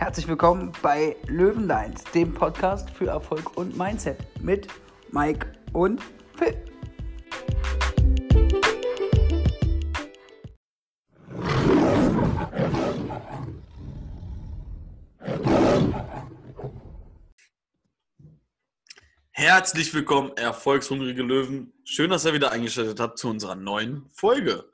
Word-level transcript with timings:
Herzlich 0.00 0.28
willkommen 0.28 0.72
bei 0.80 1.14
Löwenlines, 1.26 2.04
dem 2.14 2.32
Podcast 2.32 2.88
für 2.88 3.08
Erfolg 3.08 3.58
und 3.58 3.76
Mindset 3.76 4.16
mit 4.42 4.66
Mike 5.10 5.52
und 5.74 6.00
Phil. 6.38 6.56
Herzlich 19.32 19.92
willkommen, 19.92 20.34
erfolgshungrige 20.38 21.22
Löwen. 21.22 21.74
Schön, 21.84 22.08
dass 22.08 22.24
ihr 22.24 22.32
wieder 22.32 22.52
eingeschaltet 22.52 23.00
habt 23.00 23.18
zu 23.18 23.28
unserer 23.28 23.54
neuen 23.54 24.08
Folge. 24.14 24.64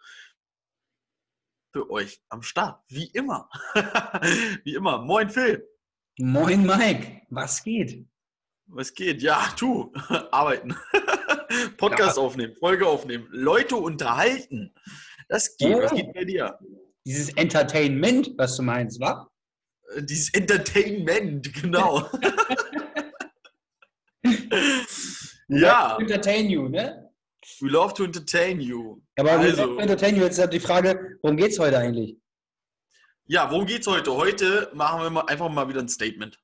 Für 1.77 1.91
euch 1.91 2.23
am 2.31 2.41
Start, 2.41 2.83
wie 2.89 3.05
immer. 3.09 3.51
wie 4.65 4.73
immer. 4.73 4.97
Moin, 5.03 5.29
Phil. 5.29 5.63
Moin, 6.19 6.65
Mike. 6.65 7.21
Was 7.29 7.63
geht? 7.63 8.09
Was 8.65 8.95
geht? 8.95 9.21
Ja, 9.21 9.53
tu. 9.59 9.93
Arbeiten. 10.31 10.75
Podcast 11.77 12.17
ja. 12.17 12.23
aufnehmen, 12.23 12.55
Folge 12.55 12.87
aufnehmen, 12.87 13.29
Leute 13.31 13.77
unterhalten. 13.77 14.75
Das 15.29 15.55
geht. 15.59 15.75
Oh. 15.75 15.83
Was 15.83 15.93
geht 15.93 16.15
bei 16.15 16.25
dir? 16.25 16.59
Dieses 17.05 17.29
Entertainment, 17.37 18.31
was 18.39 18.57
du 18.57 18.63
meinst, 18.63 18.99
wa? 18.99 19.31
Dieses 19.99 20.33
Entertainment, 20.33 21.53
genau. 21.53 22.09
ja. 25.49 25.99
entertain 25.99 26.49
you, 26.49 26.71
ne? 26.71 27.06
We 27.61 27.71
love 27.71 27.95
to 27.95 28.05
entertain 28.05 28.61
you. 28.61 29.01
Aber 29.19 29.33
also, 29.33 29.45
we 29.45 29.63
love 29.63 29.77
to 29.77 29.81
entertain 29.81 30.17
you. 30.17 30.23
Jetzt 30.25 30.39
ist 30.39 30.51
die 30.51 30.61
Frage, 30.61 31.19
worum 31.23 31.37
geht 31.37 31.53
es 31.53 31.59
heute 31.59 31.79
eigentlich? 31.79 32.19
Ja, 33.25 33.51
worum 33.51 33.67
geht 33.67 33.81
es 33.81 33.87
heute? 33.87 34.15
Heute 34.15 34.71
machen 34.75 35.03
wir 35.03 35.11
mal 35.11 35.23
einfach 35.23 35.49
mal 35.49 35.69
wieder 35.69 35.81
ein 35.81 35.89
Statement. 35.89 36.39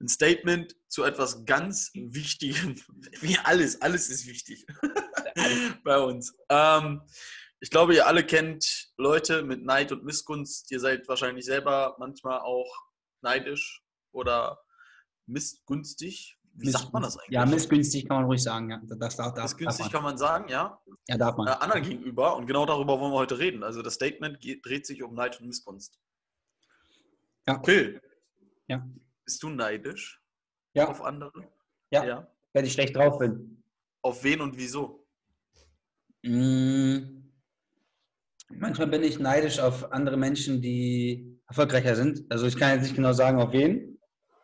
Ein 0.00 0.08
Statement 0.08 0.74
zu 0.88 1.04
etwas 1.04 1.44
ganz 1.44 1.90
Wichtigem. 1.94 2.76
Wie 3.20 3.38
alles, 3.44 3.80
alles 3.80 4.08
ist 4.08 4.26
wichtig 4.26 4.66
bei 5.84 5.98
uns. 5.98 6.34
Ähm, 6.48 7.02
ich 7.60 7.70
glaube, 7.70 7.94
ihr 7.94 8.06
alle 8.06 8.24
kennt 8.24 8.92
Leute 8.96 9.42
mit 9.42 9.64
Neid 9.64 9.92
und 9.92 10.04
Missgunst. 10.04 10.70
Ihr 10.70 10.80
seid 10.80 11.06
wahrscheinlich 11.06 11.44
selber 11.44 11.96
manchmal 11.98 12.40
auch 12.40 12.70
neidisch 13.22 13.82
oder 14.12 14.60
missgünstig. 15.26 16.38
Wie 16.56 16.70
sagt 16.70 16.92
man 16.92 17.02
das 17.02 17.16
eigentlich? 17.18 17.32
Ja, 17.32 17.46
missgünstig 17.46 18.06
kann 18.06 18.18
man 18.18 18.26
ruhig 18.26 18.42
sagen. 18.42 18.70
Ja. 18.70 18.80
Das, 18.86 19.16
das, 19.16 19.34
das, 19.34 19.52
missgünstig 19.54 19.90
kann 19.90 20.02
man 20.02 20.16
sagen, 20.16 20.48
ja. 20.48 20.78
Ja, 21.08 21.16
darf 21.16 21.36
man. 21.36 21.48
Äh, 21.48 21.50
anderen 21.50 21.82
gegenüber. 21.82 22.36
Und 22.36 22.46
genau 22.46 22.64
darüber 22.64 22.98
wollen 23.00 23.12
wir 23.12 23.18
heute 23.18 23.38
reden. 23.38 23.62
Also 23.62 23.82
das 23.82 23.94
Statement 23.94 24.40
geht, 24.40 24.64
dreht 24.64 24.86
sich 24.86 25.02
um 25.02 25.14
Neid 25.14 25.40
und 25.40 25.48
Missgunst. 25.48 25.98
Ja. 27.46 27.60
Phil. 27.62 28.00
Ja. 28.68 28.86
Bist 29.24 29.42
du 29.42 29.50
neidisch? 29.50 30.22
Ja. 30.74 30.88
Auf 30.88 31.02
andere? 31.02 31.32
Ja. 31.90 32.04
ja. 32.04 32.28
Wenn 32.52 32.64
ich 32.64 32.72
schlecht 32.72 32.94
drauf 32.96 33.18
bin. 33.18 33.62
Auf 34.02 34.22
wen 34.22 34.40
und 34.40 34.56
wieso? 34.56 35.06
Mmh. 36.22 37.24
Manchmal 38.50 38.86
bin 38.86 39.02
ich 39.02 39.18
neidisch 39.18 39.58
auf 39.58 39.90
andere 39.92 40.16
Menschen, 40.16 40.62
die 40.62 41.40
erfolgreicher 41.48 41.96
sind. 41.96 42.24
Also 42.30 42.46
ich 42.46 42.56
kann 42.56 42.70
jetzt 42.70 42.82
nicht 42.82 42.94
genau 42.94 43.12
sagen, 43.12 43.40
auf 43.40 43.52
wen. 43.52 43.98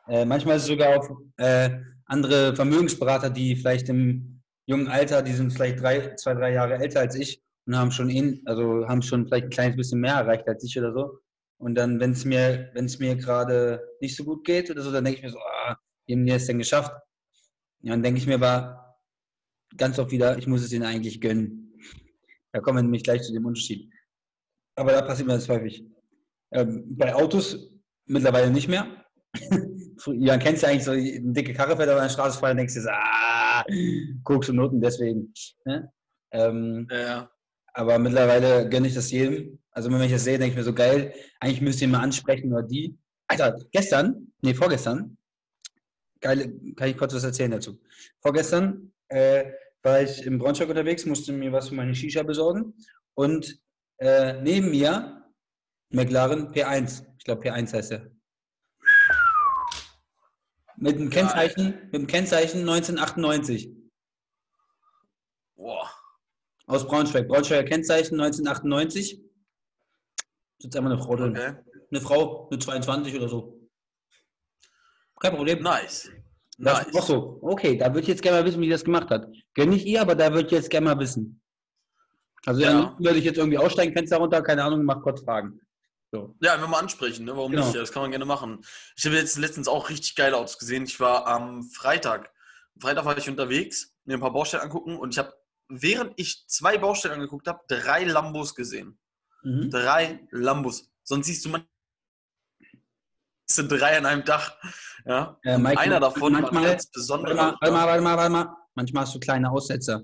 Äh, 0.09 0.25
manchmal 0.25 0.57
ist 0.57 0.63
es 0.63 0.69
sogar 0.69 0.99
auf 0.99 1.09
äh, 1.37 1.71
andere 2.11 2.55
Vermögensberater, 2.57 3.31
die 3.31 3.57
vielleicht 3.57 3.89
im 3.89 4.43
jungen 4.67 4.89
Alter, 4.89 5.23
die 5.23 5.33
sind 5.33 5.53
vielleicht 5.53 5.81
drei, 5.81 6.15
zwei, 6.17 6.35
drei 6.35 6.53
Jahre 6.53 6.75
älter 6.75 7.01
als 7.01 7.15
ich 7.15 7.41
und 7.67 7.77
haben 7.77 7.93
schon 7.93 8.11
in, 8.11 8.43
also 8.47 8.87
haben 8.89 9.03
schon 9.03 9.27
vielleicht 9.27 9.45
ein 9.45 9.51
kleines 9.51 9.77
bisschen 9.77 10.01
mehr 10.01 10.15
erreicht 10.15 10.49
als 10.49 10.65
ich 10.65 10.77
oder 10.79 10.93
so. 10.93 11.19
Und 11.59 11.75
dann, 11.77 12.01
wenn 12.01 12.13
es 12.13 12.25
mir, 12.25 12.71
wenn 12.75 12.87
es 12.87 12.99
mir 12.99 13.17
gerade 13.17 13.81
nicht 14.01 14.17
so 14.17 14.25
gut 14.25 14.45
geht 14.45 14.71
oder 14.71 14.83
so, 14.83 14.91
dann 14.91 15.05
denke 15.05 15.19
ich 15.19 15.25
mir 15.25 15.31
so, 15.31 15.39
ah, 15.39 15.77
wie 16.07 16.15
haben 16.15 16.27
die 16.27 16.33
es 16.33 16.47
denn 16.47 16.59
geschafft? 16.59 16.93
Ja, 17.83 17.93
dann 17.93 18.03
denke 18.03 18.19
ich 18.19 18.27
mir 18.27 18.35
aber 18.35 18.99
ganz 19.77 19.99
oft 19.99 20.11
wieder, 20.11 20.37
ich 20.39 20.47
muss 20.47 20.63
es 20.63 20.73
ihnen 20.73 20.85
eigentlich 20.85 21.21
gönnen. 21.21 21.79
Da 22.53 22.61
kommen 22.61 22.79
wir 22.79 22.83
nämlich 22.83 23.05
gleich 23.05 23.23
zu 23.23 23.33
dem 23.33 23.47
Unterschied. 23.47 23.93
Aber 24.75 24.93
da 24.93 25.03
passiert 25.03 25.29
mir 25.29 25.35
das 25.35 25.49
häufig. 25.49 25.85
Ähm, 26.53 26.97
bei 26.97 27.15
Autos 27.15 27.71
mittlerweile 28.07 28.51
nicht 28.51 28.69
mehr. 28.69 29.05
ja, 30.07 30.37
kennst 30.39 30.63
du 30.63 30.67
eigentlich 30.67 30.85
so 30.85 30.93
eine 30.93 31.33
dicke 31.33 31.53
Karre 31.53 31.77
fährt 31.77 31.89
auf 31.91 32.01
der 32.01 32.09
Straße 32.09 32.39
vorbei 32.39 32.55
denkst 32.55 32.75
so, 32.75 32.89
ah, 32.91 33.65
Koks 34.25 34.49
und 34.49 34.57
Noten 34.57 34.81
deswegen. 34.81 35.33
Ne? 35.65 35.93
Ähm, 36.33 36.89
ja. 36.91 37.31
Aber 37.73 37.99
mittlerweile 37.99 38.69
gönne 38.69 38.89
ich 38.89 38.95
das 38.95 39.11
jedem. 39.11 39.59
Also 39.73 39.91
wenn 39.91 40.01
ich 40.03 40.13
das 40.13 40.25
sehe, 40.25 40.39
denke 40.39 40.53
ich 40.53 40.57
mir 40.57 40.65
so 40.65 40.75
geil, 40.75 41.15
eigentlich 41.41 41.61
müsst 41.61 41.81
ihr 41.81 41.89
mal 41.89 42.01
ansprechen 42.01 42.53
oder 42.53 42.63
die. 42.63 42.97
Alter, 43.29 43.57
gestern, 43.71 44.33
nee, 44.43 44.55
vorgestern, 44.55 45.17
geil, 46.21 46.53
kann 46.77 46.89
ich 46.89 46.97
kurz 46.97 47.15
was 47.15 47.25
erzählen 47.25 47.53
dazu. 47.53 47.79
Vorgestern 48.21 48.93
äh, 49.09 49.45
war 49.83 50.03
ich 50.03 50.27
im 50.27 50.39
Braunschweig 50.39 50.69
unterwegs, 50.69 51.07
musste 51.07 51.33
mir 51.33 51.53
was 51.53 51.69
für 51.69 51.77
meine 51.77 51.95
Shisha 51.95 52.23
besorgen 52.25 52.75
und 53.15 53.61
äh, 53.99 54.41
neben 54.43 54.71
mir 54.71 55.25
McLaren 55.91 56.53
P1, 56.53 57.05
ich 57.19 57.25
glaube 57.25 57.43
P1 57.43 57.73
heißt 57.73 57.93
er, 57.93 58.11
mit 60.81 60.99
dem 60.99 61.11
Kennzeichen, 61.11 61.75
mit 61.85 61.95
dem 61.95 62.07
Kennzeichen 62.07 62.61
1998. 62.61 63.71
Boah. 65.57 65.91
Aus 66.67 66.87
Braunschweig. 66.87 67.29
Braunschweiger 67.29 67.65
Kennzeichen 67.65 68.19
1998. 68.19 69.21
Sitzt 70.59 70.77
einmal 70.77 70.93
eine 70.93 71.03
Frau 71.03 71.17
drin. 71.17 71.33
Okay. 71.33 71.55
Eine 71.91 72.01
Frau, 72.01 72.49
eine 72.49 72.59
22 72.59 73.15
oder 73.17 73.29
so. 73.29 73.61
Kein 75.21 75.35
Problem. 75.35 75.63
Nice. 75.63 76.11
Das 76.59 76.87
nice. 76.87 76.95
Auch 76.95 77.07
so. 77.07 77.39
Okay, 77.43 77.77
da 77.77 77.87
würde 77.87 78.01
ich 78.01 78.09
jetzt 78.09 78.23
gerne 78.23 78.39
mal 78.39 78.47
wissen, 78.47 78.61
wie 78.61 78.69
das 78.69 78.85
gemacht 78.85 79.11
hat. 79.11 79.29
Gönne 79.55 79.77
ich 79.77 79.87
ihr, 79.87 80.01
aber 80.01 80.15
da 80.15 80.33
würde 80.33 80.47
ich 80.47 80.53
jetzt 80.53 80.71
gerne 80.71 80.87
mal 80.87 80.99
wissen. 80.99 81.43
Also 82.47 82.63
ja. 82.63 82.73
dann 82.73 83.05
würde 83.05 83.19
ich 83.19 83.25
jetzt 83.25 83.37
irgendwie 83.37 83.59
aussteigen, 83.59 83.93
Fenster 83.93 84.17
runter, 84.17 84.43
keine 84.43 84.65
Ahnung, 84.65 84.85
mach 84.85 85.03
kurz 85.03 85.23
Fragen. 85.23 85.61
So. 86.13 86.35
Ja, 86.41 86.55
einfach 86.55 86.69
mal 86.69 86.81
ansprechen, 86.81 87.25
ne? 87.25 87.37
warum 87.37 87.53
genau. 87.53 87.65
nicht? 87.65 87.77
Das 87.77 87.93
kann 87.93 88.03
man 88.03 88.11
gerne 88.11 88.25
machen. 88.25 88.65
Ich 88.97 89.07
habe 89.07 89.17
jetzt 89.17 89.39
letztens 89.39 89.69
auch 89.69 89.91
richtig 89.91 90.17
geile 90.17 90.37
Autos 90.37 90.59
gesehen. 90.59 90.85
Ich 90.85 90.99
war 90.99 91.27
am 91.27 91.63
Freitag. 91.63 92.33
Am 92.75 92.81
Freitag 92.81 93.05
war 93.05 93.17
ich 93.17 93.29
unterwegs, 93.29 93.95
mir 94.05 94.15
ein 94.15 94.21
paar 94.21 94.33
Baustellen 94.33 94.65
angucken 94.65 94.97
und 94.97 95.11
ich 95.15 95.19
habe, 95.19 95.33
während 95.69 96.15
ich 96.17 96.47
zwei 96.49 96.79
Baustellen 96.79 97.15
angeguckt 97.15 97.47
habe, 97.47 97.61
drei 97.69 98.05
Lambos 98.05 98.57
gesehen. 98.57 98.99
Mhm. 99.45 99.71
Drei 99.71 100.27
Lambos. 100.33 100.91
Sonst 101.05 101.27
siehst 101.27 101.45
du 101.45 101.51
man 101.51 101.65
sind 103.47 103.71
drei 103.71 103.99
an 103.99 104.07
einem 104.07 104.25
Dach. 104.25 104.57
Ja? 105.05 105.39
Äh, 105.43 105.59
Mike, 105.59 105.81
einer 105.81 105.99
davon 105.99 106.33
manchmal, 106.33 106.63
war 106.63 106.71
ganz 106.71 106.87
besonders. 106.91 107.37
Warte 107.37 107.73
mal, 107.73 107.87
warte 107.87 108.03
mal, 108.03 108.17
warte 108.17 108.31
mal. 108.31 108.57
Manchmal 108.75 109.05
hast 109.05 109.15
du 109.15 109.21
kleine 109.21 109.51
Aussetzer. 109.51 110.03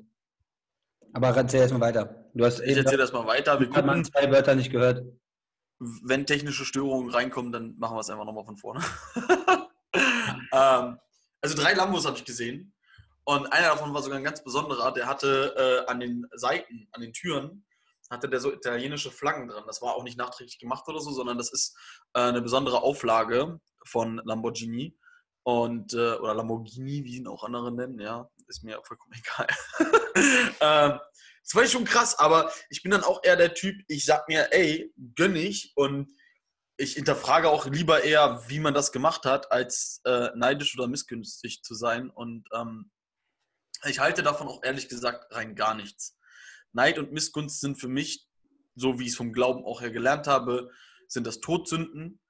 Aber 1.13 1.29
erzähl 1.29 1.61
erstmal 1.61 1.81
weiter. 1.81 2.27
Du 2.35 2.45
hast 2.45 2.61
ich 2.61 2.77
erzähl 2.77 2.99
das 2.99 3.13
mal 3.13 3.27
weiter. 3.27 3.59
Wir 3.59 3.69
gucken, 3.69 4.05
zwei 4.05 4.31
Wörter 4.31 4.55
nicht 4.55 4.71
gehört 4.71 5.05
wenn 5.79 6.27
technische 6.27 6.65
Störungen 6.65 7.11
reinkommen, 7.11 7.53
dann 7.53 7.77
machen 7.79 7.97
wir 7.97 8.01
es 8.01 8.11
einfach 8.11 8.25
nochmal 8.25 8.45
von 8.45 8.57
vorne. 8.57 8.85
ähm, 10.53 10.99
also 11.41 11.57
drei 11.57 11.75
Lambos 11.75 12.07
habe 12.07 12.17
ich 12.17 12.25
gesehen. 12.25 12.73
Und 13.25 13.53
einer 13.53 13.69
davon 13.69 13.93
war 13.93 14.03
sogar 14.03 14.19
ein 14.19 14.25
ganz 14.25 14.43
besonderer. 14.43 14.93
Der 14.93 15.07
hatte 15.07 15.55
äh, 15.57 15.91
an 15.91 16.01
den 16.01 16.27
Seiten, 16.35 16.89
an 16.93 17.01
den 17.01 17.13
Türen, 17.13 17.67
hatte 18.09 18.29
der 18.29 18.41
so 18.41 18.53
italienische 18.53 19.11
Flaggen 19.11 19.49
dran. 19.49 19.65
Das 19.67 19.83
war 19.83 19.97
auch 19.97 20.05
nicht 20.05 20.17
nachträglich 20.17 20.59
gemacht 20.59 20.85
oder 20.87 21.01
so, 21.01 21.11
sondern 21.11 21.37
das 21.37 21.53
ist 21.53 21.77
äh, 22.15 22.21
eine 22.21 22.41
besondere 22.41 22.83
Auflage 22.83 23.61
von 23.85 24.21
Lamborghini. 24.25 24.97
Und, 25.43 25.95
äh, 25.95 26.15
oder 26.15 26.35
Lamborghini, 26.35 27.05
wie 27.05 27.17
ihn 27.17 27.29
auch 27.29 27.45
andere 27.45 27.73
nennen, 27.73 28.01
ja, 28.01 28.29
ist 28.49 28.65
mir 28.65 28.81
vollkommen 28.85 29.13
egal. 29.19 29.47
ähm, 30.61 31.01
das 31.47 31.55
war 31.55 31.67
schon 31.67 31.85
krass, 31.85 32.19
aber 32.19 32.51
ich 32.71 32.83
bin 32.83 32.91
dann 32.91 33.05
auch 33.05 33.23
eher 33.23 33.37
der 33.37 33.55
Typ, 33.55 33.81
ich 33.87 34.05
sag 34.05 34.27
mir, 34.27 34.53
ey, 34.53 34.93
gönn 35.15 35.37
ich 35.37 35.73
und 35.77 36.11
ich 36.77 36.95
hinterfrage 36.95 37.49
auch 37.49 37.67
lieber 37.67 38.03
eher, 38.03 38.43
wie 38.49 38.59
man 38.59 38.75
das 38.75 38.91
gemacht 38.91 39.25
hat, 39.25 39.53
als 39.53 40.01
äh, 40.05 40.31
neidisch 40.35 40.77
oder 40.77 40.89
missgünstig 40.89 41.63
zu 41.63 41.75
sein. 41.75 42.11
Und 42.11 42.49
ähm, 42.53 42.91
ich 43.85 44.01
halte 44.01 44.25
davon 44.25 44.49
auch 44.49 44.65
ehrlich 44.65 44.89
gesagt 44.89 45.33
rein 45.35 45.55
gar 45.55 45.75
nichts. 45.77 46.19
Neid 46.73 46.99
und 46.99 47.13
Missgunst 47.13 47.61
sind 47.61 47.81
für 47.81 47.89
mich, 47.89 48.27
so 48.75 48.99
wie 48.99 49.05
ich 49.05 49.11
es 49.11 49.17
vom 49.17 49.33
Glauben 49.33 49.65
auch 49.65 49.81
her 49.81 49.93
gelernt 49.93 50.27
habe, 50.27 50.71
sind 51.07 51.29
das 51.29 51.41
Todsünden. 51.41 52.21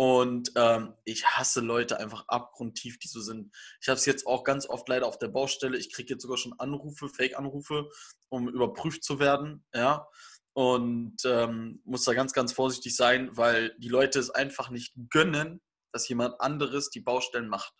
Und 0.00 0.52
ähm, 0.56 0.94
ich 1.04 1.26
hasse 1.26 1.60
Leute 1.60 2.00
einfach 2.00 2.24
abgrundtief, 2.26 2.98
die 2.98 3.08
so 3.08 3.20
sind. 3.20 3.54
Ich 3.82 3.88
habe 3.90 3.98
es 3.98 4.06
jetzt 4.06 4.26
auch 4.26 4.44
ganz 4.44 4.66
oft 4.66 4.88
leider 4.88 5.06
auf 5.06 5.18
der 5.18 5.28
Baustelle. 5.28 5.76
Ich 5.76 5.92
kriege 5.92 6.14
jetzt 6.14 6.22
sogar 6.22 6.38
schon 6.38 6.58
Anrufe, 6.58 7.10
Fake-Anrufe, 7.10 7.90
um 8.30 8.48
überprüft 8.48 9.04
zu 9.04 9.18
werden. 9.18 9.62
Ja. 9.74 10.08
Und 10.54 11.18
ähm, 11.26 11.82
muss 11.84 12.04
da 12.04 12.14
ganz, 12.14 12.32
ganz 12.32 12.54
vorsichtig 12.54 12.96
sein, 12.96 13.36
weil 13.36 13.76
die 13.76 13.90
Leute 13.90 14.18
es 14.18 14.30
einfach 14.30 14.70
nicht 14.70 14.94
gönnen, 15.10 15.60
dass 15.92 16.08
jemand 16.08 16.40
anderes 16.40 16.88
die 16.88 17.00
Baustellen 17.00 17.48
macht. 17.48 17.74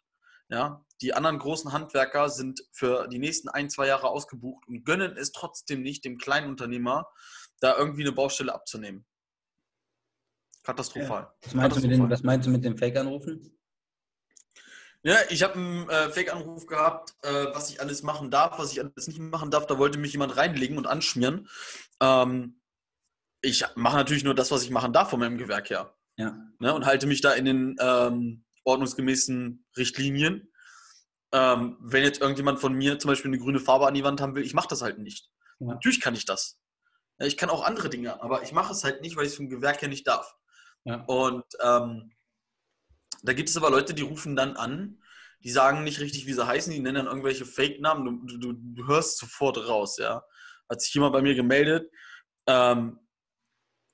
Ja, 0.50 0.84
die 1.00 1.14
anderen 1.14 1.38
großen 1.38 1.72
Handwerker 1.72 2.28
sind 2.28 2.60
für 2.70 3.08
die 3.08 3.18
nächsten 3.18 3.48
ein, 3.48 3.70
zwei 3.70 3.86
Jahre 3.86 4.10
ausgebucht 4.10 4.68
und 4.68 4.84
gönnen 4.84 5.16
es 5.16 5.32
trotzdem 5.32 5.80
nicht 5.80 6.04
dem 6.04 6.18
kleinen 6.18 6.50
Unternehmer, 6.50 7.06
da 7.60 7.78
irgendwie 7.78 8.02
eine 8.02 8.12
Baustelle 8.12 8.52
abzunehmen. 8.52 9.06
Katastrophal. 10.70 11.32
Was 11.42 11.54
meinst, 11.54 11.76
du 11.76 11.80
mit 11.82 11.90
den, 11.90 12.10
was 12.10 12.22
meinst 12.22 12.46
du 12.46 12.50
mit 12.50 12.64
den 12.64 12.76
Fake-Anrufen? 12.76 13.58
Ja, 15.02 15.16
ich 15.30 15.42
habe 15.42 15.54
einen 15.54 15.88
äh, 15.88 16.10
Fake-Anruf 16.10 16.66
gehabt, 16.66 17.14
äh, 17.22 17.46
was 17.54 17.70
ich 17.70 17.80
alles 17.80 18.02
machen 18.02 18.30
darf, 18.30 18.58
was 18.58 18.72
ich 18.72 18.80
alles 18.80 19.08
nicht 19.08 19.18
machen 19.18 19.50
darf. 19.50 19.66
Da 19.66 19.78
wollte 19.78 19.98
mich 19.98 20.12
jemand 20.12 20.36
reinlegen 20.36 20.76
und 20.76 20.86
anschmieren. 20.86 21.48
Ähm, 22.00 22.60
ich 23.40 23.64
mache 23.74 23.96
natürlich 23.96 24.24
nur 24.24 24.34
das, 24.34 24.50
was 24.50 24.62
ich 24.62 24.70
machen 24.70 24.92
darf 24.92 25.10
von 25.10 25.18
meinem 25.18 25.38
Gewerk 25.38 25.70
her. 25.70 25.94
Ja. 26.16 26.36
Ne, 26.58 26.74
und 26.74 26.84
halte 26.84 27.06
mich 27.06 27.22
da 27.22 27.32
in 27.32 27.46
den 27.46 27.76
ähm, 27.80 28.44
ordnungsgemäßen 28.64 29.64
Richtlinien. 29.76 30.52
Ähm, 31.32 31.78
wenn 31.80 32.04
jetzt 32.04 32.20
irgendjemand 32.20 32.60
von 32.60 32.74
mir 32.74 32.98
zum 32.98 33.08
Beispiel 33.08 33.30
eine 33.30 33.38
grüne 33.38 33.60
Farbe 33.60 33.86
an 33.86 33.94
die 33.94 34.04
Wand 34.04 34.20
haben 34.20 34.34
will, 34.34 34.44
ich 34.44 34.54
mache 34.54 34.68
das 34.68 34.82
halt 34.82 34.98
nicht. 34.98 35.30
Ja. 35.60 35.68
Natürlich 35.68 36.00
kann 36.00 36.14
ich 36.14 36.26
das. 36.26 36.60
Ich 37.18 37.36
kann 37.36 37.50
auch 37.50 37.64
andere 37.64 37.88
Dinge, 37.88 38.22
aber 38.22 38.42
ich 38.42 38.52
mache 38.52 38.72
es 38.72 38.84
halt 38.84 39.00
nicht, 39.00 39.16
weil 39.16 39.24
ich 39.24 39.32
es 39.32 39.36
vom 39.36 39.48
Gewerk 39.48 39.80
her 39.80 39.88
nicht 39.88 40.06
darf. 40.06 40.36
Und 40.84 41.44
ähm, 41.62 42.12
da 43.22 43.32
gibt 43.32 43.48
es 43.48 43.56
aber 43.56 43.70
Leute, 43.70 43.94
die 43.94 44.02
rufen 44.02 44.36
dann 44.36 44.56
an, 44.56 45.02
die 45.42 45.50
sagen 45.50 45.84
nicht 45.84 46.00
richtig, 46.00 46.26
wie 46.26 46.32
sie 46.32 46.46
heißen, 46.46 46.72
die 46.72 46.80
nennen 46.80 46.96
dann 46.96 47.06
irgendwelche 47.06 47.46
Fake-Namen. 47.46 48.26
Du, 48.26 48.38
du, 48.38 48.52
du, 48.52 48.86
hörst 48.86 49.18
sofort 49.18 49.56
raus, 49.68 49.96
ja. 49.98 50.22
Hat 50.68 50.80
sich 50.80 50.92
jemand 50.94 51.12
bei 51.12 51.22
mir 51.22 51.34
gemeldet, 51.34 51.90
ähm, 52.46 52.98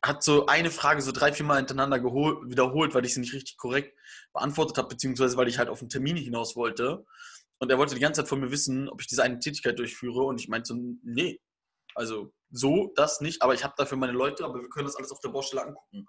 hat 0.05 0.23
so 0.23 0.47
eine 0.47 0.71
Frage 0.71 1.03
so 1.03 1.12
drei, 1.12 1.33
vier 1.33 1.47
Mal 1.47 1.56
hintereinander 1.56 1.99
geholt, 2.00 2.50
wiederholt, 2.50 2.94
weil 2.94 3.05
ich 3.05 3.15
sie 3.15 3.21
nicht 3.21 3.33
richtig 3.33 3.56
korrekt 3.56 3.97
beantwortet 4.33 4.79
habe, 4.79 4.88
beziehungsweise 4.88 5.37
weil 5.37 5.49
ich 5.49 5.59
halt 5.59 5.69
auf 5.69 5.81
einen 5.81 5.88
Termin 5.88 6.17
hinaus 6.17 6.56
wollte. 6.56 7.05
Und 7.59 7.71
er 7.71 7.79
wollte 7.79 7.94
die 7.94 8.00
ganze 8.00 8.21
Zeit 8.21 8.29
von 8.29 8.41
mir 8.41 8.50
wissen, 8.50 8.88
ob 8.88 9.00
ich 9.00 9.06
diese 9.06 9.23
eine 9.23 9.38
Tätigkeit 9.38 9.79
durchführe. 9.79 10.25
Und 10.25 10.41
ich 10.41 10.49
meinte 10.49 10.69
so, 10.69 10.75
nee, 11.03 11.41
also 11.94 12.33
so, 12.50 12.93
das 12.94 13.21
nicht, 13.21 13.43
aber 13.43 13.55
ich 13.55 13.65
habe 13.65 13.75
dafür 13.77 13.99
meine 13.99 14.12
Leute, 14.12 14.44
aber 14.44 14.61
wir 14.61 14.69
können 14.69 14.87
das 14.87 14.97
alles 14.97 15.11
auf 15.11 15.21
der 15.21 15.31
Baustelle 15.31 15.65
angucken. 15.65 16.06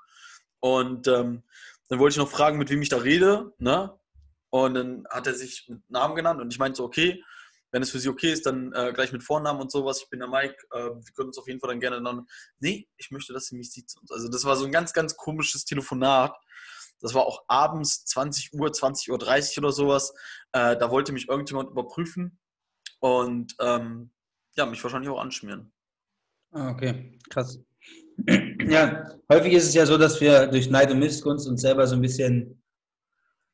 Und 0.60 1.08
ähm, 1.08 1.44
dann 1.90 2.00
wollte 2.00 2.14
ich 2.14 2.18
noch 2.18 2.30
fragen, 2.30 2.58
mit 2.58 2.70
wem 2.70 2.82
ich 2.82 2.90
da 2.90 2.98
rede. 2.98 3.54
Ne? 3.60 3.98
Und 4.50 4.74
dann 4.74 5.06
hat 5.10 5.28
er 5.28 5.34
sich 5.34 5.68
mit 5.68 5.90
Namen 5.90 6.16
genannt 6.16 6.42
und 6.42 6.52
ich 6.52 6.60
meinte 6.60 6.78
so, 6.78 6.86
okay, 6.86 7.24
wenn 7.72 7.84
es 7.84 7.92
für 7.92 8.00
Sie 8.00 8.10
okay 8.10 8.32
ist, 8.32 8.46
dann 8.46 8.72
äh, 8.74 8.94
gleich 8.94 9.12
mit 9.12 9.24
Vornamen 9.24 9.60
und 9.60 9.72
sowas. 9.72 10.02
Ich 10.02 10.10
bin 10.10 10.20
der 10.20 10.30
Mike, 10.30 10.56
äh, 10.72 10.86
wir 10.86 11.14
können 11.14 11.28
uns 11.28 11.38
auf 11.38 11.48
jeden 11.48 11.60
Fall 11.60 11.70
dann 11.70 11.80
gerne 11.80 12.02
dann. 12.02 12.26
Nee, 12.60 12.88
ich 12.98 13.12
möchte, 13.12 13.34
dass 13.34 13.48
sie 13.48 13.58
mich 13.58 13.72
sieht. 13.72 13.94
Also 14.10 14.30
das 14.30 14.46
war 14.46 14.56
so 14.56 14.66
ein 14.66 14.72
ganz, 14.72 14.94
ganz 14.94 15.18
komisches 15.18 15.66
Telefonat. 15.66 16.34
Das 17.00 17.14
war 17.14 17.26
auch 17.26 17.44
abends 17.48 18.06
20 18.06 18.54
Uhr, 18.54 18.70
20.30 18.70 19.58
Uhr 19.58 19.64
oder 19.66 19.72
sowas. 19.72 20.14
Äh, 20.54 20.78
da 20.78 20.90
wollte 20.90 21.12
mich 21.12 21.28
irgendjemand 21.28 21.70
überprüfen 21.70 22.40
und 23.00 23.56
ähm, 23.60 24.12
ja, 24.56 24.66
mich 24.66 24.82
wahrscheinlich 24.84 25.10
auch 25.10 25.20
anschmieren. 25.20 25.72
Ah, 26.52 26.72
okay, 26.72 27.20
krass. 27.30 27.60
Ja, 28.70 29.06
häufig 29.32 29.54
ist 29.54 29.68
es 29.68 29.74
ja 29.74 29.86
so, 29.86 29.98
dass 29.98 30.20
wir 30.20 30.48
durch 30.48 30.70
Neid 30.70 30.92
und 30.92 31.00
Missgunst 31.00 31.48
uns 31.48 31.62
selber 31.62 31.88
so 31.88 31.96
ein 31.96 32.02
bisschen 32.02 32.62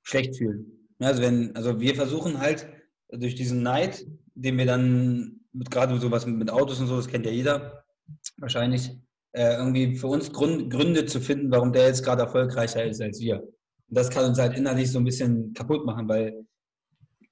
schlecht 0.04 0.38
fühlen. 0.38 0.88
Also, 1.00 1.22
wenn, 1.22 1.56
also 1.56 1.80
wir 1.80 1.96
versuchen 1.96 2.40
halt 2.40 2.68
durch 3.10 3.36
diesen 3.36 3.62
Neid, 3.62 4.06
den 4.34 4.58
wir 4.58 4.66
dann 4.66 5.42
mit 5.52 5.70
gerade 5.70 6.00
sowas 6.00 6.26
mit 6.26 6.50
Autos 6.50 6.80
und 6.80 6.88
so, 6.88 6.96
das 6.96 7.08
kennt 7.08 7.26
ja 7.26 7.32
jeder, 7.32 7.86
wahrscheinlich 8.38 8.92
äh, 9.34 9.56
irgendwie 9.56 9.96
für 9.96 10.08
uns 10.08 10.32
Grund, 10.32 10.72
Gründe 10.72 11.06
zu 11.06 11.20
finden, 11.20 11.52
warum 11.52 11.72
der 11.74 11.88
jetzt 11.88 12.04
gerade 12.04 12.24
erfolgreicher 12.24 12.84
ist 12.86 13.02
als 13.02 13.20
wir. 13.20 13.42
Und 13.42 13.98
das 13.98 14.10
kann 14.10 14.26
uns 14.26 14.40
halt 14.40 14.58
innerlich 14.58 14.92
so 14.92 15.00
ein 15.00 15.06
bisschen 15.06 15.54
kaputt 15.54 15.86
machen, 15.86 16.08
weil 16.08 16.46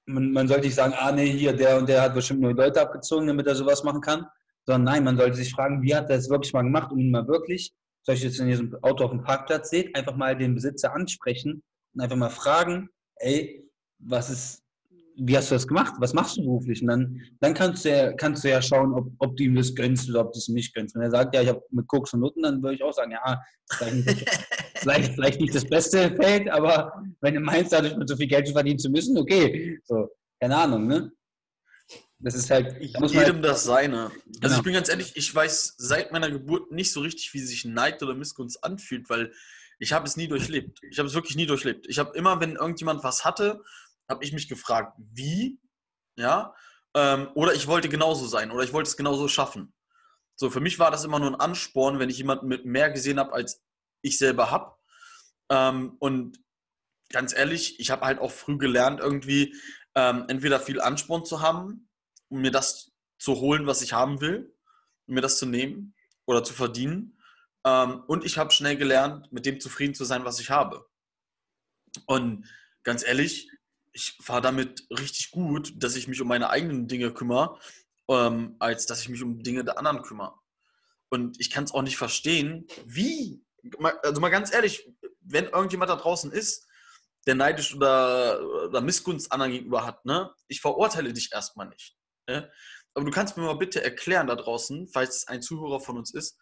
man, 0.06 0.32
man 0.32 0.48
sollte 0.48 0.66
nicht 0.66 0.74
sagen, 0.74 0.94
ah 0.96 1.12
nee, 1.12 1.30
hier, 1.30 1.52
der 1.52 1.78
und 1.78 1.88
der 1.88 2.02
hat 2.02 2.14
bestimmt 2.14 2.40
nur 2.40 2.54
Leute 2.54 2.80
abgezogen, 2.80 3.26
damit 3.26 3.46
er 3.46 3.54
sowas 3.54 3.82
machen 3.82 4.00
kann, 4.00 4.26
sondern 4.66 4.94
nein, 4.94 5.04
man 5.04 5.16
sollte 5.16 5.36
sich 5.36 5.52
fragen, 5.52 5.82
wie 5.82 5.94
hat 5.94 6.10
er 6.10 6.16
das 6.16 6.30
wirklich 6.30 6.52
mal 6.52 6.62
gemacht 6.62 6.92
und 6.92 7.00
ihn 7.00 7.10
mal 7.10 7.26
wirklich, 7.26 7.72
zum 8.04 8.12
Beispiel 8.12 8.30
jetzt, 8.30 8.40
wenn 8.40 8.48
ihr 8.48 8.56
so 8.56 8.64
ein 8.64 8.74
Auto 8.82 9.04
auf 9.04 9.10
dem 9.10 9.22
Parkplatz 9.22 9.70
seht, 9.70 9.94
einfach 9.94 10.16
mal 10.16 10.36
den 10.36 10.54
Besitzer 10.54 10.94
ansprechen 10.94 11.62
und 11.94 12.00
einfach 12.00 12.16
mal 12.16 12.30
fragen, 12.30 12.88
ey, 13.16 13.64
was 14.00 14.30
ist, 14.30 14.62
wie 15.16 15.36
hast 15.36 15.50
du 15.50 15.54
das 15.54 15.68
gemacht? 15.68 15.94
Was 15.98 16.14
machst 16.14 16.36
du 16.36 16.42
beruflich? 16.42 16.82
Und 16.82 16.88
dann, 16.88 17.20
dann 17.40 17.54
kannst, 17.54 17.84
du 17.84 17.90
ja, 17.90 18.12
kannst 18.14 18.42
du 18.42 18.50
ja 18.50 18.60
schauen, 18.60 18.94
ob, 18.94 19.12
ob 19.18 19.36
du 19.36 19.44
ihm 19.44 19.54
das 19.54 19.74
gönnst 19.74 20.08
oder 20.10 20.22
ob 20.22 20.32
du 20.32 20.38
es 20.38 20.48
nicht 20.48 20.74
gönnst. 20.74 20.94
Wenn 20.94 21.02
er 21.02 21.10
sagt, 21.10 21.34
ja, 21.34 21.42
ich 21.42 21.48
habe 21.48 21.62
mit 21.70 21.86
Koks 21.86 22.12
und 22.14 22.20
Nutten, 22.20 22.42
dann 22.42 22.62
würde 22.62 22.74
ich 22.74 22.82
auch 22.82 22.92
sagen, 22.92 23.12
ja, 23.12 23.40
vielleicht 23.70 24.06
nicht, 24.06 24.30
vielleicht, 24.76 25.14
vielleicht 25.14 25.40
nicht 25.40 25.54
das 25.54 25.66
beste 25.66 26.16
Feld, 26.16 26.50
aber 26.50 27.04
wenn 27.20 27.34
du 27.34 27.40
meinst, 27.40 27.72
dadurch 27.72 27.96
mit 27.96 28.08
so 28.08 28.16
viel 28.16 28.26
Geld 28.26 28.48
verdienen 28.48 28.78
zu 28.78 28.90
müssen, 28.90 29.16
okay. 29.16 29.78
So, 29.84 30.08
keine 30.40 30.56
Ahnung, 30.56 30.86
ne? 30.88 31.12
Das 32.22 32.34
ist 32.34 32.50
halt. 32.50 32.72
Da 32.72 33.06
Jedem 33.06 33.36
halt, 33.36 33.44
das 33.44 33.64
seine. 33.64 34.04
Also 34.04 34.14
genau. 34.40 34.56
ich 34.56 34.62
bin 34.62 34.72
ganz 34.74 34.88
ehrlich, 34.88 35.12
ich 35.16 35.34
weiß 35.34 35.74
seit 35.76 36.12
meiner 36.12 36.30
Geburt 36.30 36.70
nicht 36.70 36.92
so 36.92 37.00
richtig, 37.00 37.34
wie 37.34 37.40
sich 37.40 37.64
Neid 37.64 38.02
oder 38.02 38.14
Missgunst 38.14 38.62
anfühlt, 38.62 39.10
weil 39.10 39.32
ich 39.78 39.92
habe 39.92 40.06
es 40.06 40.16
nie 40.16 40.28
durchlebt. 40.28 40.78
Ich 40.88 40.98
habe 40.98 41.08
es 41.08 41.14
wirklich 41.14 41.36
nie 41.36 41.46
durchlebt. 41.46 41.86
Ich 41.88 41.98
habe 41.98 42.16
immer, 42.16 42.40
wenn 42.40 42.54
irgendjemand 42.54 43.02
was 43.02 43.24
hatte, 43.24 43.62
habe 44.08 44.24
ich 44.24 44.32
mich 44.32 44.48
gefragt, 44.48 44.96
wie, 44.98 45.58
ja, 46.16 46.54
ähm, 46.94 47.28
oder 47.34 47.54
ich 47.54 47.66
wollte 47.66 47.88
genauso 47.88 48.26
sein 48.26 48.52
oder 48.52 48.62
ich 48.62 48.72
wollte 48.72 48.88
es 48.88 48.96
genauso 48.96 49.26
schaffen. 49.26 49.74
So, 50.36 50.50
für 50.50 50.60
mich 50.60 50.78
war 50.78 50.92
das 50.92 51.04
immer 51.04 51.18
nur 51.18 51.30
ein 51.30 51.40
Ansporn, 51.40 51.98
wenn 51.98 52.10
ich 52.10 52.18
jemanden 52.18 52.46
mit 52.46 52.64
mehr 52.64 52.90
gesehen 52.90 53.18
habe, 53.18 53.32
als 53.32 53.64
ich 54.02 54.18
selber 54.18 54.50
habe. 54.50 54.76
Ähm, 55.50 55.96
und 55.98 56.38
ganz 57.10 57.34
ehrlich, 57.34 57.80
ich 57.80 57.90
habe 57.90 58.06
halt 58.06 58.20
auch 58.20 58.30
früh 58.30 58.58
gelernt, 58.58 59.00
irgendwie 59.00 59.56
ähm, 59.94 60.24
entweder 60.28 60.60
viel 60.60 60.80
Ansporn 60.80 61.24
zu 61.24 61.40
haben 61.40 61.88
um 62.32 62.40
mir 62.40 62.50
das 62.50 62.90
zu 63.18 63.36
holen, 63.36 63.66
was 63.66 63.82
ich 63.82 63.92
haben 63.92 64.20
will, 64.22 64.56
um 65.06 65.14
mir 65.14 65.20
das 65.20 65.38
zu 65.38 65.44
nehmen 65.44 65.94
oder 66.24 66.42
zu 66.42 66.54
verdienen. 66.54 67.18
Ähm, 67.64 68.02
und 68.08 68.24
ich 68.24 68.38
habe 68.38 68.50
schnell 68.50 68.76
gelernt, 68.76 69.30
mit 69.32 69.44
dem 69.44 69.60
zufrieden 69.60 69.94
zu 69.94 70.04
sein, 70.04 70.24
was 70.24 70.40
ich 70.40 70.50
habe. 70.50 70.88
Und 72.06 72.48
ganz 72.84 73.06
ehrlich, 73.06 73.50
ich 73.92 74.16
fahre 74.22 74.40
damit 74.40 74.86
richtig 74.90 75.30
gut, 75.30 75.74
dass 75.76 75.94
ich 75.94 76.08
mich 76.08 76.22
um 76.22 76.28
meine 76.28 76.48
eigenen 76.48 76.88
Dinge 76.88 77.12
kümmere, 77.12 77.58
ähm, 78.08 78.56
als 78.58 78.86
dass 78.86 79.02
ich 79.02 79.10
mich 79.10 79.22
um 79.22 79.42
Dinge 79.42 79.62
der 79.62 79.76
anderen 79.76 80.00
kümmere. 80.00 80.34
Und 81.10 81.38
ich 81.38 81.50
kann 81.50 81.64
es 81.64 81.72
auch 81.72 81.82
nicht 81.82 81.98
verstehen, 81.98 82.66
wie, 82.86 83.44
also 84.02 84.22
mal 84.22 84.30
ganz 84.30 84.54
ehrlich, 84.54 84.88
wenn 85.20 85.44
irgendjemand 85.44 85.90
da 85.90 85.96
draußen 85.96 86.32
ist, 86.32 86.66
der 87.26 87.34
neidisch 87.34 87.74
oder, 87.74 88.42
oder 88.68 88.80
Missgunst 88.80 89.30
anderen 89.30 89.52
gegenüber 89.52 89.84
hat, 89.84 90.02
ne, 90.06 90.32
ich 90.48 90.62
verurteile 90.62 91.12
dich 91.12 91.30
erstmal 91.30 91.68
nicht. 91.68 91.94
Ne? 92.32 92.50
Aber 92.94 93.04
du 93.04 93.10
kannst 93.10 93.36
mir 93.36 93.44
mal 93.44 93.58
bitte 93.58 93.84
erklären 93.84 94.26
da 94.26 94.36
draußen, 94.36 94.88
falls 94.88 95.28
ein 95.28 95.42
Zuhörer 95.42 95.80
von 95.80 95.98
uns 95.98 96.14
ist, 96.14 96.38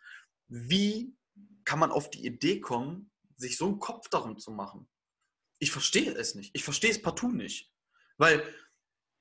wie 0.48 1.16
kann 1.64 1.80
man 1.80 1.90
auf 1.90 2.10
die 2.10 2.24
Idee 2.24 2.60
kommen, 2.60 3.10
sich 3.36 3.56
so 3.56 3.66
einen 3.66 3.80
Kopf 3.80 4.08
darum 4.08 4.38
zu 4.38 4.52
machen? 4.52 4.88
Ich 5.58 5.72
verstehe 5.72 6.12
es 6.12 6.34
nicht. 6.34 6.50
Ich 6.54 6.64
verstehe 6.64 6.90
es 6.90 7.02
partout 7.02 7.32
nicht. 7.32 7.72
Weil, 8.18 8.42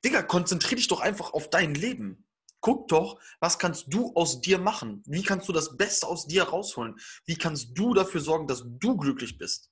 Digga, 0.05 0.21
konzentrier 0.23 0.77
dich 0.77 0.87
doch 0.87 1.01
einfach 1.01 1.33
auf 1.33 1.49
dein 1.49 1.73
Leben. 1.73 2.27
Guck 2.61 2.87
doch, 2.89 3.19
was 3.39 3.57
kannst 3.57 3.93
du 3.93 4.13
aus 4.15 4.41
dir 4.41 4.59
machen? 4.59 5.01
Wie 5.05 5.23
kannst 5.23 5.47
du 5.47 5.53
das 5.53 5.75
Beste 5.77 6.07
aus 6.07 6.27
dir 6.27 6.43
rausholen? 6.43 6.95
Wie 7.25 7.35
kannst 7.35 7.77
du 7.77 7.93
dafür 7.93 8.21
sorgen, 8.21 8.47
dass 8.47 8.63
du 8.65 8.97
glücklich 8.97 9.37
bist? 9.37 9.71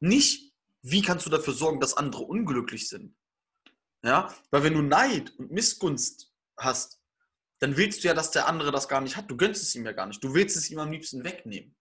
Nicht, 0.00 0.52
wie 0.82 1.02
kannst 1.02 1.26
du 1.26 1.30
dafür 1.30 1.52
sorgen, 1.52 1.80
dass 1.80 1.96
andere 1.96 2.22
unglücklich 2.22 2.88
sind? 2.88 3.16
Ja, 4.06 4.32
weil 4.52 4.62
wenn 4.62 4.74
du 4.74 4.82
Neid 4.82 5.36
und 5.36 5.50
Missgunst 5.50 6.32
hast, 6.56 7.00
dann 7.58 7.76
willst 7.76 8.04
du 8.04 8.08
ja, 8.08 8.14
dass 8.14 8.30
der 8.30 8.46
andere 8.46 8.70
das 8.70 8.86
gar 8.86 9.00
nicht 9.00 9.16
hat. 9.16 9.28
Du 9.28 9.36
gönnst 9.36 9.60
es 9.62 9.74
ihm 9.74 9.84
ja 9.84 9.90
gar 9.90 10.06
nicht. 10.06 10.22
Du 10.22 10.32
willst 10.32 10.56
es 10.56 10.70
ihm 10.70 10.78
am 10.78 10.92
liebsten 10.92 11.24
wegnehmen. 11.24 11.74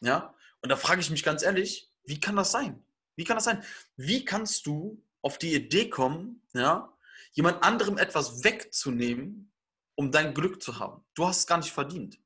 Ja, 0.00 0.34
und 0.62 0.68
da 0.68 0.76
frage 0.76 1.00
ich 1.00 1.10
mich 1.10 1.22
ganz 1.22 1.44
ehrlich, 1.44 1.92
wie 2.02 2.18
kann 2.18 2.34
das 2.34 2.50
sein? 2.50 2.84
Wie 3.14 3.22
kann 3.22 3.36
das 3.36 3.44
sein? 3.44 3.62
Wie 3.94 4.24
kannst 4.24 4.66
du 4.66 5.00
auf 5.22 5.38
die 5.38 5.54
Idee 5.54 5.88
kommen, 5.88 6.42
ja, 6.54 6.92
jemand 7.32 7.62
anderem 7.62 7.98
etwas 7.98 8.42
wegzunehmen, 8.42 9.52
um 9.94 10.10
dein 10.10 10.34
Glück 10.34 10.60
zu 10.60 10.80
haben? 10.80 11.04
Du 11.14 11.24
hast 11.24 11.38
es 11.38 11.46
gar 11.46 11.58
nicht 11.58 11.70
verdient. 11.70 12.18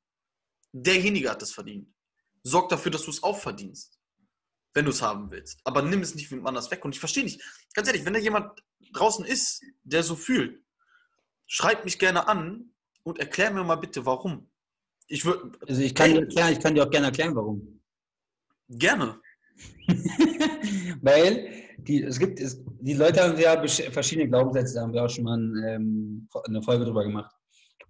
Derjenige 0.71 1.29
hat 1.29 1.43
es 1.43 1.53
verdient. 1.53 1.93
Sorg 2.41 2.67
dafür, 2.69 2.91
dass 2.91 3.03
du 3.03 3.11
es 3.11 3.21
auch 3.21 3.37
verdienst 3.37 3.99
wenn 4.73 4.85
du 4.85 4.91
es 4.91 5.01
haben 5.01 5.31
willst. 5.31 5.59
Aber 5.63 5.81
nimm 5.81 6.01
es 6.01 6.15
nicht 6.15 6.29
von 6.29 6.45
anders 6.45 6.71
weg. 6.71 6.83
Und 6.83 6.95
ich 6.95 6.99
verstehe 6.99 7.23
nicht, 7.23 7.41
ganz 7.73 7.87
ehrlich, 7.87 8.05
wenn 8.05 8.13
da 8.13 8.19
jemand 8.19 8.63
draußen 8.93 9.25
ist, 9.25 9.63
der 9.83 10.03
so 10.03 10.15
fühlt, 10.15 10.61
schreib 11.47 11.85
mich 11.85 11.99
gerne 11.99 12.27
an 12.27 12.71
und 13.03 13.19
erklär 13.19 13.51
mir 13.51 13.63
mal 13.63 13.75
bitte, 13.75 14.05
warum. 14.05 14.49
Ich 15.07 15.25
würde. 15.25 15.51
Also 15.67 15.81
ich 15.81 15.93
kann, 15.93 16.11
dir 16.11 16.21
erklären, 16.21 16.53
ich 16.53 16.59
kann 16.59 16.75
dir 16.75 16.83
auch 16.83 16.89
gerne 16.89 17.07
erklären, 17.07 17.35
warum. 17.35 17.81
Gerne. 18.69 19.19
Weil 21.01 21.51
die, 21.77 22.01
es 22.03 22.17
gibt, 22.17 22.39
es, 22.39 22.63
die 22.79 22.93
Leute 22.93 23.21
haben 23.21 23.37
ja 23.37 23.61
verschiedene 23.91 24.29
Glaubenssätze, 24.29 24.75
da 24.75 24.81
haben 24.81 24.93
wir 24.93 25.03
auch 25.03 25.09
schon 25.09 25.25
mal 25.25 25.37
ähm, 25.67 26.27
eine 26.45 26.61
Folge 26.61 26.85
drüber 26.85 27.03
gemacht. 27.03 27.35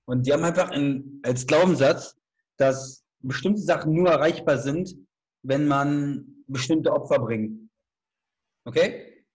Und 0.05 0.25
die 0.25 0.33
haben 0.33 0.43
einfach 0.43 0.71
in, 0.71 1.21
als 1.23 1.45
Glaubenssatz, 1.45 2.17
dass 2.57 3.05
bestimmte 3.19 3.61
Sachen 3.61 3.93
nur 3.93 4.09
erreichbar 4.09 4.57
sind, 4.57 4.95
wenn 5.43 5.67
man 5.67 6.42
bestimmte 6.47 6.91
Opfer 6.91 7.19
bringt. 7.19 7.69
Okay? 8.65 9.25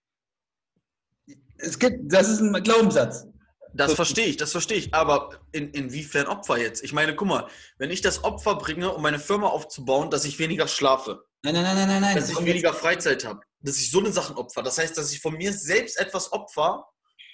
Es 1.57 1.77
gibt, 1.77 2.11
das 2.11 2.29
ist 2.29 2.41
ein 2.41 2.53
Glaubenssatz. 2.63 3.27
Das 3.73 3.93
verstehe 3.93 4.25
ich, 4.25 4.37
das 4.37 4.51
verstehe 4.51 4.77
ich. 4.77 4.93
Aber 4.93 5.41
in, 5.51 5.69
inwiefern 5.71 6.25
Opfer 6.27 6.57
jetzt? 6.57 6.83
Ich 6.83 6.93
meine, 6.93 7.15
guck 7.15 7.27
mal, 7.27 7.47
wenn 7.77 7.91
ich 7.91 8.01
das 8.01 8.23
Opfer 8.23 8.55
bringe, 8.55 8.91
um 8.91 9.01
meine 9.01 9.19
Firma 9.19 9.47
aufzubauen, 9.47 10.09
dass 10.09 10.25
ich 10.25 10.39
weniger 10.39 10.67
schlafe, 10.67 11.23
Nein, 11.41 11.53
nein, 11.53 11.63
nein, 11.63 11.75
nein, 11.75 11.87
nein, 11.87 12.01
nein. 12.01 12.15
dass 12.15 12.29
ich 12.29 12.43
weniger 12.43 12.73
Freizeit 12.73 13.23
habe, 13.23 13.41
dass 13.61 13.77
ich 13.77 13.89
so 13.89 13.99
eine 13.99 14.11
Sachen 14.11 14.35
opfer. 14.35 14.61
Das 14.61 14.77
heißt, 14.77 14.97
dass 14.97 15.13
ich 15.13 15.21
von 15.21 15.35
mir 15.35 15.53
selbst 15.53 15.97
etwas 15.97 16.33
opfer, 16.33 16.85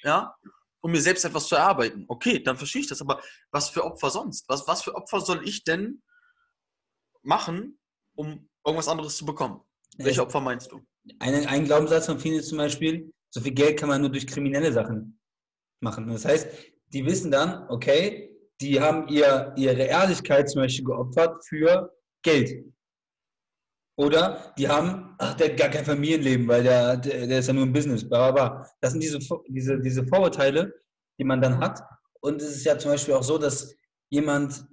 ja, 0.04 0.36
um 0.82 0.92
mir 0.92 1.02
selbst 1.02 1.26
etwas 1.26 1.48
zu 1.48 1.56
erarbeiten. 1.56 2.06
Okay, 2.08 2.44
dann 2.44 2.58
verstehe 2.58 2.82
ich 2.82 2.88
das. 2.88 3.02
Aber 3.02 3.20
was 3.50 3.70
für 3.70 3.84
Opfer 3.84 4.12
sonst? 4.12 4.48
Was, 4.48 4.68
was 4.68 4.84
für 4.84 4.94
Opfer 4.94 5.22
soll 5.22 5.48
ich 5.48 5.64
denn 5.64 6.04
machen, 7.24 7.80
um 8.14 8.48
irgendwas 8.66 8.88
anderes 8.88 9.16
zu 9.18 9.26
bekommen? 9.26 9.62
Welche 9.98 10.22
Opfer 10.22 10.42
meinst 10.42 10.72
du? 10.72 10.82
Ein, 11.20 11.46
ein 11.46 11.66
Glaubenssatz 11.66 12.08
von 12.08 12.20
vielen 12.20 12.40
ist 12.40 12.50
zum 12.50 12.58
Beispiel, 12.58 13.14
so 13.30 13.40
viel 13.42 13.54
Geld 13.54 13.80
kann 13.80 13.90
man 13.90 14.02
nur 14.02 14.10
durch 14.10 14.28
kriminelle 14.28 14.72
Sachen 14.74 15.20
machen. 15.82 16.08
Das 16.08 16.26
heißt, 16.26 16.48
die 16.94 17.06
wissen 17.06 17.32
dann, 17.32 17.68
okay, 17.70 18.36
die 18.62 18.80
haben 18.80 19.08
ihr, 19.08 19.54
ihre 19.58 19.84
Ehrlichkeit 19.84 20.50
zum 20.50 20.62
Beispiel 20.62 20.86
geopfert 20.86 21.46
für 21.46 21.94
Geld. 22.24 22.66
Oder 23.98 24.54
die 24.58 24.68
haben, 24.68 25.16
ach, 25.20 25.36
der 25.36 25.50
hat 25.52 25.58
gar 25.58 25.70
kein 25.70 25.86
Familienleben, 25.86 26.48
weil 26.48 26.64
der, 26.64 26.98
der, 26.98 27.28
der 27.28 27.40
ist 27.40 27.48
ja 27.48 27.54
nur 27.54 27.64
im 27.64 27.74
Business. 27.74 28.08
Bla, 28.08 28.32
bla, 28.32 28.50
bla. 28.50 28.70
Das 28.82 28.92
sind 28.92 29.02
diese, 29.02 29.20
diese, 29.48 29.80
diese 29.80 30.06
Vorurteile, 30.06 30.74
die 31.18 31.24
man 31.24 31.42
dann 31.42 31.60
hat. 31.60 31.80
Und 32.20 32.42
es 32.42 32.58
ist 32.58 32.66
ja 32.66 32.78
zum 32.78 32.92
Beispiel 32.92 33.14
auch 33.14 33.24
so, 33.24 33.38
dass 33.38 33.74
jemand, 34.10 34.66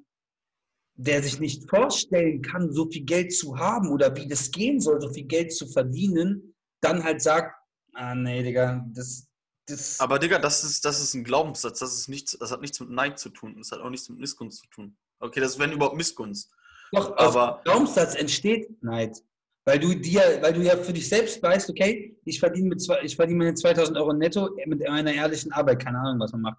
der 1.04 1.22
sich 1.22 1.40
nicht 1.40 1.68
vorstellen 1.68 2.42
kann, 2.42 2.72
so 2.72 2.88
viel 2.88 3.04
Geld 3.04 3.34
zu 3.34 3.58
haben 3.58 3.90
oder 3.90 4.14
wie 4.16 4.28
das 4.28 4.50
gehen 4.50 4.80
soll, 4.80 5.00
so 5.00 5.08
viel 5.12 5.24
Geld 5.24 5.52
zu 5.52 5.66
verdienen, 5.66 6.54
dann 6.80 7.02
halt 7.02 7.20
sagt, 7.22 7.54
ah 7.94 8.14
nee, 8.14 8.42
Digga, 8.42 8.84
das, 8.94 9.26
das 9.66 9.98
Aber 10.00 10.18
Digga, 10.18 10.38
das 10.38 10.64
ist, 10.64 10.84
das 10.84 11.00
ist 11.00 11.14
ein 11.14 11.24
Glaubenssatz. 11.24 11.80
Das, 11.80 11.92
ist 11.94 12.08
nichts, 12.08 12.36
das 12.38 12.50
hat 12.52 12.60
nichts 12.60 12.78
mit 12.80 12.90
Neid 12.90 13.18
zu 13.18 13.30
tun. 13.30 13.56
Das 13.58 13.72
hat 13.72 13.80
auch 13.80 13.90
nichts 13.90 14.08
mit 14.08 14.18
Missgunst 14.18 14.60
zu 14.60 14.68
tun. 14.68 14.96
Okay, 15.20 15.40
das 15.40 15.52
ist 15.52 15.58
wenn 15.58 15.72
überhaupt 15.72 15.96
Missgunst. 15.96 16.50
Doch, 16.92 17.16
Aber- 17.16 17.58
aus 17.58 17.64
Glaubenssatz 17.64 18.14
entsteht 18.14 18.82
Neid. 18.82 19.16
Weil 19.64 19.78
du 19.78 19.94
dir, 19.94 20.38
weil 20.40 20.52
du 20.52 20.60
ja 20.62 20.76
für 20.76 20.92
dich 20.92 21.08
selbst 21.08 21.40
weißt, 21.40 21.70
okay, 21.70 22.16
ich 22.24 22.40
verdiene 22.40 22.68
mit 22.70 22.82
zwei, 22.82 23.00
ich 23.02 23.14
verdiene 23.14 23.38
meine 23.38 23.54
2000 23.54 23.96
Euro 23.96 24.12
netto 24.12 24.50
mit 24.66 24.84
einer 24.88 25.12
ehrlichen 25.14 25.52
Arbeit, 25.52 25.84
keine 25.84 25.98
Ahnung, 26.00 26.18
was 26.18 26.32
man 26.32 26.40
macht. 26.42 26.58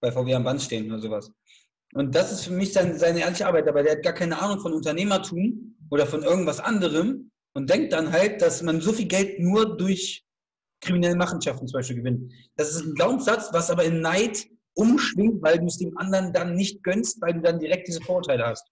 Bei 0.00 0.10
VW 0.10 0.34
am 0.34 0.44
Band 0.44 0.62
stehen 0.62 0.90
oder 0.90 1.00
sowas. 1.02 1.30
Und 1.94 2.14
das 2.14 2.30
ist 2.32 2.44
für 2.44 2.52
mich 2.52 2.72
sein, 2.72 2.98
seine 2.98 3.20
ehrliche 3.20 3.46
Arbeit, 3.46 3.68
aber 3.68 3.82
der 3.82 3.92
hat 3.92 4.02
gar 4.02 4.12
keine 4.12 4.40
Ahnung 4.40 4.60
von 4.60 4.72
Unternehmertum 4.72 5.76
oder 5.90 6.06
von 6.06 6.22
irgendwas 6.22 6.60
anderem 6.60 7.30
und 7.52 7.68
denkt 7.68 7.92
dann 7.92 8.12
halt, 8.12 8.40
dass 8.42 8.62
man 8.62 8.80
so 8.80 8.92
viel 8.92 9.06
Geld 9.06 9.40
nur 9.40 9.76
durch 9.76 10.24
kriminelle 10.80 11.16
Machenschaften 11.16 11.66
zum 11.66 11.78
Beispiel 11.78 11.96
gewinnt. 11.96 12.32
Das 12.56 12.70
ist 12.70 12.82
ein 12.82 12.94
Glaubenssatz, 12.94 13.48
was 13.52 13.70
aber 13.70 13.84
in 13.84 14.00
Neid 14.00 14.46
umschwingt, 14.74 15.42
weil 15.42 15.58
du 15.58 15.66
es 15.66 15.78
dem 15.78 15.96
anderen 15.98 16.32
dann 16.32 16.54
nicht 16.54 16.82
gönnst, 16.82 17.20
weil 17.20 17.34
du 17.34 17.40
dann 17.40 17.58
direkt 17.58 17.88
diese 17.88 18.00
Vorurteile 18.00 18.46
hast. 18.46 18.64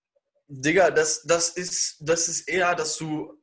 Digga, 0.47 0.91
das, 0.91 1.23
das, 1.25 1.51
ist, 1.51 1.97
das 2.01 2.29
ist 2.29 2.49
eher, 2.49 2.75
dass 2.75 2.97
du 2.97 3.35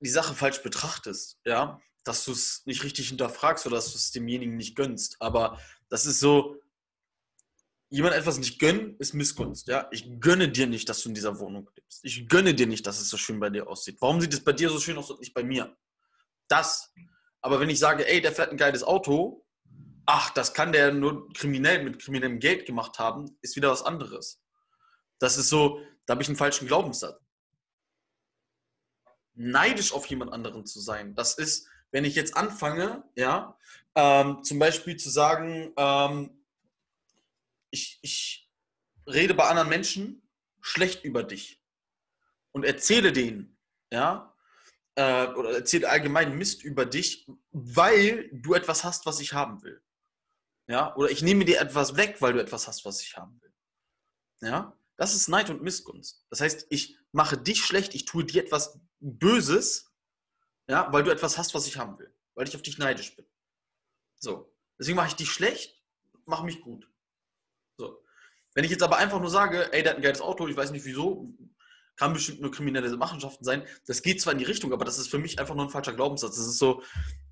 die 0.00 0.08
Sache 0.08 0.34
falsch 0.34 0.62
betrachtest, 0.62 1.38
ja. 1.44 1.80
Dass 2.04 2.24
du 2.24 2.32
es 2.32 2.62
nicht 2.64 2.82
richtig 2.82 3.08
hinterfragst 3.08 3.66
oder 3.66 3.76
dass 3.76 3.92
du 3.92 3.98
es 3.98 4.10
demjenigen 4.10 4.56
nicht 4.56 4.74
gönnst. 4.74 5.16
Aber 5.20 5.60
das 5.90 6.06
ist 6.06 6.18
so, 6.18 6.56
jemand 7.90 8.14
etwas 8.14 8.38
nicht 8.38 8.58
gönnen, 8.58 8.96
ist 8.98 9.14
Missgunst, 9.14 9.66
ja. 9.66 9.88
Ich 9.90 10.20
gönne 10.20 10.48
dir 10.48 10.66
nicht, 10.66 10.88
dass 10.88 11.02
du 11.02 11.08
in 11.08 11.14
dieser 11.14 11.38
Wohnung 11.40 11.68
lebst. 11.76 12.04
Ich 12.04 12.28
gönne 12.28 12.54
dir 12.54 12.66
nicht, 12.66 12.86
dass 12.86 13.00
es 13.00 13.10
so 13.10 13.16
schön 13.16 13.40
bei 13.40 13.50
dir 13.50 13.68
aussieht. 13.68 13.98
Warum 14.00 14.20
sieht 14.20 14.32
es 14.32 14.42
bei 14.42 14.52
dir 14.52 14.70
so 14.70 14.78
schön 14.78 14.96
aus 14.96 15.10
und 15.10 15.20
nicht 15.20 15.34
bei 15.34 15.42
mir? 15.42 15.76
Das. 16.48 16.92
Aber 17.42 17.58
wenn 17.60 17.68
ich 17.68 17.78
sage, 17.78 18.06
ey, 18.08 18.20
der 18.20 18.32
fährt 18.32 18.50
ein 18.50 18.56
geiles 18.56 18.84
Auto, 18.84 19.44
ach, 20.06 20.30
das 20.30 20.54
kann 20.54 20.72
der 20.72 20.92
nur 20.92 21.28
kriminell 21.32 21.82
mit 21.82 22.00
kriminellem 22.00 22.38
Geld 22.38 22.64
gemacht 22.64 22.98
haben, 22.98 23.36
ist 23.42 23.56
wieder 23.56 23.70
was 23.70 23.82
anderes. 23.82 24.40
Das 25.18 25.36
ist 25.36 25.48
so, 25.48 25.80
da 26.06 26.12
habe 26.12 26.22
ich 26.22 26.28
einen 26.28 26.36
falschen 26.36 26.68
Glaubenssatz. 26.68 27.20
Neidisch 29.34 29.92
auf 29.92 30.06
jemand 30.06 30.32
anderen 30.32 30.66
zu 30.66 30.80
sein, 30.80 31.14
das 31.14 31.34
ist, 31.34 31.68
wenn 31.92 32.04
ich 32.04 32.14
jetzt 32.14 32.36
anfange, 32.36 33.04
ja, 33.16 33.56
ähm, 33.94 34.44
zum 34.44 34.58
Beispiel 34.58 34.96
zu 34.96 35.10
sagen, 35.10 35.72
ähm, 35.76 36.39
ich, 37.70 37.98
ich 38.02 38.50
rede 39.06 39.34
bei 39.34 39.48
anderen 39.48 39.68
Menschen 39.68 40.28
schlecht 40.60 41.04
über 41.04 41.22
dich 41.22 41.62
und 42.52 42.64
erzähle 42.64 43.12
denen, 43.12 43.58
ja, 43.92 44.36
äh, 44.96 45.26
oder 45.28 45.52
erzähle 45.52 45.88
allgemein 45.88 46.36
Mist 46.36 46.62
über 46.62 46.84
dich, 46.84 47.28
weil 47.50 48.28
du 48.32 48.54
etwas 48.54 48.84
hast, 48.84 49.06
was 49.06 49.20
ich 49.20 49.32
haben 49.32 49.62
will. 49.62 49.82
Ja, 50.68 50.94
oder 50.96 51.10
ich 51.10 51.22
nehme 51.22 51.44
dir 51.44 51.60
etwas 51.60 51.96
weg, 51.96 52.16
weil 52.20 52.32
du 52.32 52.40
etwas 52.40 52.68
hast, 52.68 52.84
was 52.84 53.00
ich 53.00 53.16
haben 53.16 53.40
will. 53.40 53.52
Ja, 54.42 54.78
das 54.96 55.14
ist 55.14 55.28
Neid 55.28 55.50
und 55.50 55.62
Missgunst. 55.62 56.26
Das 56.30 56.40
heißt, 56.40 56.66
ich 56.70 56.96
mache 57.12 57.38
dich 57.38 57.64
schlecht, 57.64 57.94
ich 57.94 58.04
tue 58.04 58.24
dir 58.24 58.44
etwas 58.44 58.78
Böses, 59.00 59.92
ja, 60.68 60.92
weil 60.92 61.02
du 61.02 61.10
etwas 61.10 61.38
hast, 61.38 61.54
was 61.54 61.66
ich 61.66 61.78
haben 61.78 61.98
will, 61.98 62.14
weil 62.34 62.46
ich 62.46 62.54
auf 62.54 62.62
dich 62.62 62.78
neidisch 62.78 63.16
bin. 63.16 63.26
So, 64.16 64.54
deswegen 64.78 64.96
mache 64.96 65.08
ich 65.08 65.16
dich 65.16 65.32
schlecht, 65.32 65.82
mache 66.26 66.44
mich 66.44 66.60
gut. 66.60 66.88
Wenn 68.54 68.64
ich 68.64 68.70
jetzt 68.70 68.82
aber 68.82 68.98
einfach 68.98 69.20
nur 69.20 69.30
sage, 69.30 69.72
ey, 69.72 69.82
der 69.82 69.92
hat 69.92 69.98
ein 69.98 70.02
geiles 70.02 70.20
Auto, 70.20 70.48
ich 70.48 70.56
weiß 70.56 70.70
nicht 70.72 70.84
wieso, 70.84 71.34
kann 71.96 72.12
bestimmt 72.12 72.40
nur 72.40 72.50
kriminelle 72.50 72.96
Machenschaften 72.96 73.44
sein. 73.44 73.66
Das 73.86 74.02
geht 74.02 74.20
zwar 74.20 74.32
in 74.32 74.38
die 74.38 74.46
Richtung, 74.46 74.72
aber 74.72 74.84
das 74.84 74.98
ist 74.98 75.08
für 75.08 75.18
mich 75.18 75.38
einfach 75.38 75.54
nur 75.54 75.66
ein 75.66 75.70
falscher 75.70 75.92
Glaubenssatz. 75.92 76.36
Das 76.36 76.46
ist 76.46 76.58
so, 76.58 76.82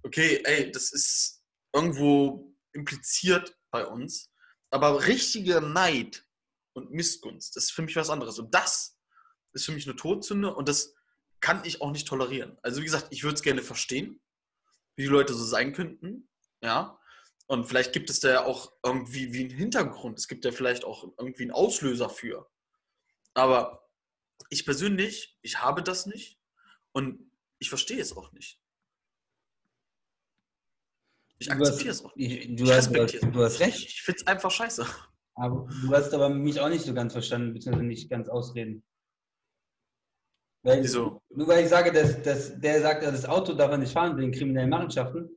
okay, 0.03 0.43
ey, 0.45 0.71
das 0.71 0.93
ist 0.93 1.43
irgendwo 1.73 2.55
impliziert 2.73 3.57
bei 3.71 3.87
uns, 3.87 4.31
aber 4.71 5.07
richtiger 5.07 5.61
Neid 5.61 6.27
und 6.75 6.93
Missgunst, 6.93 7.57
das 7.57 7.65
ist 7.65 7.71
für 7.73 7.83
mich 7.83 7.97
was 7.97 8.11
anderes. 8.11 8.39
Und 8.39 8.55
das 8.55 8.99
ist 9.53 9.65
für 9.65 9.73
mich 9.73 9.87
eine 9.87 9.97
Todsünde 9.97 10.55
und 10.55 10.69
das 10.69 10.95
kann 11.41 11.65
ich 11.65 11.81
auch 11.81 11.91
nicht 11.91 12.07
tolerieren. 12.07 12.59
Also 12.63 12.81
wie 12.81 12.85
gesagt, 12.85 13.09
ich 13.11 13.23
würde 13.25 13.35
es 13.35 13.43
gerne 13.43 13.63
verstehen, 13.63 14.21
wie 14.97 15.03
die 15.03 15.09
Leute 15.09 15.35
so 15.35 15.45
sein 15.45 15.73
könnten, 15.73 16.29
ja. 16.63 16.98
Und 17.49 17.65
vielleicht 17.65 17.95
gibt 17.95 18.11
es 18.11 18.21
da 18.21 18.29
ja 18.29 18.45
auch 18.45 18.73
irgendwie 18.85 19.33
wie 19.33 19.41
einen 19.41 19.51
Hintergrund. 19.51 20.19
Es 20.19 20.29
gibt 20.29 20.45
ja 20.45 20.53
vielleicht 20.53 20.85
auch 20.85 21.05
irgendwie 21.19 21.45
einen 21.45 21.51
Auslöser 21.51 22.11
für. 22.11 22.47
Aber 23.33 23.89
ich 24.51 24.67
persönlich, 24.67 25.39
ich 25.41 25.61
habe 25.63 25.83
das 25.83 26.05
nicht 26.05 26.39
und 26.93 27.33
ich 27.59 27.71
verstehe 27.71 28.01
es 28.01 28.15
auch 28.15 28.33
nicht. 28.33 28.61
Ich 31.39 31.51
akzeptiere 31.51 31.91
es 31.91 32.05
auch 32.05 32.15
nicht. 32.17 32.33
Ich, 32.33 32.57
du, 32.57 32.65
Ich 32.65 32.73
hast, 32.73 32.95
du, 32.95 33.03
hast, 33.03 33.23
du 33.23 33.43
hast 33.43 33.61
recht. 33.61 33.89
Ich 33.89 34.03
finde 34.03 34.21
es 34.21 34.27
einfach 34.27 34.51
scheiße. 34.51 34.87
Aber 35.35 35.69
du 35.83 35.95
hast 35.95 36.13
aber 36.13 36.29
mich 36.29 36.61
auch 36.61 36.69
nicht 36.69 36.85
so 36.85 36.93
ganz 36.93 37.15
verstanden, 37.15 37.55
beziehungsweise 37.55 37.87
nicht 37.87 38.11
ganz 38.11 38.29
ausreden. 38.29 38.85
Weil, 40.65 40.83
Wieso? 40.83 41.23
Nur 41.31 41.47
weil 41.49 41.63
ich 41.63 41.71
sage, 41.71 41.93
dass, 41.93 42.21
dass 42.23 42.61
der 42.61 42.83
sagt, 42.83 43.05
das 43.05 43.25
Auto 43.25 43.55
darf 43.55 43.71
er 43.71 43.79
nicht 43.79 43.93
fahren 43.93 44.19
wegen 44.19 44.33
kriminellen 44.33 44.69
Machenschaften, 44.69 45.31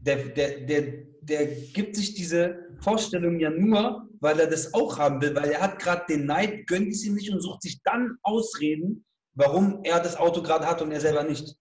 der, 0.00 0.16
der, 0.26 0.60
der, 0.60 0.82
der 1.22 1.46
gibt 1.46 1.96
sich 1.96 2.14
diese 2.14 2.68
Vorstellung 2.80 3.38
ja 3.40 3.50
nur, 3.50 4.08
weil 4.20 4.38
er 4.40 4.46
das 4.46 4.72
auch 4.74 4.98
haben 4.98 5.20
will, 5.20 5.34
weil 5.34 5.50
er 5.50 5.60
hat 5.60 5.78
gerade 5.78 6.04
den 6.08 6.26
Neid, 6.26 6.66
gönnt 6.66 6.88
es 6.92 7.04
ihm 7.04 7.14
nicht 7.14 7.30
und 7.32 7.40
sucht 7.40 7.62
sich 7.62 7.82
dann 7.82 8.16
Ausreden, 8.22 9.04
warum 9.34 9.80
er 9.84 10.00
das 10.00 10.16
Auto 10.16 10.42
gerade 10.42 10.66
hat 10.66 10.80
und 10.82 10.92
er 10.92 11.00
selber 11.00 11.24
nicht. 11.24 11.56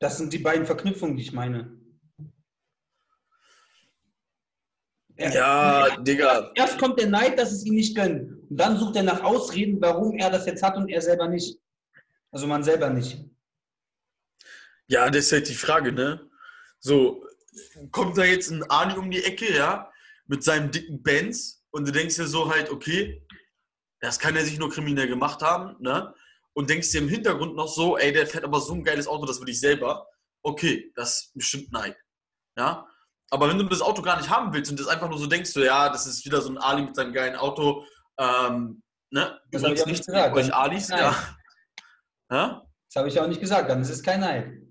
Das 0.00 0.18
sind 0.18 0.32
die 0.32 0.38
beiden 0.38 0.66
Verknüpfungen, 0.66 1.16
die 1.16 1.22
ich 1.22 1.32
meine. 1.32 1.78
Er- 5.16 5.32
Ja, 5.32 5.96
Digga. 6.02 6.52
Erst 6.54 6.78
kommt 6.78 6.98
der 7.00 7.08
Neid, 7.08 7.38
dass 7.38 7.52
es 7.52 7.64
ihm 7.64 7.74
nicht 7.74 7.96
gönnt. 7.96 8.32
Und 8.50 8.56
dann 8.60 8.76
sucht 8.76 8.96
er 8.96 9.02
nach 9.04 9.22
Ausreden, 9.22 9.80
warum 9.80 10.16
er 10.18 10.30
das 10.30 10.46
jetzt 10.46 10.62
hat 10.62 10.76
und 10.76 10.88
er 10.88 11.00
selber 11.00 11.28
nicht. 11.28 11.58
Also 12.30 12.46
man 12.46 12.62
selber 12.64 12.90
nicht. 12.90 13.24
Ja, 14.88 15.08
das 15.10 15.26
ist 15.26 15.32
halt 15.32 15.48
die 15.48 15.54
Frage, 15.54 15.92
ne? 15.92 16.28
So, 16.78 17.24
kommt 17.90 18.18
da 18.18 18.24
jetzt 18.24 18.50
ein 18.50 18.68
Ani 18.70 18.94
um 18.94 19.10
die 19.10 19.24
Ecke, 19.24 19.54
ja, 19.54 19.90
mit 20.26 20.44
seinem 20.44 20.70
dicken 20.70 21.02
Benz 21.02 21.64
und 21.70 21.86
du 21.86 21.92
denkst 21.92 22.16
dir 22.16 22.26
so 22.26 22.52
halt, 22.52 22.70
okay, 22.70 23.26
das 24.00 24.18
kann 24.18 24.36
er 24.36 24.44
sich 24.44 24.58
nur 24.58 24.70
kriminell 24.70 25.08
gemacht 25.08 25.42
haben, 25.42 25.76
ne? 25.80 26.14
Und 26.52 26.70
denkst 26.70 26.92
dir 26.92 27.00
im 27.00 27.08
Hintergrund 27.08 27.56
noch 27.56 27.66
so, 27.66 27.96
ey, 27.96 28.12
der 28.12 28.26
fährt 28.26 28.44
aber 28.44 28.60
so 28.60 28.74
ein 28.74 28.84
geiles 28.84 29.08
Auto, 29.08 29.26
das 29.26 29.40
will 29.40 29.48
ich 29.48 29.58
selber. 29.58 30.06
Okay, 30.42 30.92
das 30.94 31.22
ist 31.22 31.34
bestimmt 31.34 31.72
Neid, 31.72 31.96
ja? 32.56 32.86
Aber 33.30 33.48
wenn 33.48 33.58
du 33.58 33.64
das 33.64 33.80
Auto 33.80 34.02
gar 34.02 34.18
nicht 34.18 34.28
haben 34.28 34.52
willst 34.52 34.70
und 34.70 34.78
das 34.78 34.86
einfach 34.86 35.08
nur 35.08 35.18
so 35.18 35.26
denkst, 35.26 35.50
so, 35.50 35.64
ja, 35.64 35.88
das 35.88 36.06
ist 36.06 36.24
wieder 36.24 36.40
so 36.42 36.50
ein 36.50 36.58
Ali 36.58 36.82
mit 36.82 36.94
seinem 36.94 37.12
geilen 37.12 37.36
Auto, 37.36 37.84
ähm, 38.18 38.82
ne? 39.10 39.40
Das 39.50 39.64
hab 39.64 39.72
ich 39.72 39.82
auch 39.82 39.86
nicht 39.86 40.06
gesagt. 40.06 40.36
euch 40.36 40.54
Alis, 40.54 40.88
Nein. 40.90 41.00
ja. 41.00 41.36
ja? 42.30 42.62
Das 42.88 43.00
habe 43.00 43.08
ich 43.08 43.14
ja 43.14 43.24
auch 43.24 43.28
nicht 43.28 43.40
gesagt, 43.40 43.70
dann 43.70 43.80
ist 43.80 43.90
es 43.90 44.02
kein 44.02 44.20
Neid. 44.20 44.63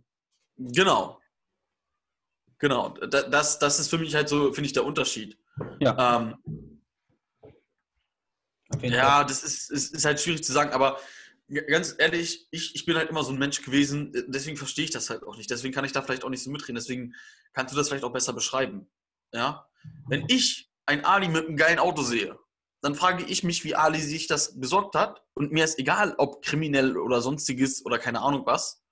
Genau. 0.71 1.19
Genau. 2.59 2.89
Da- 2.89 3.23
Das, 3.23 3.59
das 3.59 3.79
ist 3.79 3.89
für 3.89 3.97
mich 3.97 4.15
halt 4.15 4.29
so, 4.29 4.53
finde 4.53 4.67
ich, 4.67 4.73
der 4.73 4.85
Unterschied. 4.85 5.37
Ja. 5.79 6.21
Ähm, 6.21 6.81
ja, 8.81 9.17
Fall. 9.17 9.25
das 9.25 9.43
ist, 9.43 9.69
ist, 9.71 9.93
ist 9.93 10.05
halt 10.05 10.19
schwierig 10.19 10.43
zu 10.43 10.51
sagen, 10.51 10.71
aber 10.71 10.99
ganz 11.67 11.93
ehrlich, 11.99 12.47
ich, 12.51 12.73
ich 12.75 12.85
bin 12.85 12.95
halt 12.97 13.09
immer 13.09 13.23
so 13.23 13.31
ein 13.31 13.37
Mensch 13.37 13.61
gewesen, 13.61 14.11
deswegen 14.27 14.57
verstehe 14.57 14.85
ich 14.85 14.91
das 14.91 15.09
halt 15.09 15.23
auch 15.23 15.37
nicht. 15.37 15.49
Deswegen 15.51 15.73
kann 15.73 15.85
ich 15.85 15.91
da 15.91 16.01
vielleicht 16.01 16.23
auch 16.23 16.29
nicht 16.29 16.43
so 16.43 16.49
mitreden. 16.49 16.75
Deswegen 16.75 17.13
kannst 17.53 17.73
du 17.73 17.77
das 17.77 17.89
vielleicht 17.89 18.03
auch 18.03 18.13
besser 18.13 18.33
beschreiben. 18.33 18.89
Ja? 19.33 19.67
Wenn 20.07 20.25
ich 20.27 20.71
ein 20.85 21.05
Ali 21.05 21.27
mit 21.27 21.45
einem 21.47 21.57
geilen 21.57 21.79
Auto 21.79 22.01
sehe, 22.01 22.37
dann 22.81 22.95
frage 22.95 23.23
ich 23.25 23.43
mich, 23.43 23.63
wie 23.63 23.75
Ali 23.75 24.01
sich 24.01 24.27
das 24.27 24.59
besorgt 24.59 24.95
hat. 24.95 25.21
Und 25.35 25.51
mir 25.51 25.63
ist 25.63 25.77
egal, 25.79 26.15
ob 26.17 26.43
kriminell 26.43 26.97
oder 26.97 27.21
sonstiges 27.21 27.85
oder 27.85 27.99
keine 27.99 28.21
Ahnung 28.21 28.45
was. 28.45 28.83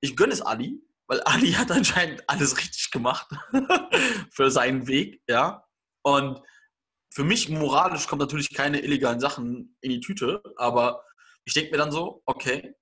Ich 0.00 0.16
gönne 0.16 0.32
es 0.32 0.40
Ali, 0.40 0.80
weil 1.08 1.22
Ali 1.22 1.52
hat 1.52 1.70
anscheinend 1.70 2.22
alles 2.28 2.56
richtig 2.58 2.90
gemacht 2.90 3.26
für 4.30 4.50
seinen 4.50 4.86
Weg, 4.86 5.22
ja. 5.26 5.66
Und 6.02 6.40
für 7.12 7.24
mich 7.24 7.48
moralisch 7.48 8.06
kommt 8.06 8.20
natürlich 8.20 8.54
keine 8.54 8.80
illegalen 8.80 9.18
Sachen 9.18 9.76
in 9.80 9.90
die 9.90 10.00
Tüte, 10.00 10.42
aber 10.56 11.02
ich 11.44 11.54
denke 11.54 11.72
mir 11.72 11.78
dann 11.78 11.90
so, 11.90 12.22
okay, 12.26 12.74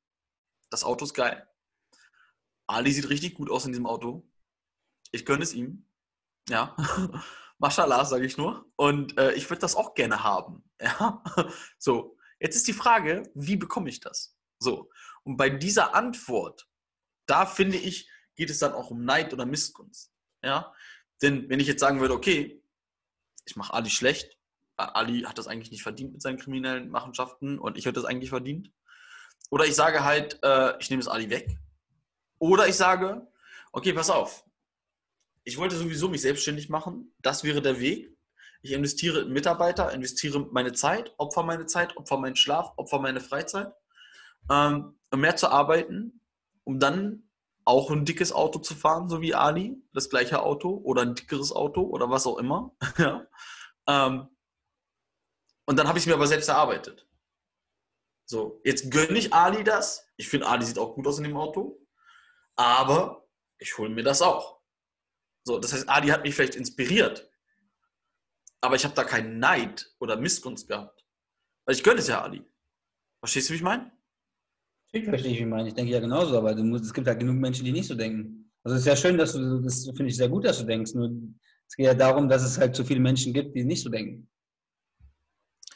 das 0.71 0.85
Auto 0.85 1.05
ist 1.05 1.15
geil. 1.15 1.49
Ali 2.67 2.91
sieht 2.93 3.09
richtig 3.09 3.35
gut 3.35 3.49
aus 3.49 3.65
in 3.65 3.73
diesem 3.73 3.87
Auto. 3.87 4.29
Ich 5.13 5.25
gönne 5.25 5.45
es 5.45 5.55
ihm. 5.55 5.89
Ja. 6.49 6.77
Mashallah, 7.59 8.05
sage 8.05 8.27
ich 8.27 8.37
nur. 8.37 8.71
Und 8.77 9.17
äh, 9.19 9.33
ich 9.33 9.49
würde 9.49 9.61
das 9.61 9.77
auch 9.77 9.95
gerne 9.95 10.23
haben. 10.23 10.63
Ja. 10.79 11.23
So, 11.79 12.19
jetzt 12.39 12.55
ist 12.55 12.69
die 12.69 12.75
Frage, 12.75 13.23
wie 13.35 13.57
bekomme 13.57 13.89
ich 13.89 14.01
das? 14.01 14.37
So, 14.59 14.91
und 15.23 15.39
bei 15.39 15.49
dieser 15.49 15.95
Antwort, 15.95 16.69
da 17.25 17.47
finde 17.47 17.79
ich, 17.79 18.11
geht 18.37 18.51
es 18.51 18.59
dann 18.59 18.73
auch 18.73 18.91
um 18.91 19.05
Neid 19.05 19.33
oder 19.33 19.47
Missgunst. 19.47 20.13
Ja. 20.43 20.73
Denn 21.23 21.49
wenn 21.49 21.61
ich 21.61 21.67
jetzt 21.67 21.81
sagen 21.81 22.01
würde, 22.01 22.15
okay, 22.15 22.63
ich 23.47 23.57
mache 23.57 23.73
Ali 23.73 23.91
schlecht, 23.91 24.39
Ali 24.77 25.23
hat 25.23 25.39
das 25.39 25.47
eigentlich 25.47 25.71
nicht 25.71 25.83
verdient 25.83 26.13
mit 26.13 26.23
seinen 26.23 26.39
kriminellen 26.39 26.91
Machenschaften 26.91 27.59
und 27.59 27.79
ich 27.79 27.87
hätte 27.87 28.01
das 28.01 28.05
eigentlich 28.05 28.31
verdient. 28.31 28.71
Oder 29.51 29.65
ich 29.65 29.75
sage 29.75 30.05
halt, 30.05 30.39
äh, 30.43 30.79
ich 30.79 30.91
nehme 30.91 31.01
es 31.01 31.09
Ali 31.09 31.31
weg. 31.31 31.59
Oder 32.39 32.69
ich 32.69 32.75
sage, 32.75 33.27
okay, 33.73 33.93
pass 33.93 34.11
auf, 34.11 34.45
ich 35.45 35.57
wollte 35.57 35.77
sowieso 35.77 36.09
mich 36.09 36.23
selbstständig 36.23 36.69
machen. 36.69 37.15
Das 37.23 37.45
wäre 37.45 37.63
der 37.63 37.81
Weg. 37.81 38.15
Ich 38.63 38.73
investiere 38.73 39.21
in 39.21 39.33
Mitarbeiter, 39.33 39.93
investiere 39.93 40.41
meine 40.51 40.73
Zeit, 40.73 41.15
opfer 41.19 41.45
meine 41.45 41.67
Zeit, 41.67 41.97
opfer 41.97 42.19
meinen 42.19 42.37
Schlaf, 42.37 42.73
opfer 42.77 42.99
meine 42.99 43.21
Freizeit, 43.21 43.73
ähm, 44.51 44.99
um 45.11 45.21
mehr 45.21 45.37
zu 45.37 45.49
arbeiten, 45.49 46.21
um 46.65 46.81
dann 46.81 47.26
auch 47.67 47.91
ein 47.91 48.05
dickes 48.05 48.33
Auto 48.33 48.61
zu 48.61 48.75
fahren, 48.75 49.09
so 49.09 49.21
wie 49.21 49.35
Ali, 49.35 49.77
das 49.93 50.09
gleiche 50.09 50.43
Auto 50.43 50.81
oder 50.85 51.03
ein 51.03 51.15
dickeres 51.15 51.53
Auto 51.53 51.83
oder 51.83 52.09
was 52.09 52.27
auch 52.27 52.39
immer. 52.39 52.75
ja. 52.99 53.27
ähm, 53.89 54.29
und 55.67 55.77
dann 55.77 55.89
habe 55.89 55.99
ich 55.99 56.05
es 56.05 56.07
mir 56.07 56.15
aber 56.15 56.29
selbst 56.29 56.49
erarbeitet. 56.49 57.09
So, 58.25 58.61
jetzt 58.65 58.91
gönne 58.91 59.19
ich 59.19 59.33
Ali 59.35 59.65
das. 59.65 60.09
Ich 60.17 60.29
finde, 60.29 60.47
Ali 60.47 60.65
sieht 60.65 60.79
auch 60.79 60.95
gut 60.95 61.07
aus 61.07 61.19
in 61.19 61.25
dem 61.25 61.37
Auto. 61.37 61.85
Aber 62.55 63.29
ich 63.59 63.77
hole 63.79 63.91
mir 63.91 64.05
das 64.05 64.23
auch. 64.23 64.61
So, 65.45 65.59
das 65.59 65.73
heißt, 65.73 65.89
Adi 65.89 66.09
hat 66.09 66.23
mich 66.23 66.35
vielleicht 66.35 66.57
inspiriert, 66.57 67.31
aber 68.61 68.75
ich 68.75 68.85
habe 68.85 68.95
da 68.95 69.05
keinen 69.05 69.39
Neid 69.39 69.95
oder 70.01 70.17
Missgunst 70.17 70.67
gehabt. 70.67 71.05
Weil 71.65 71.77
ich 71.77 71.85
gönne 71.85 72.01
es 72.01 72.09
ja 72.09 72.23
Adi. 72.23 72.45
Verstehst 73.21 73.49
du, 73.49 73.53
wie 73.53 73.57
ich 73.59 73.63
meine? 73.63 73.96
Ich 74.97 75.05
verstehe, 75.05 75.33
wie 75.33 75.41
ich 75.41 75.47
meine. 75.47 75.69
Ich 75.69 75.75
denke 75.75 75.93
ja 75.93 76.01
genauso, 76.01 76.39
aber 76.39 76.55
musst, 76.57 76.85
es 76.85 76.95
gibt 76.95 77.07
halt 77.07 77.19
genug 77.19 77.37
Menschen, 77.37 77.65
die 77.65 77.73
nicht 77.73 77.89
so 77.89 77.95
denken. 77.95 78.51
Also 78.65 78.77
es 78.77 78.81
ist 78.81 78.87
ja 78.87 78.97
schön, 78.97 79.19
dass 79.19 79.33
du, 79.33 79.61
das 79.61 79.85
finde 79.85 80.07
ich 80.07 80.17
sehr 80.17 80.29
gut, 80.29 80.45
dass 80.45 80.59
du 80.59 80.65
denkst. 80.65 80.95
Nur 80.95 81.11
es 81.69 81.77
geht 81.77 81.87
ja 81.87 81.95
darum, 81.95 82.29
dass 82.29 82.43
es 82.43 82.59
halt 82.59 82.75
so 82.75 82.83
viele 82.83 83.01
Menschen 83.01 83.33
gibt, 83.33 83.55
die 83.55 83.65
nicht 83.65 83.83
so 83.83 83.91
denken. 83.91 84.29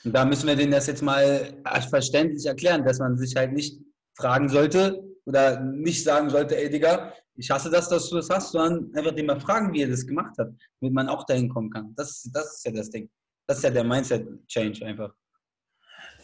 Und 0.04 0.14
da 0.14 0.24
müssen 0.24 0.46
wir 0.46 0.56
denen 0.56 0.72
das 0.72 0.86
jetzt 0.86 1.02
mal 1.02 1.54
verständlich 1.90 2.46
erklären, 2.46 2.84
dass 2.84 2.98
man 2.98 3.18
sich 3.18 3.36
halt 3.36 3.52
nicht 3.52 3.80
fragen 4.16 4.48
sollte 4.48 5.04
oder 5.26 5.60
nicht 5.60 6.02
sagen 6.02 6.30
sollte, 6.30 6.56
ey 6.56 6.70
Digga, 6.70 7.12
ich 7.36 7.50
hasse 7.50 7.70
das, 7.70 7.88
dass 7.88 8.08
du 8.08 8.16
das 8.16 8.30
hast, 8.30 8.52
sondern 8.52 8.94
einfach 8.94 9.14
den 9.14 9.26
mal 9.26 9.40
fragen, 9.40 9.72
wie 9.72 9.82
er 9.82 9.88
das 9.88 10.06
gemacht 10.06 10.36
hat, 10.38 10.48
damit 10.80 10.94
man 10.94 11.08
auch 11.08 11.24
dahin 11.24 11.48
kommen 11.48 11.70
kann. 11.70 11.94
Das, 11.94 12.28
das 12.32 12.56
ist 12.56 12.64
ja 12.64 12.72
das 12.72 12.90
Ding. 12.90 13.10
Das 13.46 13.58
ist 13.58 13.64
ja 13.64 13.70
der 13.70 13.84
Mindset-Change 13.84 14.86
einfach. 14.86 15.14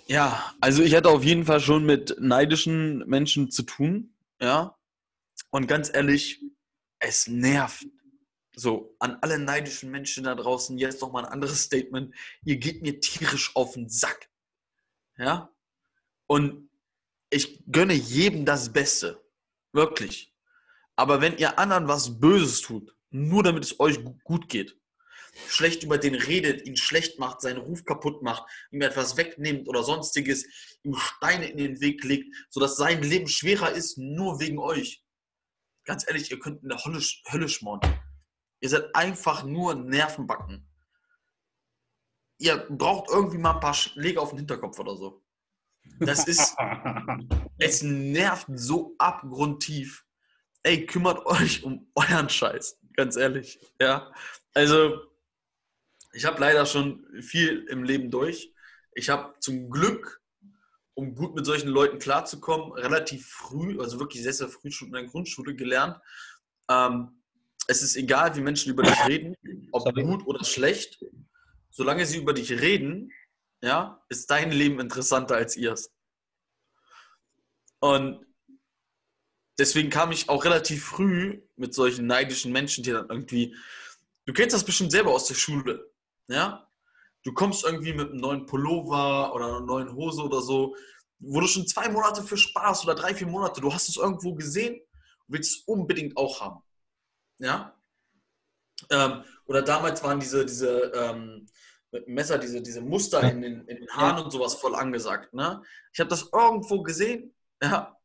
Ja, 0.06 0.54
also 0.60 0.82
ich 0.82 0.94
hatte 0.94 1.08
auf 1.08 1.24
jeden 1.24 1.44
Fall 1.44 1.60
schon 1.60 1.84
mit 1.84 2.16
neidischen 2.20 2.98
Menschen 3.08 3.50
zu 3.50 3.62
tun, 3.64 4.14
ja. 4.40 4.76
Und 5.50 5.66
ganz 5.66 5.90
ehrlich, 5.92 6.42
es 6.98 7.26
nervt. 7.28 7.86
So, 8.54 8.96
an 9.00 9.18
alle 9.20 9.38
neidischen 9.38 9.90
Menschen 9.90 10.24
da 10.24 10.34
draußen, 10.34 10.78
jetzt 10.78 11.02
noch 11.02 11.12
mal 11.12 11.24
ein 11.24 11.32
anderes 11.32 11.62
Statement. 11.62 12.14
Ihr 12.44 12.56
geht 12.56 12.82
mir 12.82 13.00
tierisch 13.00 13.54
auf 13.54 13.74
den 13.74 13.88
Sack. 13.88 14.30
Ja? 15.18 15.50
Und 16.26 16.70
ich 17.28 17.62
gönne 17.70 17.92
jedem 17.92 18.46
das 18.46 18.72
Beste. 18.72 19.22
Wirklich. 19.72 20.34
Aber 20.94 21.20
wenn 21.20 21.36
ihr 21.36 21.58
anderen 21.58 21.86
was 21.86 22.18
Böses 22.18 22.62
tut, 22.62 22.96
nur 23.10 23.42
damit 23.42 23.64
es 23.64 23.78
euch 23.78 24.02
gut 24.24 24.48
geht, 24.48 24.78
schlecht 25.48 25.82
über 25.82 25.98
den 25.98 26.14
redet, 26.14 26.66
ihn 26.66 26.76
schlecht 26.76 27.18
macht, 27.18 27.40
seinen 27.40 27.58
Ruf 27.58 27.84
kaputt 27.84 28.22
macht, 28.22 28.44
ihm 28.70 28.82
etwas 28.82 29.16
wegnimmt 29.16 29.68
oder 29.68 29.82
sonstiges, 29.82 30.46
ihm 30.82 30.94
Steine 30.94 31.48
in 31.48 31.56
den 31.56 31.80
Weg 31.80 32.02
legt, 32.04 32.34
sodass 32.50 32.76
sein 32.76 33.02
Leben 33.02 33.28
schwerer 33.28 33.72
ist, 33.72 33.98
nur 33.98 34.40
wegen 34.40 34.58
euch. 34.58 35.02
Ganz 35.84 36.06
ehrlich, 36.06 36.30
ihr 36.30 36.38
könnt 36.38 36.62
in 36.62 36.68
der 36.68 36.84
Hölle, 36.84 37.00
Hölle 37.30 37.48
schmoren. 37.48 37.80
Ihr 38.60 38.68
seid 38.68 38.94
einfach 38.94 39.44
nur 39.44 39.74
Nervenbacken. 39.74 40.68
Ihr 42.38 42.66
braucht 42.68 43.08
irgendwie 43.10 43.38
mal 43.38 43.54
ein 43.54 43.60
paar 43.60 43.74
Schläge 43.74 44.20
auf 44.20 44.30
den 44.30 44.38
Hinterkopf 44.38 44.78
oder 44.78 44.96
so. 44.96 45.22
Das 46.00 46.26
ist, 46.26 46.56
es 47.58 47.82
nervt 47.82 48.48
so 48.54 48.94
abgrundtief 48.98 50.06
ey, 50.66 50.84
kümmert 50.84 51.24
euch 51.26 51.62
um 51.62 51.88
euren 51.94 52.28
Scheiß, 52.28 52.78
ganz 52.96 53.16
ehrlich. 53.16 53.58
Ja, 53.80 54.12
also 54.52 55.00
ich 56.16 56.24
habe 56.24 56.40
leider 56.40 56.64
schon 56.64 57.06
viel 57.20 57.66
im 57.68 57.84
Leben 57.84 58.10
durch. 58.10 58.50
Ich 58.92 59.10
habe 59.10 59.34
zum 59.38 59.68
Glück, 59.70 60.22
um 60.94 61.14
gut 61.14 61.34
mit 61.34 61.44
solchen 61.44 61.68
Leuten 61.68 61.98
klarzukommen, 61.98 62.72
relativ 62.72 63.28
früh, 63.28 63.78
also 63.78 64.00
wirklich 64.00 64.22
sehr, 64.22 64.32
sehr 64.32 64.48
früh 64.48 64.70
schon 64.70 64.88
in 64.88 64.94
der 64.94 65.04
Grundschule 65.04 65.54
gelernt. 65.54 65.98
Ähm, 66.70 67.22
es 67.68 67.82
ist 67.82 67.96
egal, 67.96 68.34
wie 68.34 68.40
Menschen 68.40 68.72
über 68.72 68.82
dich 68.82 69.06
reden, 69.06 69.36
ob 69.72 69.94
gut 69.94 70.26
oder 70.26 70.42
schlecht. 70.42 71.04
Solange 71.68 72.06
sie 72.06 72.16
über 72.16 72.32
dich 72.32 72.50
reden, 72.50 73.12
ja, 73.60 74.02
ist 74.08 74.30
dein 74.30 74.52
Leben 74.52 74.80
interessanter 74.80 75.34
als 75.34 75.54
ihrs. 75.54 75.92
Und 77.78 78.24
deswegen 79.58 79.90
kam 79.90 80.12
ich 80.12 80.30
auch 80.30 80.46
relativ 80.46 80.82
früh 80.82 81.42
mit 81.56 81.74
solchen 81.74 82.06
neidischen 82.06 82.52
Menschen, 82.52 82.82
die 82.84 82.92
dann 82.92 83.10
irgendwie, 83.10 83.54
du 84.24 84.32
kennst 84.32 84.54
das 84.54 84.64
bestimmt 84.64 84.92
selber 84.92 85.12
aus 85.12 85.26
der 85.26 85.34
Schule, 85.34 85.92
ja? 86.28 86.68
Du 87.22 87.32
kommst 87.32 87.64
irgendwie 87.64 87.92
mit 87.92 88.10
einem 88.10 88.20
neuen 88.20 88.46
Pullover 88.46 89.34
oder 89.34 89.46
einer 89.46 89.60
neuen 89.60 89.92
Hose 89.94 90.22
oder 90.22 90.40
so, 90.40 90.76
wo 91.18 91.40
du 91.40 91.46
schon 91.46 91.66
zwei 91.66 91.88
Monate 91.88 92.22
für 92.22 92.36
Spaß 92.36 92.84
oder 92.84 92.94
drei, 92.94 93.14
vier 93.14 93.26
Monate, 93.26 93.60
du 93.60 93.72
hast 93.72 93.88
es 93.88 93.96
irgendwo 93.96 94.34
gesehen 94.34 94.74
und 94.74 95.34
willst 95.34 95.50
es 95.50 95.64
unbedingt 95.64 96.16
auch 96.16 96.40
haben, 96.40 96.62
ja? 97.38 97.74
Ähm, 98.90 99.24
oder 99.46 99.62
damals 99.62 100.02
waren 100.02 100.20
diese, 100.20 100.44
diese 100.44 100.92
ähm, 100.94 101.46
Messer, 102.06 102.38
diese, 102.38 102.60
diese 102.60 102.82
Muster 102.82 103.22
in 103.22 103.40
den, 103.40 103.66
in 103.66 103.76
den 103.78 103.88
Haaren 103.90 104.22
und 104.22 104.30
sowas 104.30 104.54
voll 104.54 104.74
angesagt, 104.74 105.32
ne? 105.32 105.62
Ich 105.92 106.00
habe 106.00 106.10
das 106.10 106.28
irgendwo 106.32 106.82
gesehen, 106.82 107.34
ja, 107.62 107.96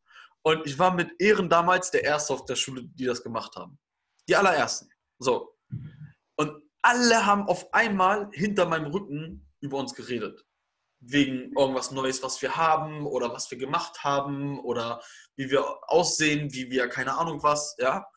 und 0.43 0.65
ich 0.65 0.79
war 0.79 0.93
mit 0.93 1.12
Ehren 1.19 1.49
damals 1.49 1.91
der 1.91 2.03
Erste 2.03 2.34
auf 2.34 2.45
der 2.45 2.55
Schule, 2.55 2.84
die 2.84 3.05
das 3.05 3.21
gemacht 3.21 3.55
haben. 3.55 3.77
Die 4.27 4.36
allerersten. 4.36 4.89
So. 5.19 5.55
Und 6.36 6.63
alle 6.82 7.26
haben 7.26 7.44
auf 7.48 7.74
einmal 7.74 8.30
hinter 8.34 8.65
meinem 8.65 8.91
Rücken 8.91 9.48
über 9.60 9.78
uns 9.78 9.94
geredet. 9.94 10.46
Wegen 11.00 11.54
irgendwas 11.58 11.91
Neues, 11.91 12.22
was 12.24 12.41
wir 12.41 12.56
haben 12.56 13.06
oder 13.06 13.34
was 13.34 13.50
wir 13.50 13.58
gemacht 13.58 14.04
haben 14.04 14.60
oder 14.60 15.02
wie 15.36 15.50
wir 15.50 15.89
aussehen, 15.89 16.54
wie 16.54 16.70
wir, 16.70 16.88
keine 16.89 17.17
Ahnung 17.17 17.41
was, 17.44 17.76
ja. 17.80 18.08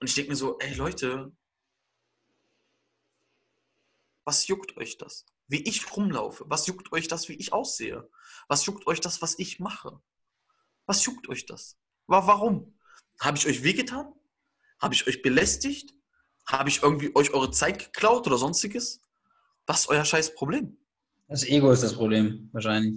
Und 0.00 0.08
ich 0.08 0.14
denke 0.14 0.30
mir 0.30 0.36
so, 0.36 0.58
ey 0.58 0.74
Leute, 0.74 1.32
was 4.24 4.46
juckt 4.46 4.76
euch 4.76 4.96
das? 4.96 5.26
Wie 5.46 5.62
ich 5.62 5.96
rumlaufe? 5.96 6.44
Was 6.48 6.66
juckt 6.66 6.92
euch 6.92 7.08
das, 7.08 7.28
wie 7.28 7.34
ich 7.34 7.52
aussehe? 7.52 8.08
Was 8.48 8.64
juckt 8.66 8.86
euch 8.86 9.00
das, 9.00 9.20
was 9.20 9.38
ich 9.38 9.60
mache? 9.60 10.00
Was 10.86 11.04
juckt 11.04 11.28
euch 11.28 11.46
das? 11.46 11.76
Warum? 12.06 12.78
Habe 13.20 13.38
ich 13.38 13.46
euch 13.46 13.62
wehgetan? 13.62 14.12
Habe 14.80 14.94
ich 14.94 15.06
euch 15.06 15.22
belästigt? 15.22 15.94
Habe 16.46 16.68
ich 16.68 16.82
irgendwie 16.82 17.14
euch 17.14 17.32
eure 17.32 17.50
Zeit 17.50 17.78
geklaut 17.78 18.26
oder 18.26 18.38
sonstiges? 18.38 19.00
Was 19.66 19.82
ist 19.82 19.88
euer 19.88 20.04
scheiß 20.04 20.34
Problem? 20.34 20.76
Das 21.28 21.44
Ego 21.44 21.70
ist 21.70 21.82
das 21.82 21.94
Problem, 21.94 22.50
wahrscheinlich. 22.52 22.94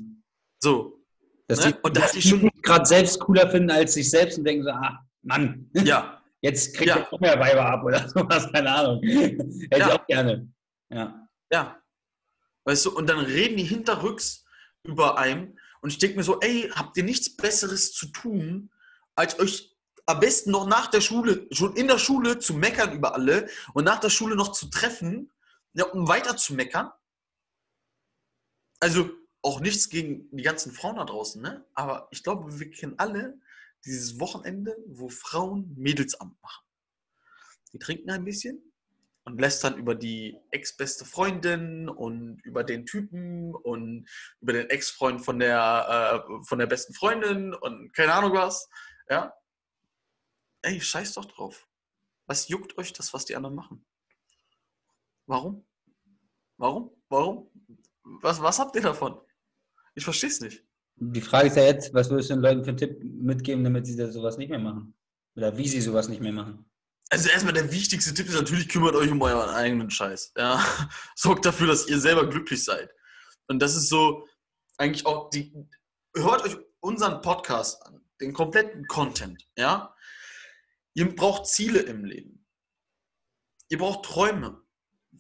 So. 0.60 1.02
Dass 1.48 1.64
ne? 1.64 1.72
die, 1.72 1.80
und 1.82 1.96
da 1.96 2.02
hatte 2.02 2.18
ich 2.18 2.28
schon 2.28 2.50
gerade 2.62 2.86
selbst 2.86 3.20
cooler 3.22 3.50
finden 3.50 3.72
als 3.72 3.94
sich 3.94 4.10
selbst 4.10 4.38
und 4.38 4.44
denken 4.44 4.64
so, 4.64 4.72
ah, 4.72 5.00
Mann. 5.22 5.70
Ja. 5.74 6.22
Jetzt 6.42 6.76
kriegt 6.76 6.90
ja. 6.90 7.08
noch 7.12 7.20
mehr 7.20 7.40
Weiber 7.40 7.66
ab 7.66 7.84
oder 7.84 8.08
sowas, 8.14 8.52
keine 8.52 8.70
Ahnung. 8.70 9.02
Hätte 9.02 9.68
ja. 9.72 9.78
ich 9.78 9.94
auch 9.94 10.06
gerne. 10.08 10.52
Ja. 10.90 11.28
Ja. 11.52 11.82
Weißt 12.66 12.86
du, 12.86 12.96
und 12.96 13.08
dann 13.10 13.20
reden 13.20 13.58
die 13.58 13.64
hinterrücks 13.64 14.46
über 14.84 15.18
einem, 15.18 15.58
und 15.82 15.90
ich 15.90 16.00
denke 16.00 16.18
mir 16.18 16.24
so, 16.24 16.40
ey, 16.42 16.70
habt 16.76 16.98
ihr 16.98 17.04
nichts 17.04 17.36
Besseres 17.36 17.94
zu 17.94 18.08
tun, 18.08 18.70
als 19.16 19.40
euch 19.40 19.77
am 20.08 20.20
besten 20.22 20.52
noch 20.52 20.66
nach 20.66 20.88
der 20.88 21.02
Schule, 21.02 21.48
schon 21.52 21.76
in 21.76 21.88
der 21.88 22.00
Schule 22.00 22.40
zu 22.40 22.54
meckern 22.54 22.94
über 22.94 23.14
alle 23.14 23.50
und 23.74 23.84
nach 23.84 24.00
der 24.00 24.10
Schule 24.10 24.36
noch 24.36 24.54
zu 24.54 24.70
treffen, 24.70 25.32
ja, 25.74 25.86
um 25.86 26.08
weiter 26.08 26.38
zu 26.38 26.56
meckern? 26.56 26.92
Also 28.80 29.12
auch 29.42 29.60
nichts 29.60 29.90
gegen 29.90 30.30
die 30.36 30.44
ganzen 30.44 30.72
Frauen 30.72 30.96
da 30.96 31.04
draußen, 31.04 31.42
ne? 31.42 31.66
Aber 31.74 32.08
ich 32.12 32.24
glaube, 32.24 32.60
wir 32.60 32.72
kennen 32.72 32.96
alle 32.98 33.40
dieses 33.86 34.20
Wochenende, 34.20 34.76
wo 34.88 35.10
Frauen 35.10 35.74
Mädelsamt 35.78 36.42
machen. 36.42 36.66
Die 37.74 37.80
trinken 37.80 38.10
ein 38.10 38.24
bisschen 38.24 38.62
und 39.26 39.42
lästern 39.42 39.78
über 39.78 39.94
die 39.94 40.38
ex-beste 40.52 41.04
Freundin 41.04 41.90
und 41.90 42.40
über 42.46 42.64
den 42.64 42.86
Typen 42.86 43.54
und 43.54 44.08
über 44.40 44.54
den 44.54 44.70
Ex-Freund 44.70 45.24
von 45.24 45.40
der, 45.40 46.24
äh, 46.30 46.46
von 46.46 46.60
der 46.60 46.68
besten 46.68 46.94
Freundin 46.94 47.54
und 47.54 47.94
keine 47.94 48.14
Ahnung 48.14 48.34
was. 48.34 48.70
Ja. 49.10 49.34
Ey, 50.62 50.82
scheiß 50.82 51.14
doch 51.14 51.26
drauf. 51.26 51.68
Was 52.26 52.48
juckt 52.48 52.78
euch 52.78 52.94
das, 52.94 53.14
was 53.14 53.26
die 53.26 53.36
anderen 53.36 53.56
machen? 53.56 53.86
Warum? 55.26 55.66
Warum? 56.58 56.92
Warum? 57.10 57.50
Was, 58.04 58.42
was 58.42 58.60
habt 58.60 58.76
ihr 58.76 58.82
davon? 58.82 59.20
Ich 59.96 60.04
verstehe 60.04 60.30
es 60.30 60.42
nicht. 60.42 60.64
Die 60.96 61.22
Frage 61.22 61.48
ist 61.48 61.58
ja 61.58 61.64
jetzt, 61.64 61.94
was 61.94 62.10
würdest 62.10 62.30
du 62.30 62.36
den 62.36 62.42
Leuten 62.42 62.64
für 62.64 62.70
einen 62.70 62.78
Tipp 62.78 63.04
mitgeben, 63.04 63.64
damit 63.64 63.86
sie 63.86 63.94
sowas 64.12 64.38
nicht 64.38 64.50
mehr 64.50 64.60
machen? 64.60 64.96
Oder 65.36 65.56
wie 65.56 65.68
sie 65.68 65.82
sowas 65.82 66.10
nicht 66.10 66.22
mehr 66.22 66.32
machen? 66.32 66.66
Also 67.10 67.30
erstmal 67.30 67.54
der 67.54 67.72
wichtigste 67.72 68.14
Tipp 68.14 68.28
ist 68.28 68.36
natürlich, 68.36 68.68
kümmert 68.68 68.96
euch 68.96 69.12
um 69.12 69.22
euren 69.22 69.50
eigenen 69.50 69.90
Scheiß. 69.90 70.34
Ja? 70.36 70.64
Sorgt 71.16 71.46
dafür, 71.46 71.68
dass 71.68 71.88
ihr 71.88 72.00
selber 72.00 72.28
glücklich 72.28 72.64
seid. 72.64 72.90
Und 73.48 73.60
das 73.60 73.76
ist 73.76 73.90
so 73.90 74.28
eigentlich 74.78 75.06
auch 75.06 75.30
die. 75.30 75.54
Hört 76.16 76.44
euch 76.44 76.58
unseren 76.80 77.22
Podcast 77.22 77.86
an, 77.86 78.02
den 78.20 78.34
kompletten 78.34 78.88
Content. 78.88 79.48
Ja? 79.56 79.96
Ihr 80.98 81.16
braucht 81.16 81.46
Ziele 81.46 81.82
im 81.82 82.06
Leben. 82.06 82.44
Ihr 83.70 83.78
braucht 83.78 84.04
Träume. 84.04 84.64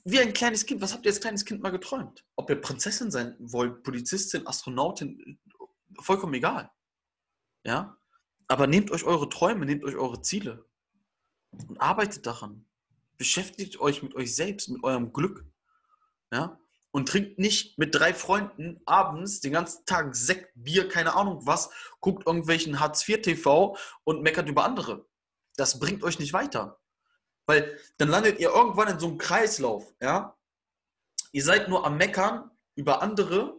Wie 0.05 0.19
ein 0.19 0.33
kleines 0.33 0.65
Kind. 0.65 0.81
Was 0.81 0.91
habt 0.91 1.05
ihr 1.05 1.11
als 1.11 1.21
kleines 1.21 1.45
Kind 1.45 1.61
mal 1.61 1.69
geträumt? 1.69 2.25
Ob 2.35 2.49
ihr 2.49 2.59
Prinzessin 2.59 3.11
sein 3.11 3.35
wollt, 3.37 3.83
Polizistin, 3.83 4.47
Astronautin, 4.47 5.39
vollkommen 5.99 6.33
egal. 6.33 6.71
Ja? 7.63 7.95
Aber 8.47 8.65
nehmt 8.65 8.89
euch 8.89 9.03
eure 9.03 9.29
Träume, 9.29 9.67
nehmt 9.67 9.83
euch 9.83 9.95
eure 9.95 10.19
Ziele 10.23 10.65
und 11.67 11.79
arbeitet 11.79 12.25
daran. 12.25 12.65
Beschäftigt 13.19 13.79
euch 13.79 14.01
mit 14.01 14.15
euch 14.15 14.33
selbst, 14.33 14.69
mit 14.69 14.83
eurem 14.83 15.13
Glück. 15.13 15.45
Ja? 16.33 16.59
Und 16.89 17.07
trinkt 17.07 17.37
nicht 17.37 17.77
mit 17.77 17.93
drei 17.93 18.15
Freunden 18.15 18.81
abends 18.87 19.41
den 19.41 19.51
ganzen 19.51 19.85
Tag 19.85 20.15
Sekt, 20.15 20.53
Bier, 20.55 20.89
keine 20.89 21.13
Ahnung 21.13 21.45
was, 21.45 21.69
guckt 21.99 22.25
irgendwelchen 22.25 22.79
Hartz-IV-TV 22.79 23.77
und 24.05 24.23
meckert 24.23 24.49
über 24.49 24.65
andere. 24.65 25.05
Das 25.57 25.79
bringt 25.79 26.03
euch 26.03 26.19
nicht 26.19 26.31
weiter. 26.31 26.79
Weil 27.45 27.77
dann 27.97 28.09
landet 28.09 28.39
ihr 28.39 28.49
irgendwann 28.49 28.87
in 28.87 28.99
so 28.99 29.07
einem 29.07 29.17
Kreislauf. 29.17 29.93
Ja? 30.01 30.37
Ihr 31.31 31.43
seid 31.43 31.67
nur 31.67 31.85
am 31.85 31.97
Meckern 31.97 32.49
über 32.75 33.01
andere, 33.01 33.57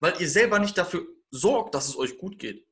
weil 0.00 0.20
ihr 0.20 0.28
selber 0.28 0.58
nicht 0.58 0.78
dafür 0.78 1.06
sorgt, 1.30 1.74
dass 1.74 1.88
es 1.88 1.96
euch 1.96 2.18
gut 2.18 2.38
geht. 2.38 2.66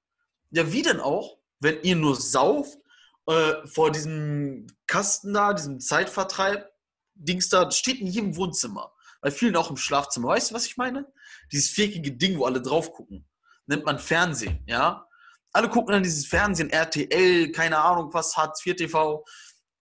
Ja, 0.51 0.73
wie 0.73 0.83
denn 0.83 1.01
auch, 1.01 1.39
wenn 1.61 1.83
ihr 1.83 1.97
nur 1.97 2.17
sauft 2.17 2.79
äh, 3.27 3.67
vor 3.67 3.91
diesem 3.93 4.67
Kasten 4.87 5.33
da, 5.33 5.53
diesem 5.53 5.81
Zeitvertreib, 5.81 6.71
Dings 7.15 7.49
da, 7.49 7.71
steht 7.71 8.01
in 8.01 8.07
jedem 8.07 8.37
Wohnzimmer. 8.37 8.93
Bei 9.21 9.31
vielen 9.31 9.57
auch 9.57 9.71
im 9.71 9.77
Schlafzimmer. 9.77 10.29
Weißt 10.29 10.51
du, 10.51 10.55
was 10.55 10.67
ich 10.67 10.77
meine? 10.77 11.11
Dieses 11.53 11.71
viereckige 11.71 12.13
Ding, 12.13 12.39
wo 12.39 12.47
alle 12.47 12.63
drauf 12.63 12.93
gucken. 12.93 13.29
Nennt 13.67 13.85
man 13.85 13.99
Fernsehen, 13.99 14.65
ja? 14.67 15.07
Alle 15.53 15.69
gucken 15.69 15.93
dann 15.93 16.03
dieses 16.03 16.27
Fernsehen, 16.27 16.71
RTL, 16.71 17.51
keine 17.53 17.79
Ahnung 17.79 18.13
was, 18.13 18.37
Hartz 18.37 18.65
IV 18.65 18.77
TV, 18.77 19.25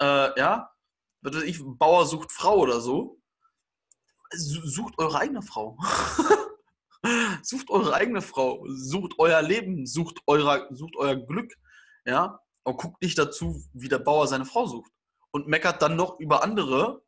äh, 0.01 0.39
ja? 0.39 0.69
Was 1.21 1.35
weiß 1.35 1.43
ich, 1.43 1.59
Bauer 1.63 2.05
sucht 2.05 2.31
Frau 2.31 2.57
oder 2.57 2.79
so. 2.79 3.19
Sucht 4.31 4.95
eure 4.97 5.19
eigene 5.19 5.41
Frau. 5.41 5.77
sucht 7.43 7.69
eure 7.69 7.93
eigene 7.93 8.21
Frau, 8.21 8.63
sucht 8.67 9.13
euer 9.17 9.41
Leben, 9.41 9.85
sucht, 9.85 10.19
euer, 10.27 10.67
sucht 10.71 10.95
euer 10.97 11.15
Glück, 11.15 11.53
ja, 12.05 12.39
und 12.63 12.77
guckt 12.77 13.01
nicht 13.01 13.17
dazu, 13.17 13.63
wie 13.73 13.89
der 13.89 13.99
Bauer 13.99 14.27
seine 14.27 14.45
Frau 14.45 14.65
sucht. 14.65 14.91
Und 15.31 15.47
meckert 15.47 15.81
dann 15.81 15.95
noch 15.95 16.19
über 16.19 16.43
andere, 16.43 17.03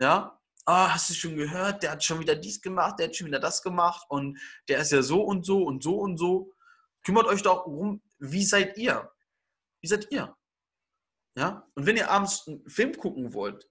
ja, 0.00 0.38
ah, 0.64 0.94
hast 0.94 1.10
du 1.10 1.14
schon 1.14 1.36
gehört, 1.36 1.82
der 1.82 1.92
hat 1.92 2.04
schon 2.04 2.20
wieder 2.20 2.34
dies 2.34 2.60
gemacht, 2.60 2.98
der 2.98 3.08
hat 3.08 3.16
schon 3.16 3.26
wieder 3.26 3.38
das 3.38 3.62
gemacht 3.62 4.04
und 4.08 4.38
der 4.68 4.78
ist 4.78 4.92
ja 4.92 5.02
so 5.02 5.22
und 5.22 5.44
so 5.44 5.62
und 5.62 5.82
so 5.82 5.98
und 5.98 6.16
so. 6.16 6.52
Kümmert 7.04 7.26
euch 7.26 7.42
doch 7.42 7.66
um, 7.66 8.02
wie 8.18 8.44
seid 8.44 8.76
ihr? 8.76 9.10
Wie 9.80 9.88
seid 9.88 10.10
ihr? 10.10 10.36
Ja? 11.36 11.68
Und 11.74 11.86
wenn 11.86 11.96
ihr 11.96 12.10
abends 12.10 12.46
einen 12.46 12.68
Film 12.68 12.96
gucken 12.96 13.32
wollt, 13.34 13.68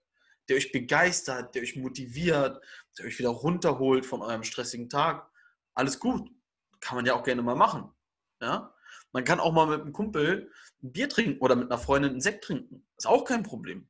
der 0.48 0.58
euch 0.58 0.72
begeistert, 0.72 1.56
der 1.56 1.64
euch 1.64 1.76
motiviert, 1.76 2.64
der 2.98 3.06
euch 3.06 3.18
wieder 3.18 3.30
runterholt 3.30 4.06
von 4.06 4.22
eurem 4.22 4.44
stressigen 4.44 4.90
Tag, 4.90 5.30
alles 5.74 6.00
gut. 6.00 6.30
Kann 6.80 6.96
man 6.96 7.06
ja 7.06 7.16
auch 7.16 7.24
gerne 7.24 7.42
mal 7.42 7.56
machen. 7.56 7.92
Ja? 8.42 8.74
Man 9.12 9.24
kann 9.24 9.40
auch 9.40 9.52
mal 9.52 9.68
mit 9.68 9.82
einem 9.82 9.94
Kumpel 9.94 10.52
ein 10.84 10.92
Bier 10.92 11.10
trinken 11.10 11.40
oder 11.40 11.56
mit 11.56 11.72
einer 11.72 11.82
Freundin 11.82 12.12
einen 12.12 12.22
Sekt 12.22 12.44
trinken. 12.44 12.88
Ist 12.98 13.08
auch 13.08 13.26
kein 13.26 13.44
Problem. 13.44 13.90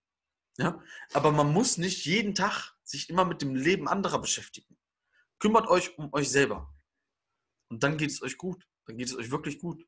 Ja? 0.58 0.82
Aber 1.14 1.32
man 1.32 1.52
muss 1.52 1.78
nicht 1.78 2.06
jeden 2.06 2.36
Tag 2.36 2.74
sich 2.84 3.10
immer 3.10 3.26
mit 3.26 3.42
dem 3.42 3.56
Leben 3.56 3.88
anderer 3.88 4.20
beschäftigen. 4.20 4.78
Kümmert 5.40 5.68
euch 5.68 5.98
um 5.98 6.14
euch 6.14 6.30
selber. 6.32 6.74
Und 7.70 7.84
dann 7.84 7.98
geht 7.98 8.12
es 8.12 8.22
euch 8.22 8.38
gut. 8.38 8.66
Dann 8.86 8.98
geht 8.98 9.08
es 9.08 9.16
euch 9.16 9.32
wirklich 9.32 9.60
gut. 9.60 9.86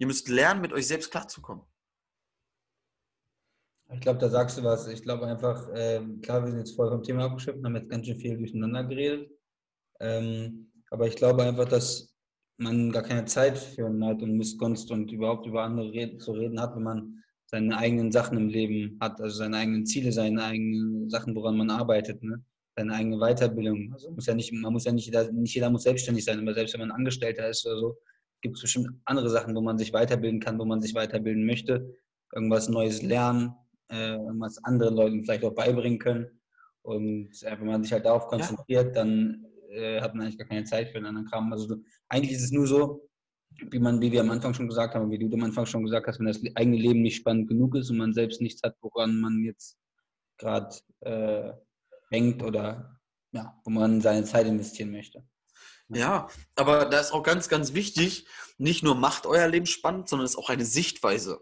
Ihr 0.00 0.06
müsst 0.06 0.28
lernen, 0.28 0.62
mit 0.62 0.72
euch 0.72 0.86
selbst 0.86 1.10
klarzukommen. 1.10 1.62
Ich 3.92 4.00
glaube, 4.00 4.18
da 4.18 4.30
sagst 4.30 4.56
du 4.56 4.64
was. 4.64 4.88
Ich 4.88 5.02
glaube 5.02 5.26
einfach, 5.26 5.68
äh, 5.74 6.00
klar, 6.22 6.42
wir 6.42 6.50
sind 6.50 6.60
jetzt 6.60 6.74
voll 6.74 6.88
vom 6.88 7.02
Thema 7.02 7.26
abgeschöpft, 7.26 7.62
haben 7.62 7.76
jetzt 7.76 7.90
ganz 7.90 8.06
schön 8.06 8.18
viel 8.18 8.38
durcheinander 8.38 8.84
geredet. 8.84 9.30
Ähm, 10.00 10.72
aber 10.90 11.06
ich 11.06 11.16
glaube 11.16 11.42
einfach, 11.42 11.68
dass 11.68 12.16
man 12.56 12.90
gar 12.92 13.02
keine 13.02 13.26
Zeit 13.26 13.58
für 13.58 13.90
Neid 13.90 14.22
und 14.22 14.38
Missgunst 14.38 14.90
und 14.90 15.12
überhaupt 15.12 15.46
über 15.46 15.64
andere 15.64 15.92
reden, 15.92 16.18
zu 16.18 16.32
reden 16.32 16.58
hat, 16.58 16.74
wenn 16.76 16.82
man 16.82 17.22
seine 17.44 17.76
eigenen 17.76 18.10
Sachen 18.10 18.38
im 18.38 18.48
Leben 18.48 18.96
hat, 19.00 19.20
also 19.20 19.36
seine 19.36 19.58
eigenen 19.58 19.84
Ziele, 19.84 20.12
seine 20.12 20.42
eigenen 20.42 21.10
Sachen, 21.10 21.34
woran 21.34 21.58
man 21.58 21.68
arbeitet, 21.68 22.22
ne? 22.22 22.42
seine 22.74 22.94
eigene 22.94 23.18
Weiterbildung. 23.18 23.92
Also 23.92 24.10
muss 24.12 24.26
ja 24.26 24.34
nicht, 24.34 24.52
man 24.52 24.72
muss 24.72 24.84
ja 24.84 24.92
nicht 24.92 25.06
jeder, 25.06 25.30
nicht 25.30 25.54
jeder 25.54 25.68
muss 25.68 25.82
selbstständig 25.82 26.24
sein, 26.24 26.40
aber 26.40 26.54
selbst 26.54 26.72
wenn 26.72 26.80
man 26.80 26.92
Angestellter 26.92 27.50
ist 27.50 27.66
oder 27.66 27.78
so, 27.78 27.98
gibt 28.40 28.56
es 28.56 28.62
bestimmt 28.62 28.88
andere 29.04 29.30
Sachen, 29.30 29.54
wo 29.54 29.60
man 29.60 29.78
sich 29.78 29.92
weiterbilden 29.92 30.40
kann, 30.40 30.58
wo 30.58 30.64
man 30.64 30.80
sich 30.80 30.94
weiterbilden 30.94 31.44
möchte, 31.44 31.94
irgendwas 32.32 32.68
Neues 32.68 33.02
lernen, 33.02 33.54
äh, 33.90 34.14
irgendwas 34.14 34.62
anderen 34.64 34.94
Leuten 34.94 35.24
vielleicht 35.24 35.44
auch 35.44 35.54
beibringen 35.54 35.98
können. 35.98 36.40
Und 36.82 37.30
äh, 37.42 37.58
wenn 37.58 37.66
man 37.66 37.82
sich 37.82 37.92
halt 37.92 38.06
darauf 38.06 38.26
konzentriert, 38.28 38.86
ja. 38.86 38.92
dann 38.92 39.46
äh, 39.70 40.00
hat 40.00 40.14
man 40.14 40.24
eigentlich 40.24 40.38
gar 40.38 40.48
keine 40.48 40.64
Zeit 40.64 40.88
für 40.88 40.96
einen 40.96 41.06
anderen 41.06 41.26
Kram. 41.26 41.52
Also 41.52 41.76
eigentlich 42.08 42.32
ist 42.32 42.44
es 42.44 42.52
nur 42.52 42.66
so, 42.66 43.08
wie 43.70 43.78
man, 43.78 44.00
wie 44.00 44.12
wir 44.12 44.20
am 44.20 44.30
Anfang 44.30 44.54
schon 44.54 44.68
gesagt 44.68 44.94
haben, 44.94 45.10
wie 45.10 45.18
du 45.18 45.32
am 45.34 45.44
Anfang 45.44 45.66
schon 45.66 45.84
gesagt 45.84 46.06
hast, 46.06 46.18
wenn 46.18 46.26
das 46.26 46.40
eigene 46.54 46.76
Leben 46.76 47.02
nicht 47.02 47.16
spannend 47.16 47.48
genug 47.48 47.74
ist 47.74 47.90
und 47.90 47.98
man 47.98 48.14
selbst 48.14 48.40
nichts 48.40 48.62
hat, 48.62 48.76
woran 48.80 49.20
man 49.20 49.42
jetzt 49.42 49.76
gerade 50.38 50.74
äh, 51.00 51.52
hängt 52.10 52.42
oder 52.42 52.98
ja, 53.32 53.60
wo 53.64 53.70
man 53.70 54.00
seine 54.00 54.24
Zeit 54.24 54.46
investieren 54.46 54.90
möchte. 54.90 55.22
Ja, 55.92 56.28
aber 56.54 56.84
da 56.84 57.00
ist 57.00 57.12
auch 57.12 57.24
ganz, 57.24 57.48
ganz 57.48 57.74
wichtig, 57.74 58.26
nicht 58.58 58.84
nur 58.84 58.94
macht 58.94 59.26
euer 59.26 59.48
Leben 59.48 59.66
spannend, 59.66 60.08
sondern 60.08 60.24
es 60.24 60.32
ist 60.32 60.38
auch 60.38 60.48
eine 60.48 60.64
Sichtweise. 60.64 61.40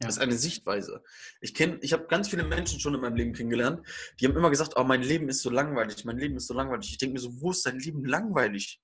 Ja. 0.00 0.06
Das 0.06 0.16
ist 0.16 0.22
eine 0.22 0.36
Sichtweise. 0.36 1.02
Ich 1.40 1.52
kenne, 1.52 1.78
ich 1.82 1.92
habe 1.92 2.06
ganz 2.06 2.28
viele 2.28 2.44
Menschen 2.44 2.78
schon 2.78 2.94
in 2.94 3.00
meinem 3.00 3.16
Leben 3.16 3.32
kennengelernt, 3.32 3.84
die 4.20 4.26
haben 4.26 4.36
immer 4.36 4.50
gesagt, 4.50 4.74
oh, 4.76 4.84
mein 4.84 5.02
Leben 5.02 5.28
ist 5.28 5.42
so 5.42 5.50
langweilig, 5.50 6.04
mein 6.04 6.18
Leben 6.18 6.36
ist 6.36 6.46
so 6.46 6.54
langweilig. 6.54 6.90
Ich 6.90 6.98
denke 6.98 7.14
mir 7.14 7.20
so, 7.20 7.40
wo 7.40 7.50
ist 7.50 7.66
dein 7.66 7.80
Leben 7.80 8.04
langweilig? 8.04 8.80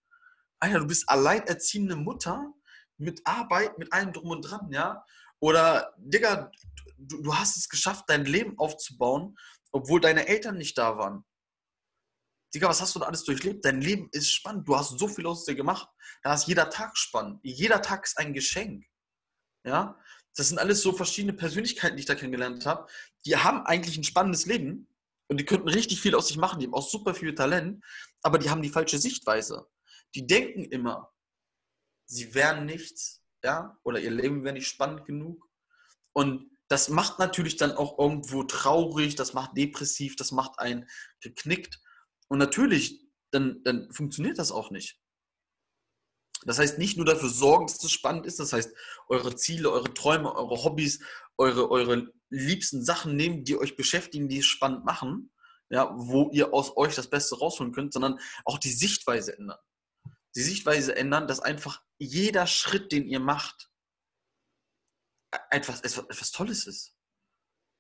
Alter, 0.58 0.80
du 0.80 0.86
bist 0.88 1.08
alleinerziehende 1.08 1.94
Mutter 1.94 2.52
mit 2.96 3.20
Arbeit, 3.24 3.78
mit 3.78 3.92
allem 3.92 4.12
drum 4.12 4.30
und 4.30 4.42
dran, 4.42 4.68
ja? 4.70 5.04
Oder, 5.38 5.94
Digga, 5.98 6.50
du, 6.98 7.22
du 7.22 7.36
hast 7.36 7.56
es 7.56 7.68
geschafft, 7.68 8.04
dein 8.08 8.24
Leben 8.24 8.58
aufzubauen, 8.58 9.36
obwohl 9.70 10.00
deine 10.00 10.26
Eltern 10.26 10.56
nicht 10.56 10.76
da 10.78 10.96
waren. 10.96 11.24
Digga, 12.54 12.68
was 12.68 12.80
hast 12.80 12.94
du 12.94 13.00
da 13.00 13.06
alles 13.06 13.24
durchlebt? 13.24 13.64
Dein 13.64 13.80
Leben 13.80 14.08
ist 14.12 14.30
spannend. 14.30 14.68
Du 14.68 14.76
hast 14.76 14.98
so 14.98 15.08
viel 15.08 15.26
aus 15.26 15.44
dir 15.44 15.54
gemacht. 15.54 15.88
Da 16.22 16.34
ist 16.34 16.46
jeder 16.46 16.70
Tag 16.70 16.96
spannend. 16.96 17.40
Jeder 17.42 17.82
Tag 17.82 18.04
ist 18.04 18.18
ein 18.18 18.32
Geschenk. 18.32 18.84
Ja? 19.64 19.98
Das 20.36 20.48
sind 20.48 20.58
alles 20.58 20.82
so 20.82 20.92
verschiedene 20.92 21.32
Persönlichkeiten, 21.32 21.96
die 21.96 22.00
ich 22.00 22.06
da 22.06 22.14
kennengelernt 22.14 22.64
habe. 22.66 22.88
Die 23.26 23.36
haben 23.36 23.66
eigentlich 23.66 23.96
ein 23.96 24.04
spannendes 24.04 24.46
Leben 24.46 24.88
und 25.28 25.38
die 25.38 25.44
könnten 25.44 25.68
richtig 25.68 26.00
viel 26.00 26.14
aus 26.14 26.28
sich 26.28 26.36
machen. 26.36 26.60
Die 26.60 26.66
haben 26.66 26.74
auch 26.74 26.88
super 26.88 27.14
viel 27.14 27.34
Talent, 27.34 27.84
aber 28.22 28.38
die 28.38 28.50
haben 28.50 28.62
die 28.62 28.68
falsche 28.68 28.98
Sichtweise. 28.98 29.66
Die 30.14 30.26
denken 30.26 30.64
immer, 30.64 31.12
sie 32.06 32.34
wären 32.34 32.66
nichts, 32.66 33.22
ja, 33.42 33.78
oder 33.82 34.00
ihr 34.00 34.10
Leben 34.10 34.44
wäre 34.44 34.54
nicht 34.54 34.68
spannend 34.68 35.06
genug. 35.06 35.48
Und 36.12 36.50
das 36.68 36.88
macht 36.88 37.18
natürlich 37.18 37.56
dann 37.56 37.72
auch 37.72 37.98
irgendwo 37.98 38.44
traurig, 38.44 39.16
das 39.16 39.34
macht 39.34 39.56
depressiv, 39.56 40.16
das 40.16 40.32
macht 40.32 40.58
einen 40.58 40.88
geknickt. 41.20 41.80
Und 42.28 42.38
natürlich, 42.38 43.00
dann, 43.30 43.62
dann 43.64 43.90
funktioniert 43.92 44.38
das 44.38 44.52
auch 44.52 44.70
nicht. 44.70 45.00
Das 46.46 46.58
heißt, 46.58 46.78
nicht 46.78 46.96
nur 46.96 47.06
dafür 47.06 47.30
sorgen, 47.30 47.66
dass 47.66 47.82
es 47.82 47.90
spannend 47.90 48.26
ist, 48.26 48.38
das 48.38 48.52
heißt, 48.52 48.74
eure 49.08 49.34
Ziele, 49.34 49.70
eure 49.70 49.92
Träume, 49.94 50.34
eure 50.34 50.62
Hobbys, 50.62 51.00
eure, 51.38 51.70
eure 51.70 52.12
liebsten 52.28 52.84
Sachen 52.84 53.16
nehmen, 53.16 53.44
die 53.44 53.56
euch 53.56 53.76
beschäftigen, 53.76 54.28
die 54.28 54.38
es 54.38 54.46
spannend 54.46 54.84
machen, 54.84 55.32
ja, 55.70 55.92
wo 55.96 56.30
ihr 56.32 56.52
aus 56.52 56.76
euch 56.76 56.94
das 56.94 57.08
Beste 57.08 57.38
rausholen 57.38 57.72
könnt, 57.72 57.92
sondern 57.92 58.18
auch 58.44 58.58
die 58.58 58.72
Sichtweise 58.72 59.36
ändern. 59.36 59.58
die 60.36 60.42
Sichtweise 60.42 60.96
ändern, 60.96 61.28
dass 61.28 61.40
einfach 61.40 61.82
jeder 61.98 62.46
Schritt, 62.46 62.92
den 62.92 63.06
ihr 63.06 63.20
macht, 63.20 63.70
e-, 65.32 65.38
etwas, 65.50 65.80
etwas, 65.80 66.04
etwas 66.04 66.32
Tolles 66.32 66.66
ist. 66.66 66.96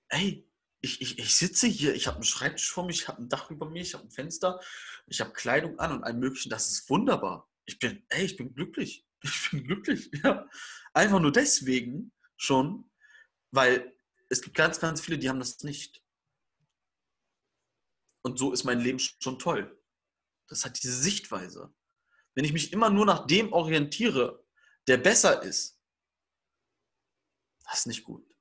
Ey, 0.08 0.48
ich, 0.84 1.00
ich, 1.00 1.18
ich 1.18 1.34
sitze 1.34 1.66
hier, 1.66 1.94
ich 1.94 2.06
habe 2.06 2.16
einen 2.16 2.24
Schreibtisch 2.24 2.70
vor 2.70 2.84
mir, 2.84 2.92
ich 2.92 3.08
habe 3.08 3.22
ein 3.22 3.28
Dach 3.30 3.50
über 3.50 3.68
mir, 3.68 3.80
ich 3.80 3.94
habe 3.94 4.04
ein 4.04 4.10
Fenster, 4.10 4.60
ich 5.06 5.20
habe 5.20 5.32
Kleidung 5.32 5.78
an 5.78 5.92
und 5.92 6.04
allem 6.04 6.20
möglichen. 6.20 6.50
Das 6.50 6.70
ist 6.70 6.88
wunderbar. 6.90 7.50
Ich 7.64 7.78
bin, 7.78 8.04
ey, 8.10 8.26
ich 8.26 8.36
bin 8.36 8.54
glücklich. 8.54 9.04
Ich 9.26 9.50
bin 9.50 9.64
glücklich. 9.64 10.10
Ja. 10.22 10.46
Einfach 10.92 11.18
nur 11.18 11.32
deswegen 11.32 12.12
schon, 12.36 12.90
weil 13.52 13.96
es 14.28 14.42
gibt 14.42 14.54
ganz, 14.54 14.78
ganz 14.78 15.00
viele, 15.00 15.16
die 15.16 15.30
haben 15.30 15.38
das 15.38 15.62
nicht. 15.62 16.04
Und 18.20 18.38
so 18.38 18.52
ist 18.52 18.64
mein 18.64 18.80
Leben 18.80 18.98
schon 18.98 19.38
toll. 19.38 19.82
Das 20.48 20.66
hat 20.66 20.82
diese 20.82 20.94
Sichtweise. 20.94 21.74
Wenn 22.34 22.44
ich 22.44 22.52
mich 22.52 22.70
immer 22.74 22.90
nur 22.90 23.06
nach 23.06 23.26
dem 23.26 23.50
orientiere, 23.54 24.44
der 24.88 24.98
besser 24.98 25.42
ist, 25.42 25.80
das 27.64 27.78
ist 27.78 27.86
nicht 27.86 28.04
gut. 28.04 28.33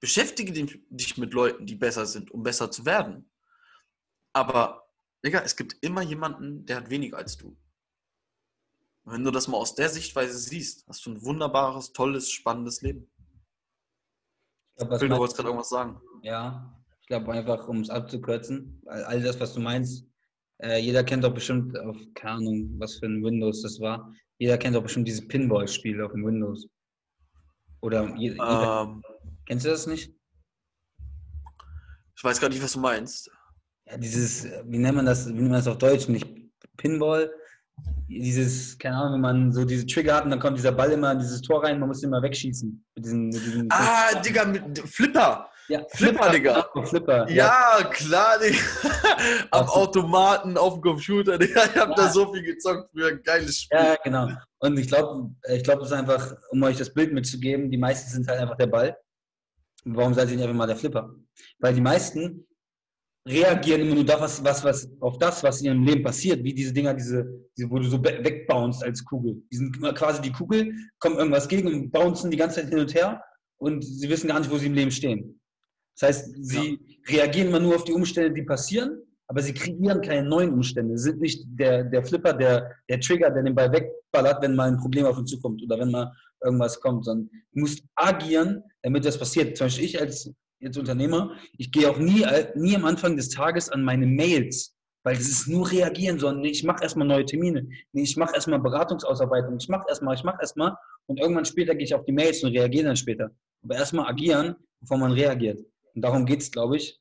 Beschäftige 0.00 0.52
dich 0.52 1.18
mit 1.18 1.32
Leuten, 1.32 1.66
die 1.66 1.74
besser 1.74 2.06
sind, 2.06 2.30
um 2.30 2.42
besser 2.42 2.70
zu 2.70 2.86
werden. 2.86 3.30
Aber, 4.32 4.88
Digga, 5.24 5.40
es 5.40 5.56
gibt 5.56 5.76
immer 5.80 6.02
jemanden, 6.02 6.64
der 6.66 6.76
hat 6.76 6.90
weniger 6.90 7.16
als 7.16 7.36
du. 7.36 7.56
Und 9.04 9.12
wenn 9.12 9.24
du 9.24 9.30
das 9.30 9.48
mal 9.48 9.56
aus 9.56 9.74
der 9.74 9.88
Sichtweise 9.88 10.38
siehst, 10.38 10.86
hast 10.86 11.04
du 11.06 11.10
ein 11.10 11.22
wunderbares, 11.24 11.92
tolles, 11.92 12.30
spannendes 12.30 12.82
Leben. 12.82 13.10
Ich 14.76 14.86
glaub, 14.86 14.98
Phil, 15.00 15.08
du 15.08 15.16
wolltest 15.16 15.36
gerade 15.36 15.48
irgendwas 15.48 15.70
sagen. 15.70 16.00
Ja, 16.22 16.78
ich 17.00 17.06
glaube 17.08 17.32
einfach, 17.32 17.66
um 17.66 17.80
es 17.80 17.90
abzukürzen, 17.90 18.80
all 18.86 19.20
das, 19.22 19.40
was 19.40 19.54
du 19.54 19.60
meinst, 19.60 20.06
äh, 20.58 20.78
jeder 20.78 21.02
kennt 21.02 21.24
doch 21.24 21.34
bestimmt 21.34 21.76
auf, 21.78 21.96
keine 22.14 22.34
Ahnung, 22.34 22.78
was 22.78 22.96
für 22.96 23.06
ein 23.06 23.24
Windows 23.24 23.62
das 23.62 23.80
war. 23.80 24.14
Jeder 24.38 24.58
kennt 24.58 24.76
doch 24.76 24.82
bestimmt 24.82 25.08
dieses 25.08 25.26
Pinball-Spiel 25.26 26.00
auf 26.02 26.12
dem 26.12 26.24
Windows. 26.24 26.68
Oder 27.80 28.14
jeder, 28.16 28.82
Ähm, 28.82 29.02
kennst 29.48 29.64
du 29.66 29.70
das 29.70 29.86
nicht? 29.88 30.14
ich 32.16 32.24
weiß 32.24 32.40
gar 32.40 32.48
nicht, 32.48 32.62
was 32.62 32.72
du 32.72 32.80
meinst. 32.80 33.30
Ja, 33.86 33.96
dieses, 33.96 34.44
wie 34.66 34.78
nennt 34.78 34.96
man 34.96 35.06
das, 35.06 35.26
wie 35.28 35.32
nennt 35.32 35.50
man 35.50 35.52
das 35.60 35.68
auf 35.68 35.78
Deutsch? 35.78 36.08
Nicht 36.08 36.26
Pinball, 36.76 37.32
dieses, 38.08 38.76
keine 38.78 38.96
Ahnung, 38.96 39.14
wenn 39.14 39.20
man 39.20 39.52
so 39.52 39.64
diese 39.64 39.86
Trigger 39.86 40.16
hat 40.16 40.24
und 40.24 40.30
dann 40.30 40.40
kommt 40.40 40.58
dieser 40.58 40.72
Ball 40.72 40.90
immer 40.90 41.12
in 41.12 41.20
dieses 41.20 41.40
Tor 41.42 41.62
rein, 41.64 41.78
man 41.78 41.88
muss 41.88 42.02
ihn 42.02 42.08
immer 42.08 42.22
wegschießen. 42.22 42.84
Mit 42.96 43.04
diesen, 43.04 43.28
mit 43.28 43.36
diesen 43.44 43.68
Ah, 43.70 44.14
Digga, 44.20 44.44
mit 44.46 44.78
Flipper. 44.80 45.48
ja, 45.68 45.80
Flipper, 45.90 46.30
Digga. 46.30 46.68
genau, 46.74 46.86
Flipper. 46.86 47.30
Ja. 47.30 47.78
Ja, 47.78 47.84
klar, 47.88 48.38
Digga. 48.40 48.58
Am 49.52 49.66
so. 49.66 49.72
Automaten, 49.74 50.56
auf 50.58 50.74
dem 50.74 50.82
Computer, 50.82 51.38
Digga. 51.38 51.64
Ich 51.66 51.76
hab 51.76 51.90
Ja. 51.90 51.94
da 51.94 52.10
so 52.10 52.32
viel 52.32 52.42
gezockt 52.42 52.90
für 52.94 53.08
ein 53.08 53.22
geiles 53.22 53.60
Spiel. 53.60 53.78
ja, 53.78 53.96
genau. 54.02 54.28
Und 54.58 54.76
ich 54.76 54.88
glaube, 54.88 55.30
ich 55.54 55.62
glaube, 55.62 55.82
es 55.82 55.88
ist 55.88 55.94
einfach, 55.96 56.34
um 56.50 56.62
euch 56.64 56.76
das 56.78 56.92
Bild 56.92 57.12
mitzugeben, 57.12 57.70
die 57.70 57.78
meisten 57.78 58.10
sind 58.10 58.26
halt 58.28 58.40
einfach 58.40 58.56
der 58.56 58.66
Ball. 58.66 58.96
Warum 59.94 60.14
seid 60.14 60.28
ihr 60.28 60.36
nicht 60.36 60.44
einfach 60.44 60.56
mal 60.56 60.66
der 60.66 60.76
Flipper? 60.76 61.14
Weil 61.58 61.74
die 61.74 61.80
meisten 61.80 62.46
reagieren 63.28 63.82
immer 63.82 63.94
nur 63.94 64.04
das, 64.04 64.20
was, 64.20 64.44
was, 64.44 64.64
was, 64.64 64.90
auf 65.00 65.18
das, 65.18 65.42
was 65.42 65.60
in 65.60 65.66
ihrem 65.66 65.84
Leben 65.84 66.02
passiert, 66.02 66.42
wie 66.42 66.54
diese 66.54 66.72
Dinger, 66.72 66.94
diese, 66.94 67.26
diese 67.56 67.70
wo 67.70 67.78
du 67.78 67.84
so 67.84 68.02
wegbounst 68.02 68.82
als 68.82 69.04
Kugel. 69.04 69.42
Die 69.52 69.56
sind 69.56 69.76
immer 69.76 69.92
quasi 69.92 70.22
die 70.22 70.32
Kugel, 70.32 70.72
kommt 70.98 71.18
irgendwas 71.18 71.48
gegen 71.48 71.68
und 71.68 71.90
bouncen 71.90 72.30
die 72.30 72.36
ganze 72.36 72.60
Zeit 72.60 72.70
hin 72.70 72.80
und 72.80 72.94
her 72.94 73.22
und 73.58 73.84
sie 73.84 74.08
wissen 74.08 74.28
gar 74.28 74.38
nicht, 74.38 74.50
wo 74.50 74.56
sie 74.56 74.66
im 74.66 74.74
Leben 74.74 74.90
stehen. 74.90 75.40
Das 75.98 76.08
heißt, 76.08 76.34
sie 76.40 76.78
reagieren 77.08 77.48
immer 77.48 77.60
nur 77.60 77.76
auf 77.76 77.84
die 77.84 77.92
Umstände, 77.92 78.32
die 78.32 78.44
passieren, 78.44 79.02
aber 79.28 79.42
sie 79.42 79.52
kreieren 79.52 80.00
keine 80.00 80.26
neuen 80.26 80.52
Umstände. 80.54 80.96
Sie 80.96 81.10
sind 81.10 81.20
nicht 81.20 81.44
der, 81.48 81.84
der 81.84 82.02
Flipper, 82.02 82.32
der, 82.32 82.74
der 82.88 82.98
Trigger, 82.98 83.30
der 83.30 83.42
den 83.42 83.54
Ball 83.54 83.70
wegballert, 83.70 84.42
wenn 84.42 84.56
mal 84.56 84.68
ein 84.68 84.78
Problem 84.78 85.04
auf 85.04 85.18
ihn 85.18 85.26
zukommt 85.26 85.62
oder 85.62 85.78
wenn 85.78 85.90
mal 85.90 86.10
irgendwas 86.42 86.80
kommt, 86.80 87.04
sondern 87.04 87.28
du 87.52 87.60
musst 87.60 87.84
agieren, 87.94 88.62
damit 88.82 89.04
das 89.04 89.18
passiert. 89.18 89.56
Zum 89.56 89.66
Beispiel 89.66 89.84
ich 89.84 90.00
als 90.00 90.32
jetzt 90.60 90.78
Unternehmer, 90.78 91.36
ich 91.58 91.70
gehe 91.70 91.88
auch 91.88 91.98
nie, 91.98 92.24
nie 92.54 92.74
am 92.74 92.84
Anfang 92.84 93.16
des 93.16 93.28
Tages 93.28 93.68
an 93.68 93.84
meine 93.84 94.06
Mails, 94.06 94.74
weil 95.04 95.16
das 95.16 95.28
ist 95.28 95.46
nur 95.46 95.70
reagieren, 95.70 96.18
sondern 96.18 96.44
ich 96.44 96.64
mache 96.64 96.82
erstmal 96.82 97.06
neue 97.06 97.24
Termine. 97.24 97.68
Ich 97.92 98.16
mache 98.16 98.34
erstmal 98.34 98.60
Beratungsausarbeitung, 98.60 99.58
ich 99.60 99.68
mache 99.68 99.84
erstmal, 99.88 100.14
ich 100.14 100.24
mache 100.24 100.38
erstmal 100.40 100.74
und 101.06 101.20
irgendwann 101.20 101.44
später 101.44 101.74
gehe 101.74 101.84
ich 101.84 101.94
auf 101.94 102.04
die 102.04 102.12
Mails 102.12 102.42
und 102.42 102.52
reagiere 102.52 102.86
dann 102.86 102.96
später. 102.96 103.30
Aber 103.62 103.76
erstmal 103.76 104.06
agieren, 104.06 104.56
bevor 104.80 104.98
man 104.98 105.12
reagiert. 105.12 105.60
Und 105.94 106.02
darum 106.02 106.24
geht 106.24 106.40
es, 106.40 106.50
glaube 106.50 106.76
ich, 106.76 106.98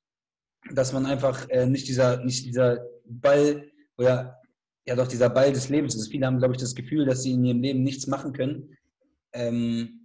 dass 0.73 0.93
man 0.93 1.05
einfach 1.05 1.47
äh, 1.49 1.65
nicht 1.65 1.87
dieser, 1.87 2.23
nicht 2.23 2.45
dieser 2.45 2.79
Ball 3.05 3.69
oder 3.97 4.41
ja 4.85 4.95
doch 4.95 5.07
dieser 5.07 5.29
Ball 5.29 5.51
des 5.51 5.69
Lebens 5.69 5.95
ist. 5.95 6.09
Viele 6.09 6.25
haben, 6.25 6.39
glaube 6.39 6.53
ich, 6.53 6.61
das 6.61 6.75
Gefühl, 6.75 7.05
dass 7.05 7.23
sie 7.23 7.33
in 7.33 7.43
ihrem 7.43 7.61
Leben 7.61 7.83
nichts 7.83 8.07
machen 8.07 8.33
können. 8.33 8.77
Ähm, 9.33 9.97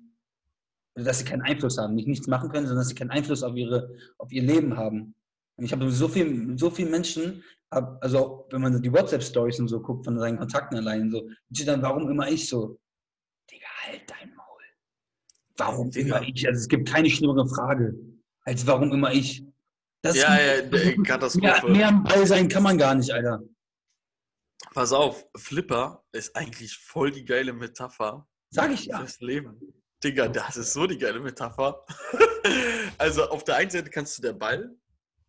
dass 0.95 1.19
sie 1.19 1.25
keinen 1.25 1.43
Einfluss 1.43 1.79
haben. 1.79 1.95
Nicht 1.95 2.09
nichts 2.09 2.27
machen 2.27 2.51
können, 2.51 2.67
sondern 2.67 2.83
dass 2.83 2.89
sie 2.89 2.95
keinen 2.95 3.11
Einfluss 3.11 3.43
auf, 3.43 3.57
ihre, 3.57 3.95
auf 4.19 4.31
ihr 4.33 4.43
Leben 4.43 4.77
haben. 4.77 5.15
Und 5.57 5.65
ich 5.65 5.73
habe 5.73 5.91
so 5.91 6.09
viel, 6.09 6.59
so 6.59 6.71
viele 6.71 6.91
Menschen, 6.91 7.43
hab, 7.71 8.03
also 8.03 8.19
auch 8.19 8.47
wenn 8.51 8.61
man 8.61 8.83
die 8.83 8.93
WhatsApp-Stories 8.93 9.61
und 9.61 9.69
so 9.69 9.81
guckt 9.81 10.05
von 10.05 10.19
seinen 10.19 10.39
Kontakten 10.39 10.77
allein, 10.79 11.11
so, 11.11 11.29
steht 11.53 11.69
dann, 11.69 11.83
warum 11.83 12.11
immer 12.11 12.29
ich 12.29 12.49
so? 12.49 12.79
Digga, 13.51 13.67
halt 13.87 14.03
dein 14.07 14.35
Maul. 14.35 14.63
Warum 15.57 15.91
Digga. 15.91 16.19
immer 16.19 16.29
ich? 16.29 16.47
Also 16.47 16.61
es 16.61 16.69
gibt 16.69 16.89
keine 16.89 17.09
schlimmere 17.09 17.47
Frage, 17.49 17.95
als 18.43 18.67
warum 18.67 18.93
immer 18.93 19.13
ich. 19.13 19.43
Das 20.03 20.17
Ja, 20.17 20.35
ist, 20.35 20.47
ja, 20.65 20.69
der 20.69 20.85
mehr, 20.97 21.03
Katastrophe. 21.05 21.69
mehr 21.71 21.89
am 21.89 22.03
Ball 22.05 22.27
sein 22.27 22.49
kann 22.49 22.63
man 22.63 22.77
gar 22.79 22.95
nicht, 22.95 23.11
Alter. 23.13 23.41
Pass 24.75 24.93
auf, 24.93 25.27
Flipper 25.37 26.05
ist 26.13 26.35
eigentlich 26.35 26.77
voll 26.79 27.11
die 27.11 27.25
geile 27.25 27.53
Metapher 27.53 28.27
Sag 28.51 28.71
ich 28.73 28.87
ja. 28.87 28.99
fürs 28.99 29.21
Leben. 29.21 29.61
Digga, 30.03 30.29
das 30.29 30.57
ist 30.57 30.73
so 30.73 30.87
die 30.87 30.99
geile 30.99 31.21
Metapher. 31.21 31.85
also 32.99 33.29
auf 33.29 33.45
der 33.45 33.57
einen 33.57 33.71
Seite 33.71 33.91
kannst 33.91 34.19
du 34.19 34.23
der 34.23 34.33
Ball 34.33 34.75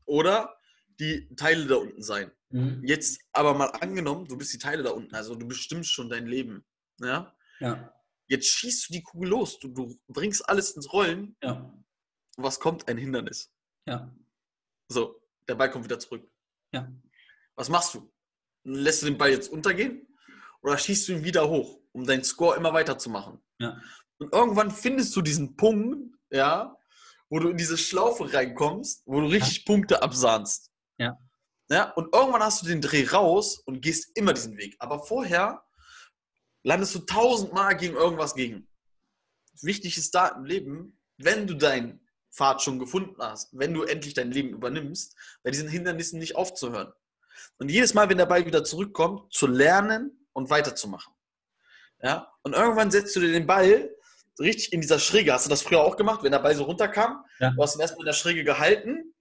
oder 0.06 0.58
die 1.00 1.34
Teile 1.36 1.66
da 1.68 1.76
unten 1.76 2.02
sein. 2.02 2.32
Mhm. 2.50 2.82
Jetzt 2.86 3.22
aber 3.32 3.54
mal 3.54 3.68
angenommen, 3.68 4.26
du 4.28 4.38
bist 4.38 4.54
die 4.54 4.58
Teile 4.58 4.84
da 4.84 4.92
unten, 4.92 5.14
also 5.16 5.36
du 5.36 5.48
bestimmst 5.48 5.92
schon 5.92 6.10
dein 6.10 6.26
Leben. 6.28 6.66
Ja? 7.00 7.36
Ja, 7.60 7.94
Jetzt 8.28 8.48
schießt 8.48 8.90
du 8.90 8.94
die 8.94 9.04
Kugel 9.04 9.30
los, 9.30 9.60
du, 9.60 9.68
du 9.70 10.00
bringst 10.08 10.48
alles 10.50 10.72
ins 10.72 10.92
Rollen. 10.92 11.36
ja, 11.44 11.72
Was 12.38 12.60
kommt? 12.60 12.88
Ein 12.88 12.98
Hindernis. 12.98 13.52
ja, 13.88 14.12
So, 14.88 15.22
der 15.48 15.56
Ball 15.56 15.69
kommt 15.72 15.86
wieder 15.86 16.00
zurück. 16.00 16.30
Ja. 16.72 16.91
Was 17.56 17.69
machst 17.69 17.93
du? 17.93 18.12
Lässt 18.63 19.02
du 19.02 19.08
den 19.08 19.17
Ball 19.17 19.32
jetzt 19.32 19.52
untergehen 19.52 20.08
oder 20.62 20.78
schießt 20.78 21.08
du 21.08 21.13
ihn 21.13 21.24
wieder 21.24 21.50
hoch, 21.50 21.80
um 21.91 22.06
deinen 22.06 22.24
Score 22.24 22.56
immer 22.56 22.74
weiter 22.74 22.98
zu 22.98 23.10
machen? 23.10 23.41
Ja. 23.60 23.80
Und 24.17 24.34
irgendwann 24.34 24.72
findest 24.72 25.15
du 25.15 25.22
diesen 25.22 25.56
Punkt, 25.56 26.15
ja, 26.32 26.78
wo 27.30 27.39
du 27.39 27.50
in 27.50 27.58
diese 27.58 27.78
Schlaufe 27.78 28.32
reinkommst, 28.34 29.04
wo 29.06 29.19
du 29.19 29.28
richtig 29.28 29.65
Punkte 29.65 30.02
absahnst. 30.02 30.72
Ja. 30.98 31.17
Ja, 31.69 31.91
und 31.91 32.13
irgendwann 32.13 32.43
hast 32.43 32.62
du 32.62 32.67
den 32.67 32.82
Dreh 32.82 33.08
raus 33.08 33.60
und 33.60 33.82
gehst 33.82 34.15
immer 34.15 34.34
diesen 34.34 34.58
Weg. 34.58 34.76
Aber 34.80 35.00
vorher 35.00 35.63
landest 36.63 36.93
du 36.96 37.00
tausendmal 37.00 37.76
gegen 37.76 37.96
irgendwas 37.96 38.36
gegen. 38.36 38.67
Wichtig 39.62 39.98
ist 39.98 40.13
da 40.13 40.28
im 40.30 40.46
Leben, 40.46 41.00
wenn 41.17 41.48
du 41.48 41.56
deinen 41.56 42.03
Pfad 42.34 42.62
schon 42.62 42.80
gefunden 42.80 43.15
hast, 43.19 43.50
wenn 43.58 43.74
du 43.74 43.84
endlich 43.84 44.13
dein 44.13 44.32
Leben 44.32 44.50
übernimmst, 44.50 45.15
bei 45.43 45.52
diesen 45.52 45.69
Hindernissen 45.69 46.19
nicht 46.19 46.36
aufzuhören. 46.36 46.91
Und 47.60 47.69
jedes 47.69 47.93
Mal, 47.93 48.10
wenn 48.10 48.17
der 48.17 48.26
Ball 48.26 48.46
wieder 48.46 48.63
zurückkommt, 48.63 49.34
zu 49.34 49.48
lernen 49.48 50.28
und 50.34 50.50
weiterzumachen. 50.50 51.13
Ja? 52.02 52.32
Und 52.43 52.54
irgendwann 52.54 52.91
setzt 52.91 53.15
du 53.15 53.19
dir 53.19 53.32
den 53.32 53.48
Ball 53.48 53.89
richtig 54.39 54.74
in 54.74 54.82
dieser 54.82 55.00
Schräge. 55.00 55.34
Hast 55.34 55.46
du 55.46 55.50
das 55.50 55.62
früher 55.62 55.82
auch 55.82 55.96
gemacht, 55.96 56.24
wenn 56.24 56.32
der 56.32 56.39
Ball 56.39 56.56
so 56.56 56.63
runterkam? 56.63 57.24
Ja. 57.39 57.52
Du 57.52 57.62
hast 57.62 57.76
ihn 57.76 57.82
erstmal 57.82 58.02
in 58.02 58.08
der 58.08 58.13
Schräge 58.13 58.43
gehalten, 58.43 59.13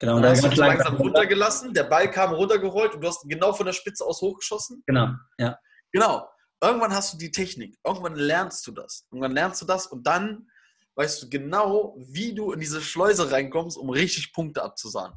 genau. 0.00 0.14
dann 0.14 0.22
da 0.22 0.30
hast 0.30 0.42
du 0.42 0.48
ihn 0.48 0.56
langsam 0.56 0.78
langsam 0.78 0.96
runtergelassen, 0.96 1.74
der 1.74 1.84
Ball 1.84 2.10
kam 2.10 2.32
runtergerollt 2.32 2.94
und 2.94 3.00
du 3.00 3.08
hast 3.08 3.24
ihn 3.24 3.28
genau 3.28 3.52
von 3.52 3.66
der 3.66 3.72
Spitze 3.72 4.04
aus 4.04 4.20
hochgeschossen. 4.20 4.82
Genau, 4.86 5.10
ja. 5.38 5.58
Genau. 5.92 6.28
Irgendwann 6.62 6.94
hast 6.94 7.12
du 7.12 7.18
die 7.18 7.30
Technik. 7.30 7.78
Irgendwann 7.84 8.16
lernst 8.16 8.66
du 8.66 8.72
das. 8.72 9.06
Irgendwann 9.10 9.32
lernst 9.32 9.60
du 9.60 9.66
das 9.66 9.86
und 9.86 10.06
dann 10.06 10.48
weißt 10.96 11.22
du 11.22 11.28
genau, 11.28 11.94
wie 11.98 12.34
du 12.34 12.52
in 12.52 12.60
diese 12.60 12.80
Schleuse 12.80 13.30
reinkommst, 13.30 13.76
um 13.76 13.90
richtig 13.90 14.32
Punkte 14.32 14.62
abzusahnen. 14.62 15.16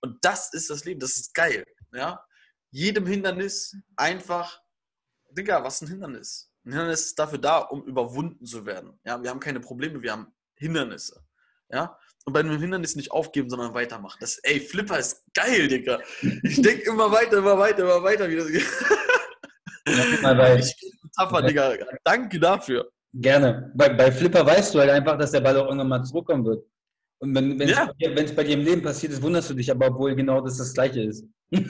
Und 0.00 0.18
das 0.22 0.52
ist 0.52 0.68
das 0.68 0.84
Leben. 0.84 1.00
Das 1.00 1.16
ist 1.16 1.32
geil. 1.32 1.64
Ja? 1.92 2.24
Jedem 2.70 3.06
Hindernis 3.06 3.76
einfach, 3.96 4.60
Digga, 5.30 5.62
was 5.62 5.76
ist 5.76 5.82
ein 5.82 5.88
Hindernis? 5.88 6.50
Ein 6.64 6.72
Hindernis 6.72 7.06
ist 7.06 7.18
dafür 7.18 7.38
da, 7.38 7.58
um 7.58 7.84
überwunden 7.84 8.44
zu 8.44 8.66
werden. 8.66 8.98
Ja? 9.04 9.22
Wir 9.22 9.30
haben 9.30 9.40
keine 9.40 9.60
Probleme, 9.60 10.02
wir 10.02 10.12
haben 10.12 10.26
Hindernisse. 10.56 11.24
Ja? 11.70 11.96
Und 12.24 12.32
bei 12.32 12.40
einem 12.40 12.60
Hindernis 12.60 12.96
nicht 12.96 13.12
aufgeben, 13.12 13.48
sondern 13.48 13.74
weitermachen. 13.74 14.18
Das, 14.20 14.38
ey, 14.38 14.60
Flipper 14.60 14.98
ist 14.98 15.24
geil, 15.34 15.68
Digga. 15.68 16.00
Ich 16.42 16.60
denke 16.62 16.90
immer 16.90 17.10
weiter, 17.10 17.38
immer 17.38 17.58
weiter, 17.58 17.82
immer 17.82 18.02
weiter, 18.02 18.28
wie 18.28 18.36
das 18.36 18.48
geht. 18.48 18.66
Bei, 20.22 20.58
Ich 20.58 20.74
Metapher, 21.02 21.42
Digga. 21.42 21.76
Danke 22.04 22.38
dafür. 22.40 22.90
Gerne. 23.14 23.72
Bei, 23.74 23.88
bei 23.90 24.10
Flipper 24.12 24.44
weißt 24.46 24.74
du 24.74 24.80
halt 24.80 24.90
einfach, 24.90 25.18
dass 25.18 25.32
der 25.32 25.40
Ball 25.40 25.56
auch 25.56 25.66
irgendwann 25.66 25.88
mal 25.88 26.02
zurückkommen 26.04 26.44
wird. 26.44 26.64
Und 27.20 27.34
wenn 27.34 27.60
es 27.60 27.70
Ja. 27.70 27.92
bei, 28.00 28.24
bei 28.34 28.44
dir 28.44 28.54
im 28.54 28.64
Leben 28.64 28.82
passiert 28.82 29.12
ist, 29.12 29.22
wunderst 29.22 29.48
du 29.50 29.54
dich 29.54 29.70
aber, 29.70 29.86
obwohl 29.88 30.14
genau 30.16 30.40
das 30.40 30.58
das 30.58 30.74
Gleiche 30.74 31.02
ist. 31.02 31.24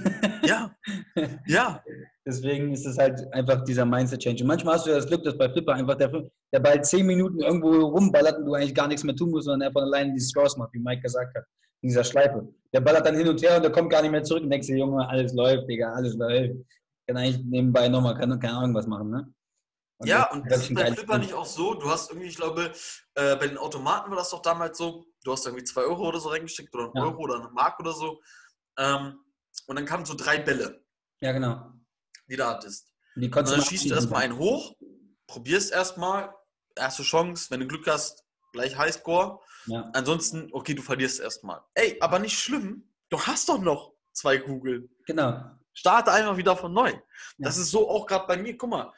Ja, 0.45 0.75
ja. 1.47 1.83
Deswegen 2.27 2.73
ist 2.73 2.85
es 2.85 2.99
halt 2.99 3.21
einfach 3.33 3.63
dieser 3.65 3.85
Mindset-Change. 3.85 4.43
Und 4.43 4.49
manchmal 4.49 4.75
hast 4.75 4.87
du 4.87 4.91
ja 4.91 4.97
das 4.97 5.07
Glück, 5.07 5.23
dass 5.23 5.39
bei 5.39 5.49
Flipper 5.49 5.75
einfach 5.75 5.95
der, 5.97 6.11
der 6.53 6.61
Ball 6.61 6.83
zehn 6.83 7.07
Minuten 7.07 7.41
irgendwo 7.41 7.71
rumballert 7.87 8.39
und 8.39 8.47
du 8.47 8.55
eigentlich 8.55 8.75
gar 8.75 8.89
nichts 8.89 9.05
mehr 9.05 9.15
tun 9.15 9.31
musst, 9.31 9.45
sondern 9.45 9.69
er 9.69 9.73
von 9.73 9.85
alleine 9.85 10.13
die 10.13 10.21
Scores 10.21 10.57
macht, 10.57 10.73
wie 10.73 10.81
Mike 10.81 11.03
gesagt 11.03 11.37
hat, 11.37 11.45
in 11.83 11.89
dieser 11.91 12.03
Schleife. 12.05 12.49
Der 12.73 12.81
ballert 12.81 13.07
dann 13.07 13.17
hin 13.17 13.29
und 13.29 13.41
her 13.43 13.57
und 13.57 13.63
der 13.63 13.71
kommt 13.73 13.91
gar 13.91 14.03
nicht 14.03 14.11
mehr 14.11 14.23
zurück 14.25 14.43
und 14.43 14.51
denkst 14.51 14.67
dir, 14.67 14.79
Junge, 14.79 15.09
alles 15.09 15.33
läuft, 15.33 15.69
Digga, 15.69 15.93
alles 15.93 16.15
läuft. 16.17 16.55
Kann 17.07 17.17
eigentlich 17.17 17.45
nebenbei 17.45 17.89
nochmal, 17.89 18.17
kann 18.17 18.39
keine 18.41 18.55
Ahnung 18.55 18.75
was 18.75 18.87
machen, 18.87 19.11
ne? 19.11 19.33
Und 20.03 20.09
ja, 20.09 20.31
und 20.33 20.51
das 20.51 20.63
ist 20.63 20.75
bei 20.75 20.93
Flipper 20.93 21.19
nicht 21.19 21.33
auch 21.33 21.47
so. 21.47 21.75
Du 21.75 21.89
hast 21.89 22.11
irgendwie, 22.11 22.29
ich 22.29 22.37
glaube, 22.37 22.73
äh, 23.15 23.37
bei 23.37 23.47
den 23.47 23.57
Automaten 23.57 24.11
war 24.11 24.19
das 24.19 24.31
doch 24.31 24.43
damals 24.43 24.77
so, 24.77 25.07
du 25.23 25.33
hast 25.33 25.47
irgendwie 25.47 25.65
zwei 25.65 25.83
Euro 25.83 26.09
oder 26.09 26.19
so 26.19 26.29
reingesteckt 26.29 26.75
oder 26.75 26.87
einen 26.87 26.97
ja. 26.97 27.03
Euro 27.05 27.19
oder 27.19 27.37
eine 27.37 27.51
Mark 27.51 27.79
oder 27.79 27.93
so. 27.93 28.21
Ähm, 28.79 29.21
und 29.69 29.77
dann 29.77 29.87
kamen 29.87 30.05
so 30.05 30.15
drei 30.15 30.39
Bälle. 30.39 30.85
Ja, 31.21 31.31
genau. 31.31 31.73
Die 32.29 32.37
du 32.37 32.45
hattest. 32.45 32.93
Die 33.15 33.27
und 33.27 33.35
dann 33.37 33.63
schießt 33.63 33.91
du 33.91 33.95
erstmal 33.95 34.23
einen 34.23 34.39
hoch, 34.39 34.75
probierst 35.29 35.71
erstmal, 35.71 36.35
erste 36.75 37.05
Chance, 37.05 37.51
wenn 37.51 37.61
du 37.61 37.69
Glück 37.69 37.87
hast, 37.87 38.25
gleich 38.53 38.77
Highscore. 38.77 39.39
Ja. 39.67 39.89
Ansonsten, 39.93 40.49
okay, 40.53 40.75
du 40.75 40.83
verlierst 40.83 41.21
erstmal. 41.21 41.63
Ey, 41.75 41.97
aber 42.01 42.19
nicht 42.19 42.37
schlimm. 42.37 42.91
Du 43.09 43.21
hast 43.21 43.49
doch 43.49 43.61
noch 43.61 43.93
zwei 44.13 44.39
Kugeln. 44.39 44.89
Genau. 45.07 45.45
Starte 45.75 46.11
einfach 46.11 46.37
wieder 46.37 46.57
von 46.57 46.73
neu. 46.73 46.91
Ja. 46.91 47.01
Das 47.39 47.57
ist 47.57 47.71
so 47.71 47.89
auch 47.89 48.07
gerade 48.07 48.27
bei 48.27 48.37
mir. 48.37 48.57
Guck 48.57 48.71
mal, 48.71 48.93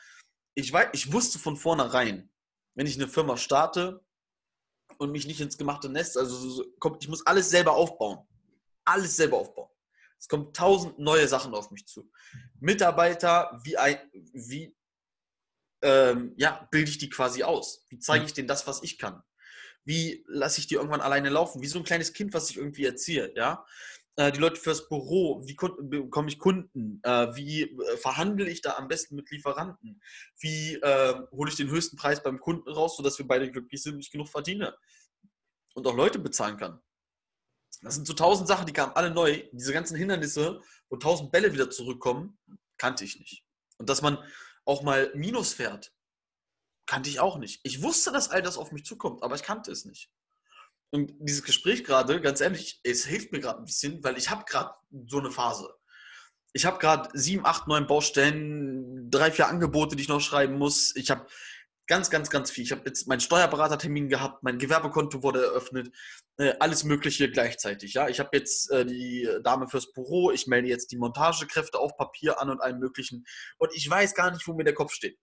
ich, 0.54 0.72
weiß, 0.72 0.88
ich 0.92 1.12
wusste 1.12 1.38
von 1.38 1.56
vornherein, 1.56 2.30
wenn 2.74 2.86
ich 2.86 2.96
eine 2.96 3.08
Firma 3.08 3.36
starte 3.36 4.04
und 4.98 5.12
mich 5.12 5.26
nicht 5.26 5.40
ins 5.40 5.58
gemachte 5.58 5.88
Nest, 5.88 6.16
also 6.16 6.64
ich 7.00 7.08
muss 7.08 7.26
alles 7.26 7.50
selber 7.50 7.72
aufbauen. 7.72 8.26
Alles 8.84 9.16
selber 9.16 9.38
aufbauen. 9.38 9.70
Es 10.18 10.28
kommen 10.28 10.52
tausend 10.52 10.98
neue 10.98 11.28
Sachen 11.28 11.54
auf 11.54 11.70
mich 11.70 11.86
zu. 11.86 12.10
Mitarbeiter, 12.60 13.60
wie, 13.64 13.76
ein, 13.76 13.98
wie 14.12 14.74
ähm, 15.82 16.34
ja, 16.36 16.66
bilde 16.70 16.90
ich 16.90 16.98
die 16.98 17.10
quasi 17.10 17.42
aus? 17.42 17.84
Wie 17.88 17.98
zeige 17.98 18.24
ich 18.24 18.32
denen 18.32 18.48
das, 18.48 18.66
was 18.66 18.82
ich 18.82 18.98
kann? 18.98 19.22
Wie 19.84 20.24
lasse 20.28 20.60
ich 20.60 20.66
die 20.66 20.76
irgendwann 20.76 21.02
alleine 21.02 21.28
laufen? 21.28 21.60
Wie 21.60 21.66
so 21.66 21.78
ein 21.78 21.84
kleines 21.84 22.12
Kind, 22.12 22.32
was 22.32 22.48
ich 22.48 22.56
irgendwie 22.56 22.86
erziehe, 22.86 23.32
ja? 23.36 23.66
Äh, 24.16 24.30
die 24.32 24.38
Leute 24.38 24.60
fürs 24.60 24.88
Büro, 24.88 25.42
wie 25.46 25.54
bekomme 25.54 26.28
ich 26.28 26.38
Kunden, 26.38 27.00
äh, 27.02 27.34
wie 27.34 27.62
äh, 27.62 27.96
verhandle 27.96 28.48
ich 28.48 28.60
da 28.60 28.76
am 28.76 28.88
besten 28.88 29.16
mit 29.16 29.30
Lieferanten, 29.30 30.00
wie 30.38 30.74
äh, 30.74 31.14
hole 31.32 31.50
ich 31.50 31.56
den 31.56 31.70
höchsten 31.70 31.96
Preis 31.96 32.22
beim 32.22 32.38
Kunden 32.40 32.68
raus, 32.70 32.96
sodass 32.96 33.18
wir 33.18 33.26
beide 33.26 33.50
glücklich 33.50 33.82
sind 33.82 33.94
und 33.94 34.00
ich 34.00 34.12
genug 34.12 34.28
verdiene 34.28 34.76
und 35.74 35.86
auch 35.86 35.96
Leute 35.96 36.18
bezahlen 36.18 36.56
kann. 36.56 36.80
Das 37.82 37.96
sind 37.96 38.06
so 38.06 38.12
tausend 38.12 38.46
Sachen, 38.46 38.66
die 38.66 38.72
kamen 38.72 38.92
alle 38.94 39.10
neu. 39.10 39.42
Diese 39.52 39.72
ganzen 39.72 39.96
Hindernisse, 39.96 40.60
wo 40.88 40.96
tausend 40.96 41.32
Bälle 41.32 41.52
wieder 41.52 41.70
zurückkommen, 41.70 42.38
kannte 42.78 43.04
ich 43.04 43.18
nicht. 43.18 43.44
Und 43.78 43.88
dass 43.88 44.00
man 44.00 44.18
auch 44.64 44.82
mal 44.82 45.12
Minus 45.14 45.52
fährt, 45.52 45.92
kannte 46.86 47.10
ich 47.10 47.20
auch 47.20 47.38
nicht. 47.38 47.60
Ich 47.64 47.82
wusste, 47.82 48.12
dass 48.12 48.30
all 48.30 48.42
das 48.42 48.58
auf 48.58 48.70
mich 48.70 48.84
zukommt, 48.84 49.22
aber 49.22 49.34
ich 49.34 49.42
kannte 49.42 49.72
es 49.72 49.84
nicht. 49.84 50.10
Und 50.94 51.12
dieses 51.18 51.42
Gespräch 51.42 51.82
gerade, 51.82 52.20
ganz 52.20 52.40
ehrlich, 52.40 52.78
es 52.84 53.04
hilft 53.04 53.32
mir 53.32 53.40
gerade 53.40 53.58
ein 53.58 53.64
bisschen, 53.64 54.04
weil 54.04 54.16
ich 54.16 54.30
habe 54.30 54.44
gerade 54.44 54.70
so 55.08 55.18
eine 55.18 55.32
Phase. 55.32 55.68
Ich 56.52 56.66
habe 56.66 56.78
gerade 56.78 57.08
sieben, 57.14 57.44
acht, 57.44 57.66
neun 57.66 57.88
Baustellen, 57.88 59.10
drei, 59.10 59.32
vier 59.32 59.48
Angebote, 59.48 59.96
die 59.96 60.02
ich 60.02 60.08
noch 60.08 60.20
schreiben 60.20 60.56
muss. 60.56 60.94
Ich 60.94 61.10
habe 61.10 61.26
ganz, 61.88 62.10
ganz, 62.10 62.30
ganz 62.30 62.52
viel. 62.52 62.62
Ich 62.62 62.70
habe 62.70 62.82
jetzt 62.86 63.08
meinen 63.08 63.18
Steuerberatertermin 63.18 64.08
gehabt, 64.08 64.44
mein 64.44 64.56
Gewerbekonto 64.56 65.24
wurde 65.24 65.44
eröffnet, 65.44 65.92
äh, 66.36 66.54
alles 66.60 66.84
Mögliche 66.84 67.28
gleichzeitig. 67.28 67.94
Ja, 67.94 68.08
ich 68.08 68.20
habe 68.20 68.30
jetzt 68.32 68.70
äh, 68.70 68.86
die 68.86 69.28
Dame 69.42 69.66
fürs 69.66 69.92
Büro, 69.92 70.30
ich 70.30 70.46
melde 70.46 70.68
jetzt 70.68 70.92
die 70.92 70.96
Montagekräfte 70.96 71.80
auf 71.80 71.96
Papier 71.96 72.40
an 72.40 72.50
und 72.50 72.60
allem 72.60 72.78
Möglichen. 72.78 73.26
Und 73.58 73.74
ich 73.74 73.90
weiß 73.90 74.14
gar 74.14 74.30
nicht, 74.30 74.46
wo 74.46 74.54
mir 74.54 74.62
der 74.62 74.74
Kopf 74.74 74.92
steht. 74.92 75.18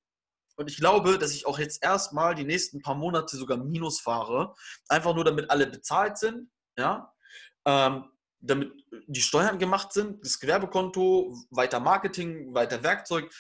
Und 0.62 0.69
ich 0.69 0.78
glaube, 0.78 1.17
dass 1.17 1.34
ich 1.34 1.47
auch 1.47 1.58
jetzt 1.58 1.84
erstmal 1.84 2.36
die 2.36 2.43
nächsten 2.43 2.84
paar 2.84 2.93
Monate 2.93 3.36
sogar 3.36 3.58
Minus 3.58 4.00
fahre. 4.00 4.54
Einfach 4.88 5.15
nur, 5.15 5.24
damit 5.24 5.50
alle 5.50 5.65
bezahlt 5.65 6.19
sind, 6.19 6.52
ja. 6.78 7.12
Ähm, 7.65 8.12
damit 8.39 8.71
die 9.08 9.21
Steuern 9.21 9.58
gemacht 9.58 9.91
sind, 9.91 10.24
das 10.24 10.39
Gewerbekonto, 10.39 11.36
weiter 11.50 11.80
Marketing, 11.80 12.54
weiter 12.54 12.84
Werkzeug. 12.84 13.34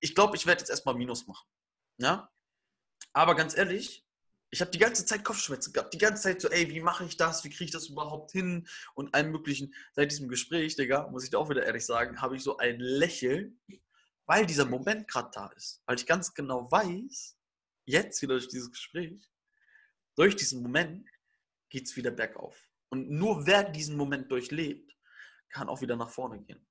Ich 0.00 0.14
glaube, 0.14 0.36
ich 0.36 0.46
werde 0.46 0.60
jetzt 0.60 0.68
erstmal 0.68 0.94
Minus 0.94 1.26
machen. 1.26 1.46
Ja. 1.96 2.30
Aber 3.14 3.34
ganz 3.34 3.56
ehrlich, 3.56 4.04
ich 4.50 4.60
habe 4.60 4.70
die 4.70 4.78
ganze 4.78 5.06
Zeit 5.06 5.24
Kopfschmerzen 5.24 5.72
gehabt. 5.72 5.94
Die 5.94 5.98
ganze 5.98 6.24
Zeit 6.24 6.42
so, 6.42 6.48
ey, 6.50 6.68
wie 6.68 6.80
mache 6.80 7.04
ich 7.04 7.16
das? 7.16 7.42
Wie 7.42 7.48
kriege 7.48 7.64
ich 7.64 7.70
das 7.70 7.88
überhaupt 7.88 8.32
hin? 8.32 8.68
Und 8.94 9.14
allem 9.14 9.30
möglichen. 9.30 9.74
Seit 9.94 10.10
diesem 10.10 10.28
Gespräch, 10.28 10.76
Digga, 10.76 11.08
muss 11.08 11.24
ich 11.24 11.30
dir 11.30 11.38
auch 11.38 11.48
wieder 11.48 11.64
ehrlich 11.64 11.86
sagen, 11.86 12.20
habe 12.20 12.36
ich 12.36 12.42
so 12.42 12.58
ein 12.58 12.78
Lächeln 12.80 13.58
weil 14.30 14.46
dieser 14.46 14.64
Moment 14.64 15.08
gerade 15.08 15.28
da 15.34 15.48
ist. 15.56 15.82
Weil 15.86 15.96
ich 15.96 16.06
ganz 16.06 16.32
genau 16.32 16.70
weiß, 16.70 17.36
jetzt 17.84 18.22
wieder 18.22 18.34
durch 18.34 18.46
dieses 18.46 18.70
Gespräch, 18.70 19.28
durch 20.14 20.36
diesen 20.36 20.62
Moment 20.62 21.08
geht 21.68 21.88
es 21.88 21.96
wieder 21.96 22.12
bergauf. 22.12 22.56
Und 22.90 23.10
nur 23.10 23.44
wer 23.48 23.64
diesen 23.64 23.96
Moment 23.96 24.30
durchlebt, 24.30 24.96
kann 25.48 25.68
auch 25.68 25.80
wieder 25.80 25.96
nach 25.96 26.10
vorne 26.10 26.40
gehen. 26.42 26.64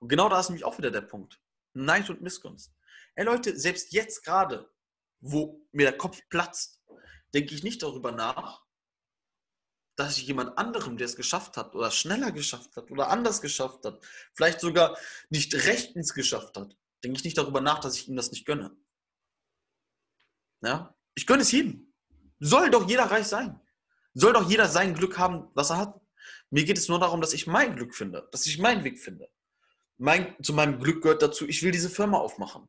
Und 0.00 0.08
genau 0.08 0.28
da 0.28 0.38
ist 0.38 0.50
nämlich 0.50 0.66
auch 0.66 0.76
wieder 0.76 0.90
der 0.90 1.00
Punkt. 1.00 1.40
Neid 1.72 2.10
und 2.10 2.20
Missgunst. 2.20 2.74
Ey 3.14 3.24
Leute, 3.24 3.58
selbst 3.58 3.90
jetzt 3.94 4.22
gerade, 4.22 4.70
wo 5.20 5.66
mir 5.72 5.86
der 5.86 5.96
Kopf 5.96 6.20
platzt, 6.28 6.82
denke 7.32 7.54
ich 7.54 7.62
nicht 7.62 7.82
darüber 7.82 8.12
nach, 8.12 8.66
dass 9.96 10.18
ich 10.18 10.26
jemand 10.26 10.58
anderem, 10.58 10.98
der 10.98 11.06
es 11.06 11.16
geschafft 11.16 11.56
hat 11.56 11.74
oder 11.74 11.90
schneller 11.90 12.32
geschafft 12.32 12.76
hat 12.76 12.90
oder 12.90 13.08
anders 13.08 13.40
geschafft 13.40 13.86
hat, 13.86 14.04
vielleicht 14.34 14.60
sogar 14.60 14.98
nicht 15.30 15.54
rechtens 15.54 16.12
geschafft 16.12 16.58
hat, 16.58 16.76
denke 17.02 17.18
ich 17.18 17.24
nicht 17.24 17.38
darüber 17.38 17.60
nach, 17.60 17.78
dass 17.78 17.96
ich 17.96 18.08
ihm 18.08 18.16
das 18.16 18.30
nicht 18.30 18.46
gönne. 18.46 18.76
Ja? 20.62 20.94
Ich 21.14 21.26
gönne 21.26 21.42
es 21.42 21.52
jedem. 21.52 21.92
Soll 22.40 22.70
doch 22.70 22.88
jeder 22.88 23.04
reich 23.04 23.26
sein. 23.26 23.60
Soll 24.14 24.32
doch 24.32 24.48
jeder 24.48 24.68
sein 24.68 24.94
Glück 24.94 25.18
haben, 25.18 25.50
was 25.54 25.70
er 25.70 25.78
hat. 25.78 26.00
Mir 26.50 26.64
geht 26.64 26.78
es 26.78 26.88
nur 26.88 26.98
darum, 26.98 27.20
dass 27.20 27.32
ich 27.32 27.46
mein 27.46 27.76
Glück 27.76 27.94
finde, 27.94 28.28
dass 28.32 28.46
ich 28.46 28.58
meinen 28.58 28.84
Weg 28.84 28.98
finde. 28.98 29.30
Mein, 29.96 30.36
zu 30.42 30.52
meinem 30.52 30.78
Glück 30.78 31.02
gehört 31.02 31.22
dazu, 31.22 31.46
ich 31.46 31.62
will 31.62 31.72
diese 31.72 31.90
Firma 31.90 32.18
aufmachen. 32.18 32.68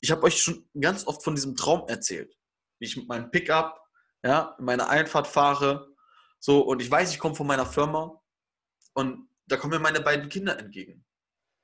Ich 0.00 0.10
habe 0.10 0.22
euch 0.24 0.42
schon 0.42 0.68
ganz 0.80 1.06
oft 1.06 1.22
von 1.22 1.34
diesem 1.34 1.54
Traum 1.54 1.86
erzählt, 1.88 2.36
wie 2.78 2.86
ich 2.86 2.96
mit 2.96 3.08
meinem 3.08 3.30
Pickup, 3.30 3.80
ja, 4.24 4.56
in 4.58 4.64
meine 4.64 4.88
Einfahrt 4.88 5.26
fahre, 5.26 5.94
so 6.40 6.60
und 6.62 6.80
ich 6.82 6.90
weiß, 6.90 7.12
ich 7.12 7.18
komme 7.18 7.34
von 7.34 7.46
meiner 7.46 7.66
Firma 7.66 8.20
und 8.94 9.28
da 9.46 9.56
kommen 9.56 9.74
mir 9.74 9.78
meine 9.78 10.00
beiden 10.00 10.28
Kinder 10.28 10.58
entgegen. 10.58 11.04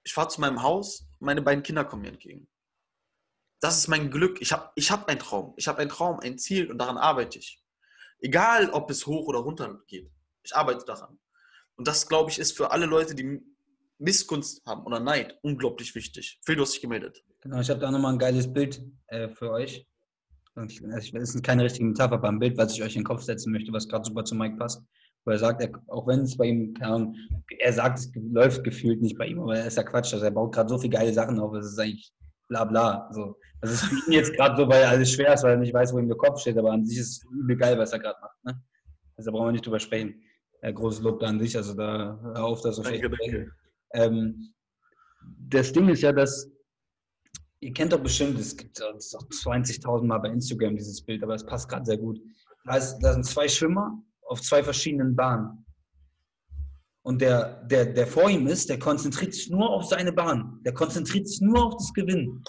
Ich 0.04 0.12
fahre 0.12 0.28
zu 0.28 0.40
meinem 0.40 0.62
Haus, 0.62 1.07
meine 1.20 1.42
beiden 1.42 1.62
Kinder 1.62 1.84
kommen 1.84 2.02
mir 2.02 2.08
entgegen. 2.08 2.48
Das 3.60 3.76
ist 3.76 3.88
mein 3.88 4.10
Glück. 4.10 4.40
Ich 4.40 4.52
habe 4.52 4.70
ich 4.74 4.90
hab 4.90 5.08
einen 5.08 5.18
Traum. 5.18 5.54
Ich 5.56 5.66
habe 5.66 5.78
einen 5.78 5.90
Traum, 5.90 6.20
ein 6.20 6.38
Ziel 6.38 6.70
und 6.70 6.78
daran 6.78 6.96
arbeite 6.96 7.38
ich. 7.38 7.62
Egal, 8.20 8.70
ob 8.70 8.90
es 8.90 9.06
hoch 9.06 9.26
oder 9.26 9.40
runter 9.40 9.80
geht. 9.86 10.10
Ich 10.42 10.54
arbeite 10.54 10.84
daran. 10.84 11.18
Und 11.76 11.86
das, 11.86 12.08
glaube 12.08 12.30
ich, 12.30 12.38
ist 12.38 12.56
für 12.56 12.70
alle 12.70 12.86
Leute, 12.86 13.14
die 13.14 13.40
Missgunst 13.98 14.64
haben 14.66 14.84
oder 14.84 15.00
Neid, 15.00 15.38
unglaublich 15.42 15.94
wichtig. 15.94 16.38
Phil, 16.44 16.56
du 16.56 16.62
hast 16.62 16.72
dich 16.72 16.82
gemeldet. 16.82 17.24
Genau, 17.40 17.60
ich 17.60 17.70
habe 17.70 17.80
da 17.80 17.90
nochmal 17.90 18.12
ein 18.12 18.18
geiles 18.18 18.52
Bild 18.52 18.82
äh, 19.08 19.28
für 19.28 19.50
euch. 19.50 19.86
Das 20.54 20.72
ist 20.74 21.44
keine 21.44 21.64
richtige 21.64 21.84
Metapher, 21.84 22.22
ein 22.24 22.40
Bild, 22.40 22.56
was 22.56 22.74
ich 22.74 22.82
euch 22.82 22.96
in 22.96 23.02
den 23.02 23.06
Kopf 23.06 23.22
setzen 23.22 23.52
möchte, 23.52 23.72
was 23.72 23.88
gerade 23.88 24.04
super 24.04 24.24
zu 24.24 24.34
Mike 24.34 24.56
passt 24.56 24.82
wo 25.24 25.32
er 25.32 25.38
sagt, 25.38 25.62
er, 25.62 25.70
auch 25.88 26.06
wenn 26.06 26.20
es 26.20 26.36
bei 26.36 26.46
ihm, 26.46 26.74
Ahnung, 26.80 27.14
er 27.58 27.72
sagt, 27.72 27.98
es 27.98 28.10
läuft 28.14 28.64
gefühlt 28.64 29.02
nicht 29.02 29.18
bei 29.18 29.26
ihm, 29.26 29.40
aber 29.40 29.58
er 29.58 29.66
ist 29.66 29.76
ja 29.76 29.82
Quatsch. 29.82 30.12
Also 30.12 30.24
er 30.24 30.30
baut 30.30 30.54
gerade 30.54 30.68
so 30.68 30.78
viele 30.78 30.96
geile 30.96 31.12
Sachen 31.12 31.38
auf, 31.38 31.54
es 31.54 31.66
ist 31.66 31.78
eigentlich 31.78 32.12
bla 32.48 32.64
bla. 32.64 33.08
So. 33.12 33.36
Das 33.60 33.72
ist 33.72 33.84
für 33.84 33.94
ihn 33.94 34.12
jetzt 34.12 34.32
gerade 34.34 34.56
so, 34.56 34.68
weil 34.68 34.84
alles 34.84 35.12
schwer 35.12 35.34
ist, 35.34 35.42
weil 35.42 35.52
er 35.52 35.58
nicht 35.58 35.74
weiß, 35.74 35.92
wo 35.92 35.98
ihm 35.98 36.08
der 36.08 36.16
Kopf 36.16 36.40
steht, 36.40 36.56
aber 36.56 36.72
an 36.72 36.84
sich 36.84 36.98
ist 36.98 37.08
es 37.08 37.24
übel 37.30 37.56
geil, 37.56 37.78
was 37.78 37.92
er 37.92 37.98
gerade 37.98 38.18
macht. 38.20 38.44
Ne? 38.44 38.62
Also 39.16 39.30
da 39.30 39.36
brauchen 39.36 39.48
wir 39.48 39.52
nicht 39.52 39.66
drüber 39.66 39.80
sprechen. 39.80 40.22
Äh, 40.60 40.72
großes 40.72 41.02
Lob 41.02 41.20
da 41.20 41.26
an 41.26 41.38
sich, 41.38 41.56
also 41.56 41.74
da 41.74 42.18
hör 42.22 42.44
auf, 42.44 42.62
dass 42.62 42.76
so 42.76 42.82
danke, 42.82 43.10
danke. 43.10 43.52
Ähm, 43.94 44.52
Das 45.48 45.72
Ding 45.72 45.88
ist 45.88 46.02
ja, 46.02 46.12
dass 46.12 46.50
ihr 47.60 47.72
kennt 47.72 47.92
doch 47.92 48.02
bestimmt, 48.02 48.38
es 48.38 48.56
gibt 48.56 48.80
auch 48.82 48.94
20.000 48.94 50.04
Mal 50.04 50.18
bei 50.18 50.30
Instagram 50.30 50.76
dieses 50.76 51.04
Bild, 51.04 51.22
aber 51.22 51.34
es 51.34 51.44
passt 51.44 51.68
gerade 51.68 51.84
sehr 51.84 51.98
gut. 51.98 52.20
Da, 52.64 52.76
ist, 52.76 52.98
da 52.98 53.12
sind 53.12 53.24
zwei 53.24 53.48
Schwimmer 53.48 54.02
auf 54.28 54.40
zwei 54.40 54.62
verschiedenen 54.62 55.16
Bahnen. 55.16 55.64
Und 57.02 57.22
der, 57.22 57.62
der, 57.64 57.86
der 57.86 58.06
vor 58.06 58.28
ihm 58.28 58.46
ist, 58.46 58.68
der 58.68 58.78
konzentriert 58.78 59.34
sich 59.34 59.48
nur 59.48 59.70
auf 59.70 59.86
seine 59.86 60.12
Bahn. 60.12 60.60
Der 60.64 60.74
konzentriert 60.74 61.26
sich 61.26 61.40
nur 61.40 61.66
auf 61.66 61.76
das 61.76 61.92
Gewinnen. 61.94 62.44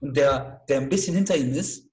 Und 0.00 0.16
der, 0.16 0.64
der 0.68 0.80
ein 0.80 0.88
bisschen 0.88 1.14
hinter 1.14 1.36
ihm 1.36 1.52
ist, 1.54 1.88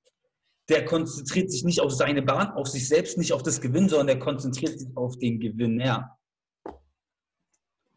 der 0.70 0.84
konzentriert 0.86 1.52
sich 1.52 1.64
nicht 1.64 1.80
auf 1.80 1.94
seine 1.94 2.22
Bahn, 2.22 2.50
auf 2.52 2.68
sich 2.68 2.88
selbst, 2.88 3.18
nicht 3.18 3.34
auf 3.34 3.44
das 3.44 3.62
Gewinn, 3.62 3.88
sondern 3.88 4.08
der 4.08 4.20
konzentriert 4.20 4.80
sich 4.80 4.90
auf 4.96 5.18
den 5.18 5.40
Gewinner. 5.40 6.18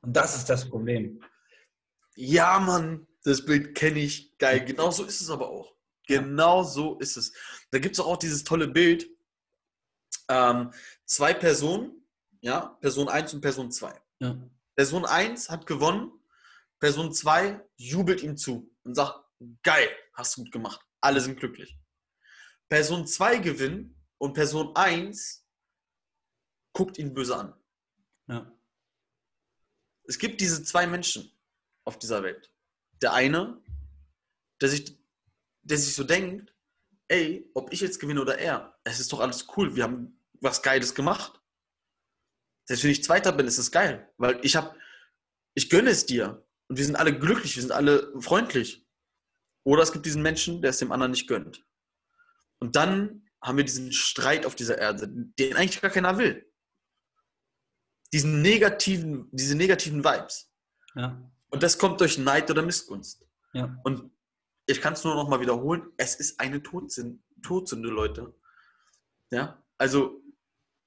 Und 0.03 0.17
das 0.17 0.37
ist 0.37 0.49
das 0.49 0.69
Problem. 0.69 1.23
Ja, 2.15 2.59
Mann, 2.61 3.07
das 3.25 3.45
Bild 3.45 3.75
kenne 3.75 4.01
ich. 4.01 4.37
Geil. 4.39 4.65
Genau 4.65 4.91
so 4.91 5.05
ist 5.05 5.21
es 5.21 5.31
aber 5.31 5.49
auch. 5.49 5.75
Genau 6.07 6.63
so 6.63 6.99
ist 6.99 7.17
es. 7.17 7.33
Da 7.71 7.79
gibt 7.79 7.95
es 7.95 8.01
auch 8.01 8.17
dieses 8.17 8.45
tolle 8.45 8.69
Bild, 8.69 9.09
ähm, 10.29 10.73
zwei 11.05 11.35
Personen, 11.35 12.07
ja, 12.41 12.77
Person 12.81 13.09
1 13.09 13.35
und 13.35 13.41
Person 13.41 13.71
2. 13.71 14.01
Ja. 14.21 14.37
Person 14.77 15.05
1 15.05 15.51
hat 15.51 15.67
gewonnen, 15.67 16.13
Person 16.79 17.13
2 17.13 17.61
jubelt 17.77 18.23
ihm 18.23 18.37
zu 18.37 18.75
und 18.85 18.95
sagt, 18.95 19.23
geil, 19.63 19.91
hast 20.15 20.37
du 20.37 20.45
gut 20.45 20.53
gemacht. 20.53 20.81
Alle 21.01 21.21
sind 21.21 21.39
glücklich. 21.39 21.79
Person 22.69 23.07
2 23.07 23.39
gewinnt 23.39 23.95
und 24.19 24.33
Person 24.33 24.75
1 24.77 25.47
guckt 26.73 26.99
ihn 26.99 27.13
böse 27.13 27.37
an. 27.37 27.55
Ja. 28.29 28.53
Es 30.05 30.19
gibt 30.19 30.41
diese 30.41 30.63
zwei 30.65 30.87
Menschen 30.87 31.31
auf 31.85 31.99
dieser 31.99 32.23
Welt. 32.23 32.53
Der 33.03 33.13
eine, 33.13 33.63
der 34.61 34.69
sich, 34.69 34.99
der 35.63 35.79
sich 35.79 35.95
so 35.95 36.05
denkt, 36.05 36.55
ey, 37.11 37.51
ob 37.55 37.73
ich 37.73 37.81
jetzt 37.81 37.99
gewinne 37.99 38.21
oder 38.21 38.39
er, 38.39 38.79
es 38.85 39.01
ist 39.01 39.13
doch 39.13 39.21
alles 39.21 39.47
cool, 39.57 39.75
wir 39.75 39.83
haben 39.83 40.19
was 40.41 40.63
Geiles 40.63 40.95
gemacht. 40.95 41.41
Selbst 42.67 42.85
wenn 42.85 42.93
ich 42.93 43.03
Zweiter 43.03 43.33
bin, 43.33 43.47
ist 43.47 43.59
es 43.59 43.73
geil, 43.73 44.09
weil 44.17 44.39
ich 44.43 44.55
habe, 44.55 44.77
ich 45.55 45.69
gönne 45.69 45.91
es 45.91 46.07
dir 46.07 46.47
und 46.69 46.79
wir 46.79 46.85
sind 46.85 46.97
alle 46.97 47.19
glücklich, 47.19 47.57
wir 47.57 47.63
sind 47.63 47.73
alle 47.73 48.13
freundlich. 48.21 48.87
Oder 49.65 49.83
es 49.83 49.93
gibt 49.93 50.07
diesen 50.07 50.23
Menschen, 50.23 50.63
der 50.63 50.71
es 50.71 50.79
dem 50.79 50.93
anderen 50.93 51.11
nicht 51.11 51.27
gönnt. 51.27 51.67
Und 52.61 52.77
dann 52.77 53.29
haben 53.43 53.57
wir 53.57 53.65
diesen 53.65 53.93
Streit 53.93 54.47
auf 54.47 54.55
dieser 54.55 54.79
Erde, 54.79 55.09
den 55.09 55.57
eigentlich 55.57 55.81
gar 55.81 55.91
keiner 55.91 56.17
will. 56.17 56.49
Diesen 58.13 58.41
negativen, 58.41 59.29
diese 59.33 59.57
negativen 59.57 60.05
Vibes. 60.05 60.51
Ja. 60.95 61.31
Und 61.49 61.63
das 61.63 61.77
kommt 61.77 62.01
durch 62.01 62.19
Neid 62.19 62.51
oder 62.51 62.63
Missgunst. 62.63 63.27
Ja. 63.53 63.77
Und 63.83 64.11
ich 64.71 64.81
kann 64.81 64.93
es 64.93 65.05
nur 65.05 65.15
noch 65.15 65.29
mal 65.29 65.41
wiederholen, 65.41 65.93
es 65.97 66.15
ist 66.15 66.41
eine 66.41 66.63
Todsünde, 66.63 67.19
Todsünde, 67.43 67.89
Leute. 67.89 68.35
Ja, 69.31 69.63
also 69.79 70.23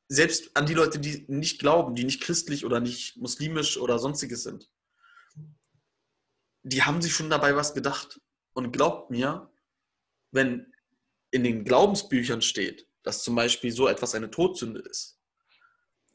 selbst 0.07 0.55
an 0.55 0.65
die 0.65 0.73
Leute, 0.73 0.99
die 0.99 1.25
nicht 1.27 1.59
glauben, 1.59 1.95
die 1.95 2.03
nicht 2.03 2.21
christlich 2.21 2.65
oder 2.65 2.79
nicht 2.79 3.17
muslimisch 3.17 3.77
oder 3.77 3.99
sonstiges 3.99 4.43
sind, 4.43 4.69
die 6.63 6.84
haben 6.84 7.01
sich 7.01 7.13
schon 7.13 7.29
dabei 7.29 7.55
was 7.55 7.73
gedacht. 7.73 8.19
Und 8.53 8.71
glaubt 8.71 9.09
mir, 9.09 9.51
wenn 10.31 10.71
in 11.31 11.43
den 11.43 11.65
Glaubensbüchern 11.65 12.43
steht, 12.43 12.88
dass 13.01 13.23
zum 13.23 13.36
Beispiel 13.36 13.71
so 13.71 13.88
etwas 13.88 14.13
eine 14.13 14.29
Todsünde 14.29 14.81
ist, 14.81 15.19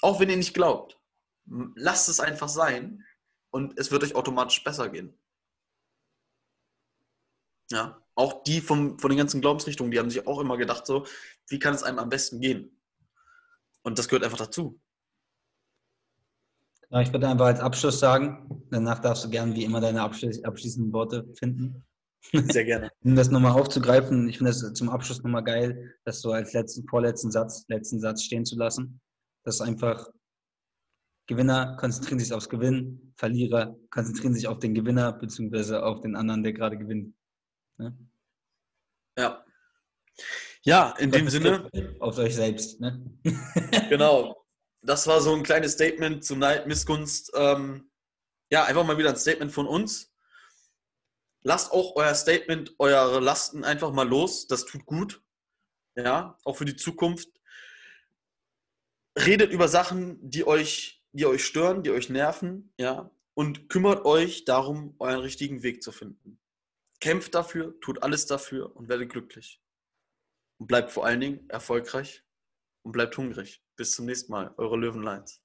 auch 0.00 0.20
wenn 0.20 0.30
ihr 0.30 0.36
nicht 0.36 0.54
glaubt, 0.54 1.00
lasst 1.74 2.08
es 2.08 2.20
einfach 2.20 2.48
sein 2.48 3.04
und 3.50 3.78
es 3.78 3.90
wird 3.90 4.04
euch 4.04 4.14
automatisch 4.14 4.62
besser 4.62 4.88
gehen. 4.88 5.18
Ja, 7.70 8.02
auch 8.14 8.42
die 8.42 8.60
vom, 8.60 8.98
von 8.98 9.10
den 9.10 9.18
ganzen 9.18 9.40
Glaubensrichtungen, 9.40 9.90
die 9.90 9.98
haben 9.98 10.10
sich 10.10 10.26
auch 10.26 10.40
immer 10.40 10.56
gedacht, 10.56 10.86
so, 10.86 11.06
wie 11.48 11.58
kann 11.58 11.74
es 11.74 11.82
einem 11.82 11.98
am 11.98 12.08
besten 12.08 12.40
gehen? 12.40 12.80
Und 13.82 13.98
das 13.98 14.08
gehört 14.08 14.24
einfach 14.24 14.38
dazu. 14.38 14.80
Ja, 16.90 17.00
ich 17.02 17.12
würde 17.12 17.28
einfach 17.28 17.46
als 17.46 17.60
Abschluss 17.60 18.00
sagen, 18.00 18.64
danach 18.70 18.98
darfst 19.00 19.24
du 19.24 19.30
gern 19.30 19.54
wie 19.54 19.64
immer 19.64 19.80
deine 19.80 20.02
abschließenden 20.02 20.92
Worte 20.92 21.26
finden. 21.34 21.84
Sehr 22.32 22.64
gerne. 22.64 22.90
um 23.04 23.14
das 23.14 23.30
nochmal 23.30 23.52
aufzugreifen, 23.52 24.28
ich 24.28 24.38
finde 24.38 24.50
das 24.50 24.72
zum 24.72 24.90
Abschluss 24.90 25.22
nochmal 25.22 25.44
geil, 25.44 25.94
das 26.04 26.20
so 26.20 26.32
als 26.32 26.52
letzten, 26.52 26.86
vorletzten 26.88 27.30
Satz, 27.30 27.64
letzten 27.68 28.00
Satz 28.00 28.22
stehen 28.24 28.44
zu 28.44 28.56
lassen. 28.56 29.00
Das 29.44 29.56
ist 29.56 29.60
einfach, 29.60 30.10
Gewinner 31.28 31.76
konzentrieren 31.76 32.18
sich 32.18 32.32
aufs 32.32 32.48
Gewinnen, 32.48 33.12
Verlierer 33.16 33.76
konzentrieren 33.90 34.34
sich 34.34 34.48
auf 34.48 34.58
den 34.58 34.74
Gewinner, 34.74 35.12
beziehungsweise 35.12 35.84
auf 35.84 36.00
den 36.00 36.16
anderen, 36.16 36.42
der 36.42 36.54
gerade 36.54 36.76
gewinnt. 36.76 37.14
Ne? 37.78 37.96
Ja. 39.16 39.44
Ja, 40.62 40.94
in 40.98 41.10
dem 41.10 41.28
Sinne. 41.28 41.68
Auf 42.00 42.18
euch 42.18 42.34
selbst. 42.34 42.80
Ne? 42.80 43.18
genau. 43.88 44.44
Das 44.82 45.06
war 45.06 45.20
so 45.20 45.34
ein 45.34 45.42
kleines 45.42 45.72
Statement 45.72 46.24
zu 46.24 46.36
Neid, 46.36 46.66
Missgunst. 46.66 47.32
Ähm, 47.34 47.90
ja, 48.50 48.64
einfach 48.64 48.84
mal 48.84 48.98
wieder 48.98 49.10
ein 49.10 49.16
Statement 49.16 49.52
von 49.52 49.66
uns. 49.66 50.12
Lasst 51.42 51.72
auch 51.72 51.96
euer 51.96 52.14
Statement, 52.14 52.74
eure 52.78 53.20
Lasten 53.20 53.64
einfach 53.64 53.92
mal 53.92 54.08
los. 54.08 54.46
Das 54.46 54.66
tut 54.66 54.86
gut. 54.86 55.22
Ja, 55.96 56.38
auch 56.44 56.56
für 56.56 56.64
die 56.64 56.76
Zukunft. 56.76 57.28
Redet 59.18 59.52
über 59.52 59.68
Sachen, 59.68 60.18
die 60.20 60.46
euch, 60.46 61.04
die 61.12 61.26
euch 61.26 61.44
stören, 61.44 61.82
die 61.82 61.90
euch 61.90 62.08
nerven. 62.08 62.72
Ja, 62.78 63.10
und 63.34 63.68
kümmert 63.68 64.04
euch 64.04 64.44
darum, 64.44 64.94
euren 64.98 65.20
richtigen 65.20 65.62
Weg 65.62 65.82
zu 65.82 65.92
finden. 65.92 66.40
Kämpft 67.00 67.34
dafür, 67.34 67.78
tut 67.80 68.02
alles 68.02 68.26
dafür 68.26 68.74
und 68.74 68.88
werde 68.88 69.06
glücklich. 69.06 69.62
Und 70.58 70.66
bleibt 70.66 70.90
vor 70.90 71.06
allen 71.06 71.20
Dingen 71.20 71.48
erfolgreich 71.48 72.24
und 72.82 72.92
bleibt 72.92 73.16
hungrig. 73.16 73.62
Bis 73.76 73.92
zum 73.92 74.06
nächsten 74.06 74.32
Mal, 74.32 74.52
eure 74.56 74.76
Löwenlines. 74.76 75.40